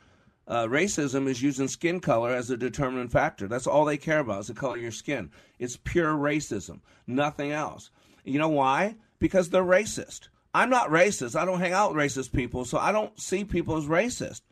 Uh, 0.47 0.67
racism 0.67 1.29
is 1.29 1.43
using 1.43 1.69
skin 1.69 2.01
color 2.01 2.31
as 2.31 2.51
a 2.51 2.57
determinant 2.57 3.13
factor. 3.13 3.47
That's 3.49 3.67
all 3.67 3.85
they 3.85 3.97
care 3.97 4.21
about 4.21 4.41
is 4.41 4.47
the 4.49 4.55
color 4.55 4.77
of 4.77 4.83
your 4.83 4.91
skin. 4.91 5.31
It's 5.59 5.77
pure 5.77 6.15
racism, 6.15 6.81
nothing 7.07 7.53
else. 7.53 7.91
You 8.25 8.39
know 8.39 8.49
why? 8.49 8.97
Because 9.19 9.51
they're 9.51 9.63
racist. 9.63 10.29
I'm 10.53 10.71
not 10.71 10.91
racist. 10.91 11.39
I 11.39 11.45
don't 11.45 11.61
hang 11.61 11.73
out 11.73 11.95
with 11.95 12.03
racist 12.03 12.33
people, 12.33 12.65
so 12.65 12.79
I 12.79 12.91
don't 12.91 13.19
see 13.21 13.45
people 13.45 13.77
as 13.77 13.85
racist. 13.85 14.43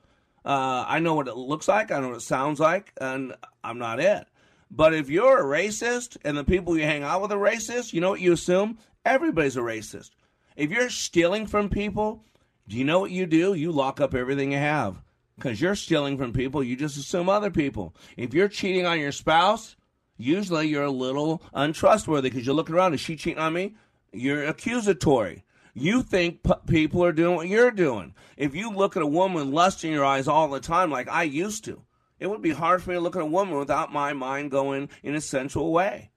Uh, 0.44 0.84
I 0.86 1.00
know 1.00 1.14
what 1.14 1.28
it 1.28 1.36
looks 1.36 1.68
like, 1.68 1.90
I 1.90 2.00
know 2.00 2.08
what 2.08 2.16
it 2.16 2.22
sounds 2.22 2.60
like, 2.60 2.92
and 3.00 3.34
I'm 3.64 3.78
not 3.78 4.00
it. 4.00 4.26
But 4.70 4.94
if 4.94 5.08
you're 5.08 5.40
a 5.40 5.60
racist 5.60 6.18
and 6.24 6.36
the 6.36 6.44
people 6.44 6.76
you 6.76 6.84
hang 6.84 7.02
out 7.02 7.22
with 7.22 7.32
are 7.32 7.38
racist, 7.38 7.92
you 7.92 8.00
know 8.00 8.10
what 8.10 8.20
you 8.20 8.32
assume? 8.32 8.78
Everybody's 9.04 9.56
a 9.56 9.60
racist. 9.60 10.10
If 10.56 10.70
you're 10.70 10.90
stealing 10.90 11.46
from 11.46 11.70
people, 11.70 12.22
do 12.68 12.76
you 12.76 12.84
know 12.84 13.00
what 13.00 13.10
you 13.10 13.26
do? 13.26 13.54
You 13.54 13.72
lock 13.72 14.00
up 14.00 14.14
everything 14.14 14.52
you 14.52 14.58
have. 14.58 15.02
Because 15.36 15.60
you're 15.60 15.76
stealing 15.76 16.18
from 16.18 16.32
people, 16.32 16.64
you 16.64 16.74
just 16.74 16.96
assume 16.96 17.28
other 17.28 17.50
people. 17.50 17.94
If 18.16 18.34
you're 18.34 18.48
cheating 18.48 18.84
on 18.84 18.98
your 18.98 19.12
spouse, 19.12 19.76
usually 20.16 20.66
you're 20.66 20.82
a 20.82 20.90
little 20.90 21.42
untrustworthy 21.54 22.28
because 22.28 22.44
you're 22.44 22.56
looking 22.56 22.74
around. 22.74 22.92
Is 22.94 23.00
she 23.00 23.14
cheating 23.14 23.38
on 23.38 23.52
me? 23.52 23.76
You're 24.12 24.44
accusatory. 24.44 25.44
You 25.74 26.02
think 26.02 26.42
p- 26.42 26.52
people 26.66 27.04
are 27.04 27.12
doing 27.12 27.36
what 27.36 27.46
you're 27.46 27.70
doing. 27.70 28.14
If 28.36 28.56
you 28.56 28.72
look 28.72 28.96
at 28.96 29.02
a 29.02 29.06
woman 29.06 29.36
with 29.36 29.54
lust 29.54 29.84
in 29.84 29.92
your 29.92 30.04
eyes 30.04 30.26
all 30.26 30.48
the 30.48 30.58
time, 30.58 30.90
like 30.90 31.08
I 31.08 31.22
used 31.22 31.64
to, 31.66 31.82
it 32.18 32.26
would 32.26 32.42
be 32.42 32.50
hard 32.50 32.82
for 32.82 32.90
me 32.90 32.96
to 32.96 33.00
look 33.00 33.16
at 33.16 33.22
a 33.22 33.26
woman 33.26 33.58
without 33.58 33.92
my 33.92 34.12
mind 34.12 34.50
going 34.50 34.88
in 35.02 35.14
a 35.14 35.20
sensual 35.20 35.72
way. 35.72 36.10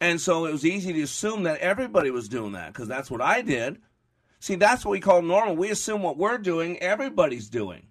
And 0.00 0.20
so 0.20 0.44
it 0.44 0.52
was 0.52 0.64
easy 0.64 0.92
to 0.92 1.02
assume 1.02 1.44
that 1.44 1.60
everybody 1.60 2.10
was 2.10 2.28
doing 2.28 2.52
that 2.52 2.72
because 2.72 2.88
that's 2.88 3.10
what 3.10 3.22
I 3.22 3.40
did. 3.42 3.80
See, 4.40 4.56
that's 4.56 4.84
what 4.84 4.92
we 4.92 5.00
call 5.00 5.22
normal. 5.22 5.56
We 5.56 5.70
assume 5.70 6.02
what 6.02 6.18
we're 6.18 6.38
doing, 6.38 6.78
everybody's 6.78 7.48
doing. 7.48 7.88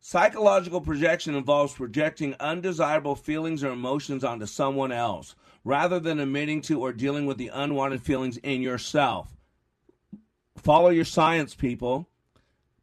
Psychological 0.00 0.80
projection 0.80 1.34
involves 1.34 1.72
projecting 1.72 2.34
undesirable 2.38 3.14
feelings 3.14 3.64
or 3.64 3.70
emotions 3.70 4.22
onto 4.22 4.46
someone 4.46 4.92
else 4.92 5.34
rather 5.64 5.98
than 5.98 6.20
admitting 6.20 6.60
to 6.60 6.80
or 6.80 6.92
dealing 6.92 7.26
with 7.26 7.38
the 7.38 7.48
unwanted 7.48 8.02
feelings 8.02 8.36
in 8.38 8.60
yourself. 8.60 9.34
Follow 10.58 10.90
your 10.90 11.06
science, 11.06 11.54
people. 11.54 12.08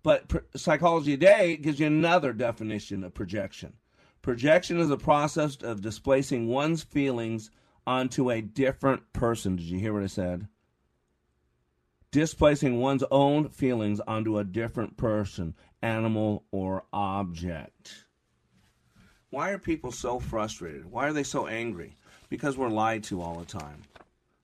But 0.04 0.32
Psychology 0.56 1.12
Today 1.12 1.58
gives 1.58 1.80
you 1.80 1.88
another 1.88 2.34
definition 2.34 3.04
of 3.04 3.14
projection. 3.14 3.74
Projection 4.22 4.80
is 4.80 4.90
a 4.90 4.98
process 4.98 5.58
of 5.58 5.82
displacing 5.82 6.48
one's 6.48 6.84
feelings 6.84 7.52
onto 7.86 8.30
a 8.30 8.42
different 8.42 9.14
person. 9.14 9.56
Did 9.56 9.66
you 9.66 9.80
hear 9.80 9.94
what 9.94 10.04
I 10.04 10.08
said? 10.08 10.48
Displacing 12.12 12.80
one's 12.80 13.04
own 13.10 13.50
feelings 13.50 14.00
onto 14.02 14.38
a 14.38 14.44
different 14.44 14.98
person, 14.98 15.56
animal, 15.82 16.46
or 16.52 16.84
object. 16.92 18.06
Why 19.30 19.52
are 19.52 19.58
people 19.58 19.92
so 19.92 20.20
frustrated? 20.20 20.86
Why 20.92 21.08
are 21.08 21.14
they 21.14 21.24
so 21.24 21.48
angry? 21.48 21.96
Because 22.30 22.58
we're 22.58 22.70
lied 22.70 23.04
to 23.06 23.22
all 23.22 23.40
the 23.40 23.46
time. 23.46 23.84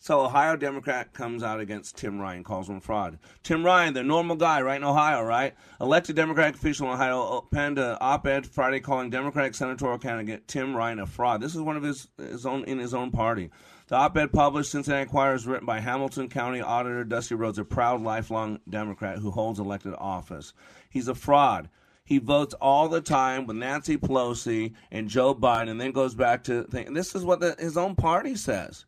So 0.08 0.22
Ohio 0.22 0.55
Democrat 0.55 1.12
comes 1.12 1.43
out 1.43 1.60
against 1.60 1.97
Tim 1.97 2.18
Ryan, 2.18 2.41
calls 2.41 2.70
him 2.70 2.80
fraud. 2.80 3.20
Tim 3.43 3.66
Ryan, 3.66 3.93
the 3.93 4.03
normal 4.03 4.38
guy, 4.38 4.62
right 4.62 4.78
in 4.78 4.86
Ohio, 4.86 5.22
right? 5.22 5.53
Elected 5.82 6.16
Democratic 6.16 6.55
official 6.55 6.88
in 6.88 6.93
Ohio 6.93 7.45
penned 7.51 7.78
an 7.78 7.97
op-ed 7.99 8.47
Friday 8.47 8.80
calling 8.80 9.10
Democratic 9.10 9.53
senatorial 9.53 9.99
candidate 9.99 10.47
Tim 10.47 10.74
Ryan 10.74 10.99
a 10.99 11.05
fraud. 11.05 11.41
This 11.41 11.55
is 11.55 11.60
one 11.60 11.76
of 11.76 11.84
his, 11.84 12.08
his 12.18 12.45
own 12.45 12.64
in 12.64 12.80
his 12.80 12.93
own 12.93 13.12
party. 13.12 13.49
The 13.89 13.97
op-ed 13.97 14.32
published 14.32 14.72
Cincinnati 14.72 15.01
Enquirer 15.01 15.36
is 15.36 15.45
written 15.45 15.66
by 15.66 15.82
Hamilton 15.82 16.30
County 16.30 16.62
Auditor 16.62 17.03
Dusty 17.03 17.36
Rhodes, 17.36 17.60
a 17.60 17.66
proud 17.66 18.01
lifelong 18.01 18.62
Democrat 18.70 19.18
who 19.18 19.32
holds 19.32 19.60
elected 19.60 19.93
office. 19.97 20.53
He's 20.89 21.10
a 21.10 21.16
fraud. 21.16 21.68
He 22.05 22.20
votes 22.20 22.53
all 22.62 22.88
the 22.88 23.01
time 23.01 23.45
with 23.45 23.58
Nancy 23.58 23.97
Pelosi 23.97 24.74
and 24.89 25.10
Joe 25.10 25.36
Biden, 25.36 25.70
and 25.70 25.82
then 25.82 25.91
goes 25.91 26.16
back 26.16 26.45
to 26.45 26.64
think. 26.64 26.93
This 26.93 27.14
is 27.14 27.26
what 27.26 27.41
the, 27.41 27.58
his 27.60 27.76
own 27.76 27.95
party 27.95 28.38
says. 28.38 28.86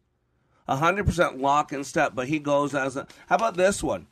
100% 0.69 1.41
lock 1.41 1.71
and 1.71 1.85
step, 1.85 2.13
but 2.15 2.27
he 2.27 2.39
goes 2.39 2.75
as 2.75 2.95
a. 2.95 3.07
How 3.27 3.35
about 3.35 3.57
this 3.57 3.81
one? 3.83 4.07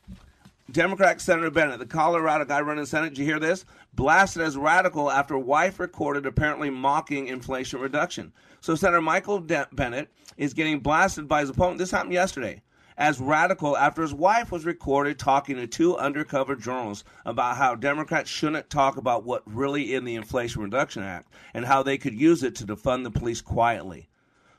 Democrat 0.70 1.18
Senator 1.18 1.50
Bennet, 1.50 1.78
the 1.78 1.86
Colorado 1.86 2.44
guy 2.44 2.60
running 2.60 2.84
Senate, 2.84 3.10
did 3.10 3.18
you 3.18 3.24
hear 3.24 3.40
this? 3.40 3.64
Blasted 3.94 4.42
as 4.42 4.54
radical 4.54 5.10
after 5.10 5.38
wife 5.38 5.80
recorded 5.80 6.26
apparently 6.26 6.68
mocking 6.68 7.28
inflation 7.28 7.80
reduction. 7.80 8.32
So 8.60 8.74
Senator 8.74 9.00
Michael 9.00 9.40
De- 9.40 9.68
Bennet 9.72 10.10
is 10.36 10.52
getting 10.52 10.80
blasted 10.80 11.26
by 11.26 11.40
his 11.40 11.48
opponent. 11.48 11.78
This 11.78 11.90
happened 11.90 12.12
yesterday. 12.12 12.60
As 12.98 13.18
radical 13.18 13.78
after 13.78 14.02
his 14.02 14.12
wife 14.12 14.52
was 14.52 14.66
recorded 14.66 15.18
talking 15.18 15.56
to 15.56 15.66
two 15.66 15.96
undercover 15.96 16.54
journalists 16.54 17.04
about 17.24 17.56
how 17.56 17.74
Democrats 17.74 18.28
shouldn't 18.28 18.68
talk 18.68 18.98
about 18.98 19.24
what 19.24 19.42
really 19.46 19.94
in 19.94 20.04
the 20.04 20.16
Inflation 20.16 20.62
Reduction 20.62 21.02
Act 21.02 21.32
and 21.54 21.64
how 21.64 21.82
they 21.82 21.96
could 21.96 22.20
use 22.20 22.42
it 22.42 22.56
to 22.56 22.66
defund 22.66 23.04
the 23.04 23.10
police 23.10 23.40
quietly. 23.40 24.07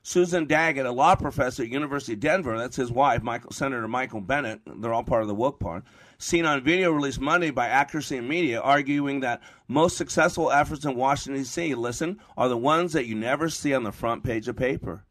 Susan 0.09 0.47
Daggett, 0.47 0.87
a 0.87 0.91
law 0.91 1.13
professor 1.13 1.61
at 1.61 1.69
University 1.69 2.13
of 2.13 2.19
Denver, 2.19 2.57
that's 2.57 2.75
his 2.75 2.91
wife, 2.91 3.21
Michael, 3.21 3.51
Senator 3.51 3.87
Michael 3.87 4.21
Bennet, 4.21 4.59
they're 4.65 4.91
all 4.91 5.03
part 5.03 5.21
of 5.21 5.27
the 5.27 5.35
woke 5.35 5.59
part, 5.59 5.83
seen 6.17 6.47
on 6.47 6.63
video 6.63 6.91
released 6.91 7.21
Monday 7.21 7.51
by 7.51 7.67
Accuracy 7.67 8.17
in 8.17 8.27
Media, 8.27 8.59
arguing 8.59 9.19
that 9.19 9.39
most 9.67 9.97
successful 9.97 10.51
efforts 10.51 10.83
in 10.83 10.95
Washington, 10.95 11.43
D.C., 11.43 11.75
listen, 11.75 12.19
are 12.35 12.49
the 12.49 12.57
ones 12.57 12.93
that 12.93 13.05
you 13.05 13.13
never 13.13 13.49
see 13.49 13.71
on 13.71 13.83
the 13.83 13.91
front 13.91 14.23
page 14.23 14.47
of 14.47 14.55
paper. 14.55 15.05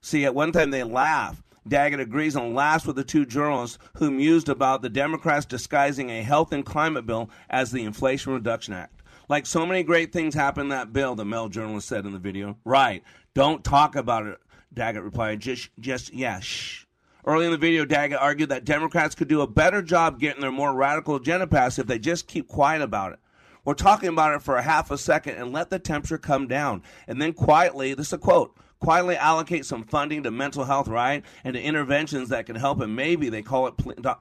See, 0.00 0.24
at 0.24 0.34
one 0.34 0.52
time 0.52 0.70
they 0.70 0.82
laugh. 0.82 1.42
Daggett 1.68 2.00
agrees 2.00 2.36
and 2.36 2.54
laughs 2.54 2.86
with 2.86 2.96
the 2.96 3.04
two 3.04 3.26
journalists 3.26 3.76
who 3.98 4.10
mused 4.10 4.48
about 4.48 4.80
the 4.80 4.88
Democrats 4.88 5.44
disguising 5.44 6.08
a 6.08 6.22
health 6.22 6.54
and 6.54 6.64
climate 6.64 7.04
bill 7.04 7.28
as 7.50 7.70
the 7.70 7.84
Inflation 7.84 8.32
Reduction 8.32 8.72
Act. 8.72 9.00
Like 9.30 9.46
so 9.46 9.64
many 9.64 9.84
great 9.84 10.12
things 10.12 10.34
happen 10.34 10.62
in 10.62 10.68
that 10.70 10.92
bill, 10.92 11.14
the 11.14 11.24
male 11.24 11.48
journalist 11.48 11.86
said 11.86 12.04
in 12.04 12.12
the 12.12 12.18
video. 12.18 12.56
Right. 12.64 13.04
Don't 13.34 13.62
talk 13.62 13.94
about 13.94 14.26
it, 14.26 14.38
Daggett 14.74 15.02
replied. 15.02 15.40
Just, 15.40 15.70
just, 15.78 16.12
yeah, 16.12 16.40
shh. 16.40 16.84
Early 17.24 17.44
in 17.44 17.52
the 17.52 17.58
video, 17.58 17.84
Daggett 17.84 18.18
argued 18.18 18.48
that 18.48 18.64
Democrats 18.64 19.14
could 19.14 19.28
do 19.28 19.42
a 19.42 19.46
better 19.46 19.82
job 19.82 20.18
getting 20.18 20.40
their 20.40 20.50
more 20.50 20.74
radical 20.74 21.16
agenda 21.16 21.46
passed 21.46 21.78
if 21.78 21.86
they 21.86 21.98
just 21.98 22.26
keep 22.26 22.48
quiet 22.48 22.82
about 22.82 23.12
it. 23.12 23.18
We're 23.64 23.74
talking 23.74 24.08
about 24.08 24.34
it 24.34 24.42
for 24.42 24.56
a 24.56 24.62
half 24.62 24.90
a 24.90 24.98
second 24.98 25.36
and 25.36 25.52
let 25.52 25.70
the 25.70 25.78
temperature 25.78 26.18
come 26.18 26.48
down. 26.48 26.82
And 27.06 27.20
then 27.20 27.34
quietly, 27.34 27.94
this 27.94 28.08
is 28.08 28.14
a 28.14 28.18
quote, 28.18 28.56
quietly 28.80 29.16
allocate 29.16 29.66
some 29.66 29.84
funding 29.84 30.22
to 30.22 30.30
mental 30.30 30.64
health, 30.64 30.88
right? 30.88 31.22
And 31.44 31.54
to 31.54 31.62
interventions 31.62 32.30
that 32.30 32.46
can 32.46 32.56
help. 32.56 32.80
And 32.80 32.96
maybe 32.96 33.28
they 33.28 33.42
call 33.42 33.66
it, 33.68 33.74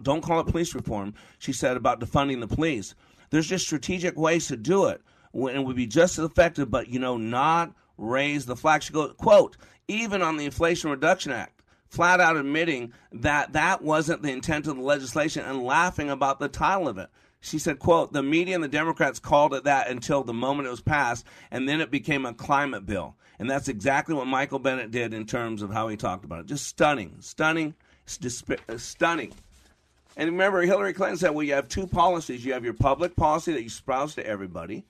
don't 0.04 0.22
call 0.22 0.42
it 0.42 0.48
police 0.48 0.76
reform, 0.76 1.14
she 1.40 1.54
said 1.54 1.78
about 1.78 2.02
defunding 2.02 2.42
the 2.42 2.54
police. 2.54 2.96
There's 3.30 3.48
just 3.48 3.66
strategic 3.66 4.18
ways 4.18 4.48
to 4.50 4.58
do 4.58 4.86
it. 4.88 5.02
And 5.34 5.50
it 5.50 5.64
would 5.64 5.78
be 5.78 5.88
just 5.88 6.20
as 6.20 6.26
effective, 6.26 6.70
but, 6.70 6.90
you 6.90 7.00
know, 7.00 7.16
not 7.16 7.74
raise 8.00 8.46
the 8.46 8.56
flag. 8.56 8.84
She 8.84 8.94
goes, 8.94 9.14
quote, 9.18 9.58
even 9.88 10.22
on 10.22 10.38
the 10.38 10.46
Inflation 10.46 10.90
Reduction 10.90 11.32
Act, 11.32 11.62
flat 11.88 12.20
out 12.20 12.38
admitting 12.38 12.94
that 13.12 13.54
that 13.54 13.82
wasn't 13.82 14.22
the 14.22 14.32
intent 14.32 14.68
of 14.68 14.76
the 14.76 14.82
legislation 14.82 15.44
and 15.44 15.64
laughing 15.64 16.10
about 16.10 16.40
the 16.40 16.48
title 16.48 16.88
of 16.88 16.98
it. 16.98 17.10
She 17.42 17.58
said, 17.58 17.80
quote, 17.80 18.12
the 18.12 18.22
media 18.22 18.56
and 18.56 18.64
the 18.64 18.68
Democrats 18.68 19.20
called 19.20 19.54
it 19.54 19.64
that 19.64 19.90
until 19.90 20.24
the 20.24 20.34
moment 20.34 20.68
it 20.68 20.72
was 20.72 20.82
passed, 20.82 21.26
and 21.52 21.68
then 21.68 21.82
it 21.82 21.90
became 21.90 22.26
a 22.26 22.34
climate 22.34 22.86
bill. 22.86 23.16
And 23.40 23.50
that's 23.50 23.70
exactly 23.70 24.14
what 24.14 24.28
Michael 24.28 24.60
Bennet 24.60 24.92
did 24.92 25.14
in 25.14 25.26
terms 25.26 25.62
of 25.62 25.72
how 25.72 25.88
he 25.88 25.96
talked 25.96 26.26
about 26.26 26.42
it. 26.42 26.46
Just 26.48 26.68
stunning, 26.68 27.16
stunning, 27.22 27.76
disp- 28.20 28.52
uh, 28.68 28.78
stunning. 28.78 29.32
And 30.18 30.32
remember, 30.32 30.62
Hillary 30.62 30.92
Clinton 30.92 31.18
said, 31.18 31.30
well, 31.30 31.46
you 31.46 31.54
have 31.54 31.70
two 31.70 31.88
policies. 31.88 32.44
You 32.44 32.52
have 32.52 32.66
your 32.66 32.74
public 32.74 33.16
policy 33.16 33.54
that 33.54 33.62
you 33.62 33.68
espouse 33.68 34.16
to 34.16 34.28
everybody, 34.28 34.84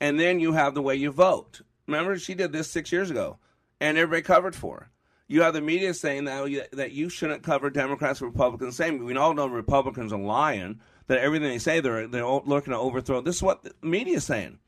and 0.00 0.18
then 0.18 0.40
you 0.40 0.54
have 0.54 0.74
the 0.74 0.80
way 0.80 0.96
you 0.96 1.10
vote. 1.10 1.60
Remember, 1.86 2.18
she 2.18 2.34
did 2.34 2.52
this 2.52 2.70
six 2.70 2.90
years 2.92 3.10
ago, 3.10 3.38
and 3.80 3.96
everybody 3.96 4.22
covered 4.22 4.54
for 4.54 4.76
her. 4.76 4.90
You 5.28 5.42
have 5.42 5.54
the 5.54 5.60
media 5.60 5.92
saying 5.92 6.24
that 6.24 6.42
oh, 6.42 6.76
that 6.76 6.92
you 6.92 7.08
shouldn't 7.08 7.42
cover 7.42 7.68
Democrats 7.68 8.22
or 8.22 8.26
Republicans. 8.26 8.76
Same, 8.76 9.04
we 9.04 9.16
all 9.16 9.34
know 9.34 9.46
Republicans 9.46 10.12
are 10.12 10.18
lying. 10.18 10.80
That 11.08 11.18
everything 11.18 11.48
they 11.48 11.58
say 11.58 11.80
they're 11.80 12.06
they're 12.06 12.26
looking 12.26 12.72
to 12.72 12.78
overthrow. 12.78 13.20
This 13.20 13.36
is 13.36 13.42
what 13.42 13.62
the 13.62 13.74
media 13.82 14.16
is 14.16 14.24
saying. 14.24 14.58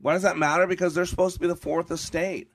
Why 0.00 0.12
does 0.12 0.22
that 0.22 0.38
matter? 0.38 0.66
Because 0.66 0.94
they're 0.94 1.06
supposed 1.06 1.34
to 1.34 1.40
be 1.40 1.46
the 1.46 1.56
fourth 1.56 1.90
estate. 1.90 2.50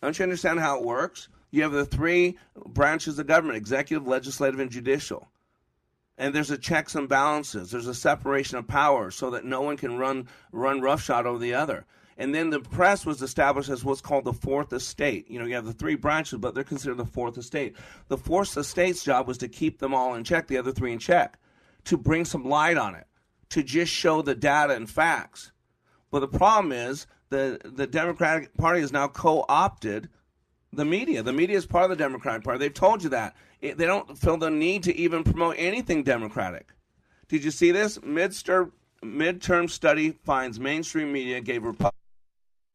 Don't 0.00 0.18
you 0.18 0.22
understand 0.22 0.60
how 0.60 0.78
it 0.78 0.84
works? 0.84 1.28
You 1.50 1.62
have 1.62 1.72
the 1.72 1.84
three 1.84 2.38
branches 2.66 3.18
of 3.18 3.26
government: 3.26 3.56
executive, 3.56 4.06
legislative, 4.06 4.60
and 4.60 4.70
judicial. 4.70 5.28
And 6.16 6.32
there's 6.32 6.50
a 6.50 6.58
checks 6.58 6.94
and 6.94 7.08
balances. 7.08 7.72
There's 7.72 7.88
a 7.88 7.94
separation 7.94 8.58
of 8.58 8.68
power 8.68 9.10
so 9.10 9.30
that 9.30 9.44
no 9.44 9.62
one 9.62 9.76
can 9.76 9.98
run 9.98 10.28
run 10.52 10.80
roughshod 10.80 11.26
over 11.26 11.38
the 11.38 11.54
other. 11.54 11.84
And 12.16 12.34
then 12.34 12.50
the 12.50 12.60
press 12.60 13.04
was 13.04 13.22
established 13.22 13.68
as 13.68 13.84
what's 13.84 14.00
called 14.00 14.24
the 14.24 14.32
fourth 14.32 14.72
estate. 14.72 15.28
You 15.28 15.38
know, 15.38 15.46
you 15.46 15.54
have 15.54 15.64
the 15.64 15.72
three 15.72 15.96
branches, 15.96 16.38
but 16.38 16.54
they're 16.54 16.62
considered 16.62 16.96
the 16.96 17.04
fourth 17.04 17.36
estate. 17.36 17.74
The 18.08 18.18
fourth 18.18 18.56
estate's 18.56 19.02
job 19.02 19.26
was 19.26 19.38
to 19.38 19.48
keep 19.48 19.80
them 19.80 19.94
all 19.94 20.14
in 20.14 20.22
check, 20.22 20.46
the 20.46 20.58
other 20.58 20.72
three 20.72 20.92
in 20.92 20.98
check, 20.98 21.38
to 21.84 21.96
bring 21.96 22.24
some 22.24 22.44
light 22.44 22.76
on 22.76 22.94
it, 22.94 23.06
to 23.50 23.62
just 23.62 23.92
show 23.92 24.22
the 24.22 24.34
data 24.34 24.74
and 24.74 24.88
facts. 24.88 25.50
But 26.10 26.20
the 26.20 26.28
problem 26.28 26.70
is 26.70 27.08
the 27.30 27.60
the 27.64 27.88
Democratic 27.88 28.56
Party 28.56 28.80
has 28.80 28.92
now 28.92 29.08
co-opted 29.08 30.08
the 30.72 30.84
media. 30.84 31.22
The 31.22 31.32
media 31.32 31.56
is 31.56 31.66
part 31.66 31.84
of 31.84 31.90
the 31.90 31.96
Democratic 31.96 32.44
Party. 32.44 32.58
They've 32.58 32.72
told 32.72 33.02
you 33.02 33.08
that. 33.10 33.34
It, 33.60 33.78
they 33.78 33.86
don't 33.86 34.16
feel 34.16 34.36
the 34.36 34.50
need 34.50 34.84
to 34.84 34.96
even 34.96 35.24
promote 35.24 35.56
anything 35.58 36.04
Democratic. 36.04 36.68
Did 37.28 37.42
you 37.42 37.50
see 37.50 37.72
this? 37.72 37.98
Midster, 37.98 38.70
midterm 39.02 39.68
study 39.68 40.12
finds 40.24 40.60
mainstream 40.60 41.12
media 41.12 41.40
gave 41.40 41.64
Republicans 41.64 42.03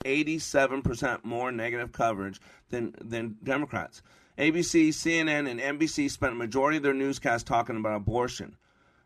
87% 0.06 1.26
more 1.26 1.52
negative 1.52 1.92
coverage 1.92 2.40
than, 2.70 2.96
than 3.02 3.36
Democrats. 3.44 4.02
ABC, 4.38 4.90
CNN, 4.90 5.50
and 5.50 5.60
NBC 5.60 6.10
spent 6.10 6.32
a 6.32 6.38
majority 6.38 6.78
of 6.78 6.84
their 6.84 6.94
newscasts 6.94 7.44
talking 7.44 7.76
about 7.76 7.98
abortion. 7.98 8.56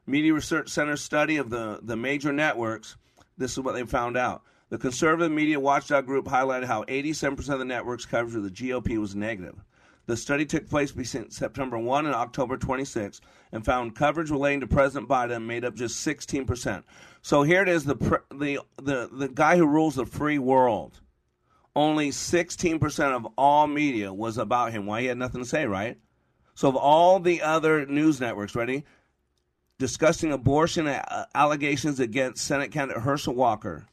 Media 0.05 0.33
Research 0.33 0.69
Center 0.69 0.95
study 0.95 1.37
of 1.37 1.49
the, 1.49 1.79
the 1.81 1.95
major 1.95 2.31
networks, 2.31 2.95
this 3.37 3.53
is 3.53 3.59
what 3.59 3.73
they 3.73 3.83
found 3.83 4.15
out. 4.15 4.43
The 4.69 4.77
conservative 4.77 5.31
media 5.31 5.59
watchdog 5.59 6.05
group 6.05 6.25
highlighted 6.25 6.65
how 6.65 6.83
87% 6.83 7.49
of 7.49 7.59
the 7.59 7.65
networks' 7.65 8.05
coverage 8.05 8.35
of 8.35 8.43
the 8.43 8.51
GOP 8.51 8.99
was 8.99 9.15
negative. 9.15 9.63
The 10.05 10.17
study 10.17 10.45
took 10.45 10.69
place 10.69 10.91
between 10.91 11.31
September 11.31 11.79
1 11.79 12.05
and 12.05 12.13
October 12.13 12.57
26 12.57 13.21
and 13.51 13.63
found 13.63 13.95
coverage 13.95 14.29
relating 14.29 14.59
to 14.59 14.67
President 14.67 15.09
Biden 15.09 15.45
made 15.45 15.63
up 15.63 15.75
just 15.75 16.05
16%. 16.05 16.83
So 17.23 17.43
here 17.43 17.61
it 17.61 17.69
is 17.69 17.85
the, 17.85 17.95
the, 18.31 18.59
the, 18.75 19.09
the 19.11 19.29
guy 19.29 19.55
who 19.55 19.65
rules 19.65 19.95
the 19.95 20.05
free 20.05 20.37
world. 20.37 20.99
Only 21.73 22.11
16% 22.11 23.15
of 23.15 23.25
all 23.37 23.65
media 23.65 24.13
was 24.13 24.37
about 24.37 24.73
him. 24.73 24.85
Why? 24.85 25.01
He 25.01 25.07
had 25.07 25.17
nothing 25.17 25.41
to 25.41 25.47
say, 25.47 25.65
right? 25.65 25.97
So, 26.53 26.67
of 26.67 26.75
all 26.75 27.19
the 27.19 27.41
other 27.41 27.85
news 27.87 28.19
networks, 28.19 28.53
ready? 28.53 28.83
Discussing 29.79 30.31
abortion 30.31 30.85
uh, 30.85 31.25
allegations 31.33 31.99
against 31.99 32.45
Senate 32.45 32.71
candidate 32.71 33.01
Herschel 33.01 33.33
Walker, 33.33 33.87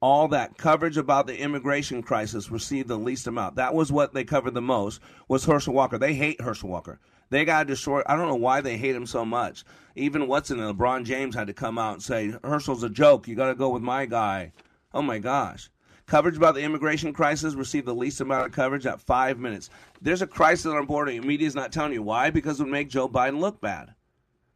all 0.00 0.28
that 0.28 0.56
coverage 0.56 0.96
about 0.96 1.26
the 1.26 1.38
immigration 1.38 2.02
crisis 2.02 2.50
received 2.50 2.88
the 2.88 2.96
least 2.96 3.26
amount. 3.26 3.56
That 3.56 3.74
was 3.74 3.92
what 3.92 4.14
they 4.14 4.24
covered 4.24 4.54
the 4.54 4.62
most 4.62 5.00
was 5.28 5.44
Herschel 5.44 5.74
Walker. 5.74 5.98
They 5.98 6.14
hate 6.14 6.40
Herschel 6.40 6.70
Walker. 6.70 7.00
They 7.30 7.44
got 7.44 7.60
to 7.60 7.64
destroy. 7.64 8.02
I 8.06 8.16
don't 8.16 8.28
know 8.28 8.36
why 8.36 8.60
they 8.60 8.76
hate 8.76 8.94
him 8.94 9.06
so 9.06 9.24
much. 9.24 9.64
Even 9.94 10.22
in 10.22 10.28
it, 10.28 10.32
LeBron 10.32 11.04
James 11.04 11.34
had 11.34 11.46
to 11.46 11.54
come 11.54 11.78
out 11.78 11.94
and 11.94 12.02
say 12.02 12.34
Herschel's 12.44 12.82
a 12.82 12.90
joke. 12.90 13.26
You 13.26 13.34
got 13.34 13.48
to 13.48 13.54
go 13.54 13.70
with 13.70 13.82
my 13.82 14.06
guy. 14.06 14.52
Oh 14.92 15.02
my 15.02 15.18
gosh. 15.18 15.70
Coverage 16.06 16.36
about 16.36 16.54
the 16.54 16.62
immigration 16.62 17.12
crisis 17.12 17.54
received 17.54 17.86
the 17.86 17.94
least 17.94 18.20
amount 18.20 18.46
of 18.46 18.52
coverage 18.52 18.86
at 18.86 19.00
five 19.00 19.38
minutes. 19.38 19.70
There's 20.00 20.22
a 20.22 20.26
crisis 20.26 20.66
on 20.66 20.86
board, 20.86 21.08
and 21.08 21.22
the 21.22 21.26
media's 21.26 21.56
not 21.56 21.72
telling 21.72 21.92
you 21.92 22.02
why 22.02 22.30
because 22.30 22.60
it 22.60 22.62
would 22.62 22.72
make 22.72 22.88
Joe 22.88 23.08
Biden 23.08 23.40
look 23.40 23.60
bad. 23.60 23.94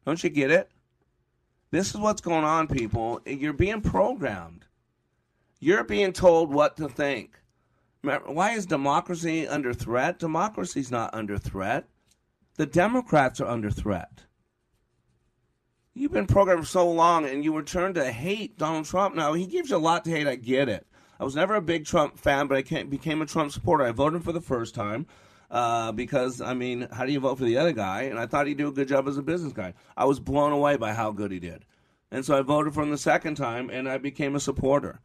Don't 0.06 0.22
you 0.22 0.30
get 0.30 0.52
it? 0.52 0.70
This 1.72 1.90
is 1.90 1.96
what's 1.96 2.20
going 2.20 2.44
on, 2.44 2.68
people. 2.68 3.20
You're 3.26 3.52
being 3.52 3.80
programmed. 3.80 4.66
You're 5.58 5.84
being 5.84 6.12
told 6.12 6.52
what 6.52 6.76
to 6.76 6.88
think. 6.88 7.40
Why 8.02 8.52
is 8.52 8.64
democracy 8.66 9.46
under 9.46 9.74
threat? 9.74 10.18
Democracy's 10.18 10.90
not 10.90 11.14
under 11.14 11.36
threat. 11.36 11.86
The 12.56 12.66
Democrats 12.66 13.40
are 13.40 13.48
under 13.48 13.70
threat. 13.70 14.24
You've 15.94 16.12
been 16.12 16.26
programmed 16.26 16.62
for 16.62 16.68
so 16.68 16.90
long 16.90 17.26
and 17.26 17.42
you 17.44 17.54
return 17.54 17.94
to 17.94 18.12
hate 18.12 18.58
Donald 18.58 18.86
Trump. 18.86 19.14
Now, 19.14 19.32
he 19.32 19.46
gives 19.46 19.70
you 19.70 19.76
a 19.76 19.78
lot 19.78 20.04
to 20.04 20.10
hate. 20.10 20.26
I 20.26 20.36
get 20.36 20.68
it. 20.68 20.86
I 21.18 21.24
was 21.24 21.36
never 21.36 21.54
a 21.54 21.62
big 21.62 21.84
Trump 21.84 22.18
fan, 22.18 22.46
but 22.46 22.56
I 22.56 22.82
became 22.84 23.20
a 23.20 23.26
Trump 23.26 23.52
supporter. 23.52 23.84
I 23.84 23.90
voted 23.90 24.24
for 24.24 24.32
the 24.32 24.40
first 24.40 24.74
time 24.74 25.06
uh, 25.50 25.92
because, 25.92 26.40
I 26.40 26.54
mean, 26.54 26.88
how 26.92 27.04
do 27.04 27.12
you 27.12 27.20
vote 27.20 27.38
for 27.38 27.44
the 27.44 27.58
other 27.58 27.72
guy? 27.72 28.02
And 28.02 28.18
I 28.18 28.26
thought 28.26 28.46
he'd 28.46 28.56
do 28.56 28.68
a 28.68 28.72
good 28.72 28.88
job 28.88 29.08
as 29.08 29.18
a 29.18 29.22
business 29.22 29.52
guy. 29.52 29.74
I 29.96 30.04
was 30.04 30.20
blown 30.20 30.52
away 30.52 30.76
by 30.76 30.94
how 30.94 31.10
good 31.10 31.32
he 31.32 31.40
did. 31.40 31.64
And 32.10 32.24
so 32.24 32.38
I 32.38 32.42
voted 32.42 32.72
for 32.72 32.82
him 32.82 32.90
the 32.90 32.98
second 32.98 33.36
time 33.36 33.68
and 33.68 33.88
I 33.88 33.98
became 33.98 34.34
a 34.34 34.40
supporter. 34.40 35.00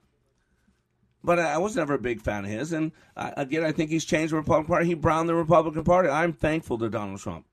But 1.26 1.40
I 1.40 1.58
was 1.58 1.76
never 1.76 1.96
a 1.96 2.00
big 2.00 2.22
fan 2.22 2.46
of 2.46 2.52
his. 2.52 2.72
And 2.72 2.92
uh, 3.18 3.32
again, 3.36 3.64
I 3.64 3.72
think 3.72 3.90
he's 3.90 4.06
changed 4.06 4.32
the 4.32 4.38
Republican 4.38 4.68
Party. 4.68 4.86
He 4.86 4.94
browned 4.94 5.28
the 5.28 5.36
Republican 5.36 5.84
Party. 5.84 6.08
I'm 6.08 6.34
thankful 6.34 6.78
to 6.78 6.90
Donald 6.90 7.20
Trump. 7.20 7.46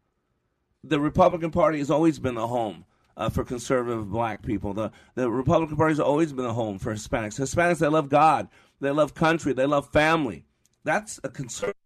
The 0.85 1.01
Republican 1.01 1.51
Party 1.51 1.79
has 1.79 1.91
always 1.91 2.19
been 2.19 2.35
the 2.35 2.49
home 2.49 2.85
uh, 3.17 3.31
for 3.31 3.45
conservative 3.45 4.11
black 4.11 4.43
people. 4.43 4.75
The, 4.75 4.91
the 5.15 5.31
Republican 5.31 5.77
Party 5.77 5.93
has 5.93 6.01
always 6.01 6.33
been 6.33 6.45
the 6.45 6.53
home 6.53 6.79
for 6.79 6.93
Hispanics. 6.93 7.41
Hispanics, 7.41 7.79
they 7.79 7.89
love 7.89 8.09
God, 8.09 8.49
they 8.81 8.91
love 8.91 9.15
country, 9.15 9.53
they 9.53 9.67
love 9.67 9.89
family. 9.91 10.45
That's 10.85 11.21
a 11.25 11.29
conservative 11.29 11.77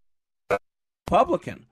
Republican. 1.06 1.66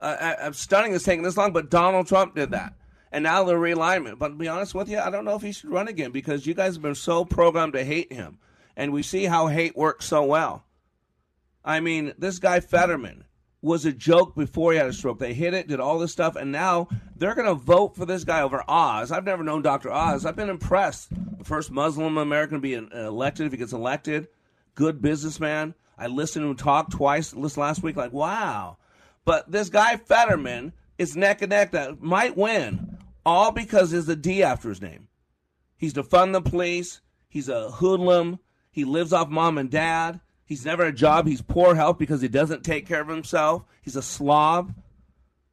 Uh, 0.00 0.34
I'm 0.42 0.52
stunning 0.52 0.94
it's 0.94 1.04
taking 1.04 1.22
this 1.22 1.36
long, 1.36 1.52
but 1.52 1.70
Donald 1.70 2.06
Trump 2.06 2.34
did 2.34 2.50
that. 2.50 2.74
And 3.10 3.24
now 3.24 3.42
the 3.44 3.54
realignment. 3.54 4.18
But 4.18 4.28
to 4.28 4.34
be 4.34 4.48
honest 4.48 4.74
with 4.74 4.88
you, 4.88 4.98
I 4.98 5.10
don't 5.10 5.24
know 5.24 5.34
if 5.34 5.42
he 5.42 5.52
should 5.52 5.70
run 5.70 5.88
again 5.88 6.10
because 6.10 6.46
you 6.46 6.54
guys 6.54 6.74
have 6.74 6.82
been 6.82 6.94
so 6.94 7.24
programmed 7.24 7.72
to 7.72 7.84
hate 7.84 8.12
him 8.12 8.38
and 8.78 8.92
we 8.92 9.02
see 9.02 9.24
how 9.24 9.48
hate 9.48 9.76
works 9.76 10.06
so 10.06 10.22
well. 10.22 10.64
I 11.64 11.80
mean, 11.80 12.14
this 12.16 12.38
guy 12.38 12.60
Fetterman 12.60 13.24
was 13.60 13.84
a 13.84 13.92
joke 13.92 14.36
before 14.36 14.70
he 14.72 14.78
had 14.78 14.86
a 14.86 14.92
stroke. 14.92 15.18
They 15.18 15.34
hit 15.34 15.52
it, 15.52 15.66
did 15.66 15.80
all 15.80 15.98
this 15.98 16.12
stuff, 16.12 16.36
and 16.36 16.52
now 16.52 16.88
they're 17.16 17.34
going 17.34 17.48
to 17.48 17.54
vote 17.54 17.96
for 17.96 18.06
this 18.06 18.22
guy 18.22 18.40
over 18.40 18.62
Oz. 18.68 19.10
I've 19.10 19.24
never 19.24 19.42
known 19.42 19.62
Dr. 19.62 19.90
Oz. 19.90 20.24
I've 20.24 20.36
been 20.36 20.48
impressed. 20.48 21.08
The 21.38 21.44
first 21.44 21.72
Muslim 21.72 22.16
American 22.16 22.58
to 22.58 22.60
be 22.60 22.76
uh, 22.76 22.82
elected, 22.92 23.46
if 23.46 23.52
he 23.52 23.58
gets 23.58 23.72
elected, 23.72 24.28
good 24.76 25.02
businessman. 25.02 25.74
I 25.98 26.06
listened 26.06 26.44
to 26.44 26.50
him 26.50 26.56
talk 26.56 26.90
twice 26.90 27.32
this 27.32 27.56
last 27.56 27.82
week, 27.82 27.96
like, 27.96 28.12
wow. 28.12 28.76
But 29.24 29.50
this 29.50 29.70
guy 29.70 29.96
Fetterman 29.96 30.72
is 30.96 31.16
neck 31.16 31.42
and 31.42 31.50
neck 31.50 31.72
that 31.72 32.00
might 32.00 32.36
win, 32.36 32.98
all 33.26 33.50
because 33.50 33.90
there's 33.90 34.08
a 34.08 34.14
D 34.14 34.44
after 34.44 34.68
his 34.68 34.80
name. 34.80 35.08
He's 35.76 35.94
defund 35.94 36.32
the 36.32 36.40
police. 36.40 37.00
He's 37.28 37.48
a 37.48 37.72
hoodlum. 37.72 38.38
He 38.78 38.84
lives 38.84 39.12
off 39.12 39.28
mom 39.28 39.58
and 39.58 39.68
dad. 39.68 40.20
He's 40.44 40.64
never 40.64 40.84
a 40.84 40.92
job. 40.92 41.26
He's 41.26 41.42
poor 41.42 41.74
health 41.74 41.98
because 41.98 42.22
he 42.22 42.28
doesn't 42.28 42.62
take 42.62 42.86
care 42.86 43.00
of 43.00 43.08
himself. 43.08 43.64
He's 43.82 43.96
a 43.96 44.02
slob. 44.02 44.72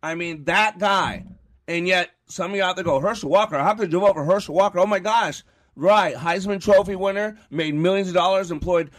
I 0.04 0.14
mean, 0.14 0.44
that 0.44 0.78
guy. 0.78 1.26
And 1.68 1.88
yet, 1.88 2.12
some 2.28 2.52
of 2.52 2.56
you 2.56 2.62
out 2.62 2.76
there 2.76 2.86
go, 2.86 3.00
Herschel 3.00 3.32
Walker, 3.32 3.58
how 3.58 3.74
could 3.74 3.92
you 3.92 4.00
vote 4.00 4.14
for 4.14 4.24
Herschel 4.24 4.54
Walker? 4.54 4.78
Oh 4.78 4.86
my 4.86 5.00
gosh. 5.00 5.44
Right. 5.76 6.14
Heisman 6.14 6.62
Trophy 6.62 6.96
winner, 6.96 7.40
made 7.50 7.74
millions 7.74 8.10
of 8.10 8.14
dollars, 8.14 8.52
employed 8.52 8.92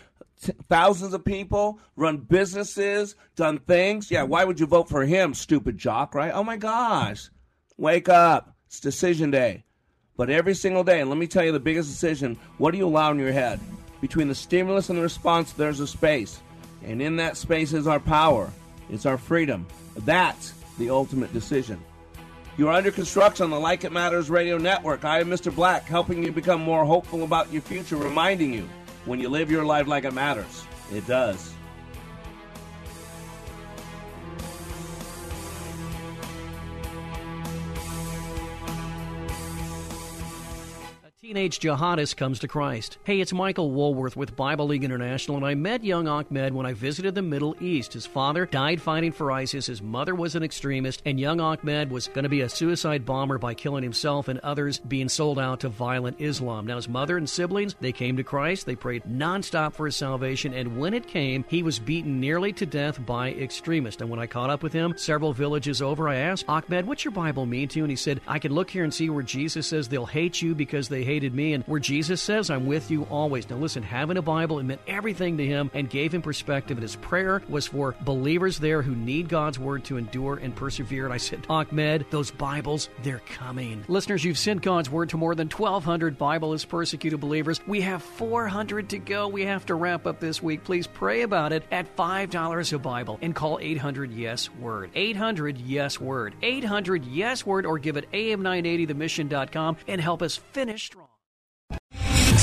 t- 0.43 0.51
thousands 0.69 1.15
of 1.15 1.25
people, 1.25 1.79
run 1.95 2.17
businesses, 2.17 3.15
done 3.37 3.61
things. 3.61 4.11
Yeah, 4.11 4.25
why 4.25 4.43
would 4.43 4.59
you 4.59 4.67
vote 4.67 4.89
for 4.89 5.05
him, 5.05 5.35
stupid 5.35 5.79
jock, 5.79 6.17
right? 6.17 6.33
Oh 6.35 6.43
my 6.43 6.57
gosh. 6.57 7.31
Wake 7.77 8.09
up. 8.09 8.57
It's 8.67 8.81
decision 8.81 9.31
day. 9.31 9.63
But 10.17 10.31
every 10.31 10.55
single 10.55 10.83
day, 10.83 11.01
and 11.01 11.11
let 11.11 11.17
me 11.17 11.29
tell 11.29 11.45
you 11.45 11.53
the 11.53 11.61
biggest 11.61 11.89
decision 11.89 12.37
what 12.59 12.73
do 12.73 12.79
you 12.79 12.89
allow 12.89 13.13
in 13.13 13.21
your 13.21 13.31
head? 13.31 13.61
Between 14.07 14.29
the 14.29 14.37
stimulus 14.37 14.89
and 14.89 14.97
the 14.97 15.03
response, 15.03 15.51
there's 15.51 15.81
a 15.81 15.87
space. 15.87 16.41
And 16.85 17.03
in 17.03 17.17
that 17.17 17.37
space 17.37 17.73
is 17.73 17.89
our 17.89 17.99
power, 17.99 18.53
it's 18.89 19.05
our 19.05 19.19
freedom. 19.19 19.67
That's 19.97 20.55
the 20.79 20.91
ultimate 20.91 21.33
decision. 21.33 21.83
You're 22.57 22.71
under 22.71 22.93
construction 22.93 23.43
on 23.43 23.51
the 23.51 23.59
Like 23.59 23.83
It 23.83 23.91
Matters 23.91 24.31
radio 24.31 24.59
network. 24.59 25.05
I 25.05 25.19
am 25.19 25.27
Mr. 25.27 25.53
Black, 25.53 25.87
helping 25.87 26.23
you 26.23 26.31
become 26.31 26.61
more 26.61 26.85
hopeful 26.85 27.25
about 27.25 27.53
your 27.53 27.63
future, 27.63 27.97
reminding 27.97 28.55
you 28.55 28.69
when 29.07 29.19
you 29.19 29.29
live 29.29 29.51
your 29.51 29.65
life 29.65 29.89
like 29.89 30.05
it 30.05 30.15
matters, 30.15 30.65
it 30.95 31.05
does. 31.09 31.56
Teenage 41.27 41.59
jihadist 41.59 42.17
comes 42.17 42.39
to 42.39 42.47
Christ. 42.47 42.99
Hey, 43.03 43.21
it's 43.21 43.33
Michael 43.33 43.73
Woolworth 43.73 44.17
with 44.17 44.37
Bible 44.37 44.69
League 44.69 44.85
International, 44.85 45.37
and 45.37 45.45
I 45.45 45.57
met 45.57 45.83
young 45.83 46.07
Ahmed 46.07 46.55
when 46.55 46.67
I 46.67 46.73
visited 46.73 47.17
the 47.17 47.23
Middle 47.23 47.57
East. 47.61 47.95
His 47.95 48.07
father 48.07 48.47
died 48.47 48.81
fighting 48.81 49.11
for 49.11 49.33
ISIS, 49.33 49.67
his 49.67 49.83
mother 49.83 50.15
was 50.15 50.37
an 50.37 50.45
extremist, 50.45 51.03
and 51.05 51.19
young 51.19 51.41
Ahmed 51.41 51.91
was 51.91 52.07
going 52.07 52.23
to 52.23 52.29
be 52.29 52.43
a 52.43 52.49
suicide 52.49 53.05
bomber 53.05 53.39
by 53.39 53.55
killing 53.55 53.83
himself 53.83 54.29
and 54.29 54.39
others 54.39 54.79
being 54.79 55.09
sold 55.09 55.41
out 55.41 55.59
to 55.61 55.69
violent 55.69 56.21
Islam. 56.21 56.65
Now, 56.65 56.77
his 56.77 56.89
mother 56.89 57.17
and 57.17 57.29
siblings, 57.29 57.75
they 57.81 57.91
came 57.91 58.17
to 58.19 58.23
Christ, 58.23 58.65
they 58.65 58.77
prayed 58.77 59.03
nonstop 59.03 59.73
for 59.73 59.87
his 59.87 59.97
salvation, 59.97 60.55
and 60.55 60.79
when 60.79 60.95
it 60.95 61.09
came, 61.09 61.45
he 61.49 61.65
was 61.65 61.81
beaten 61.81 62.21
nearly 62.21 62.53
to 62.53 62.67
death 62.67 63.05
by 63.05 63.33
extremists. 63.33 64.01
And 64.01 64.11
when 64.11 64.21
I 64.21 64.29
caught 64.29 64.51
up 64.51 64.63
with 64.63 64.73
him 64.73 64.95
several 64.97 65.33
villages 65.33 65.83
over, 65.83 66.09
I 66.09 66.19
asked, 66.19 66.45
Ahmed, 66.47 66.87
what's 66.87 67.05
your 67.05 67.11
Bible 67.11 67.47
mean 67.47 67.67
to 67.71 67.81
you? 67.81 67.85
And 67.85 67.91
he 67.91 67.97
said, 67.97 68.21
I 68.29 68.39
can 68.39 68.55
look 68.55 68.71
here 68.71 68.85
and 68.85 68.95
see 68.95 69.11
where 69.11 69.25
Jesus 69.25 69.67
says 69.67 69.89
they'll 69.89 70.07
hate 70.07 70.41
you 70.41 70.55
because 70.55 70.89
they 70.89 71.16
hated 71.17 71.35
me, 71.35 71.55
and 71.55 71.65
where 71.65 71.81
Jesus 71.81 72.21
says, 72.21 72.51
I'm 72.51 72.67
with 72.67 72.91
you 72.91 73.05
always. 73.05 73.49
Now, 73.49 73.57
listen, 73.57 73.83
having 73.83 74.19
a 74.19 74.23
Bible, 74.23 74.59
it 74.59 74.65
meant 74.65 74.83
everything 74.87 75.39
to 75.39 75.47
him 75.47 75.71
and 75.73 75.89
gave 75.89 76.13
him 76.13 76.21
perspective. 76.21 76.77
And 76.77 76.83
his 76.83 76.97
prayer 76.97 77.43
was 77.49 77.69
for 77.69 77.97
believers 78.03 78.59
there 78.59 78.83
who 78.83 78.95
need 78.95 79.31
God's 79.31 79.59
word 79.59 79.85
to 79.85 79.97
endure 79.97 80.37
and 80.37 80.55
persevere. 80.55 81.07
And 81.07 81.15
I 81.15 81.17
said, 81.17 81.47
Ahmed, 81.49 82.05
those 82.11 82.31
Bibles, 82.31 82.91
they're 83.03 83.23
coming. 83.31 83.83
Listeners, 83.89 84.25
you've 84.25 84.37
sent 84.37 84.61
God's 84.61 84.91
word 84.91 85.09
to 85.09 85.17
more 85.17 85.35
than 85.35 85.49
1,200 85.49 86.19
Bibleless 86.19 86.69
persecuted 86.69 87.19
believers. 87.19 87.63
We 87.67 87.81
have 87.81 88.03
400 88.03 88.91
to 88.91 88.99
go. 88.99 89.29
We 89.29 89.47
have 89.47 89.65
to 89.67 89.75
wrap 89.75 90.07
up 90.07 90.21
this 90.21 90.43
week. 90.43 90.65
Please 90.65 90.87
pray 90.87 91.23
about 91.23 91.55
it 91.55 91.63
at 91.71 91.97
$5 91.97 92.73
a 92.75 92.79
Bible 92.79 93.19
and 93.23 93.35
call 93.35 93.59
800 93.63 94.13
Yes 94.13 94.51
Word. 94.51 94.91
800 94.95 95.57
Yes 95.57 95.99
Word. 95.99 96.35
800 96.43 97.07
Yes 97.07 97.47
Word 97.47 97.65
or 97.65 97.79
give 97.79 97.97
it 97.97 98.13
am980themission.com 98.13 99.79
and 99.89 99.99
help 99.99 100.21
us 100.21 100.37
finish 100.37 100.85
strong. 100.85 101.16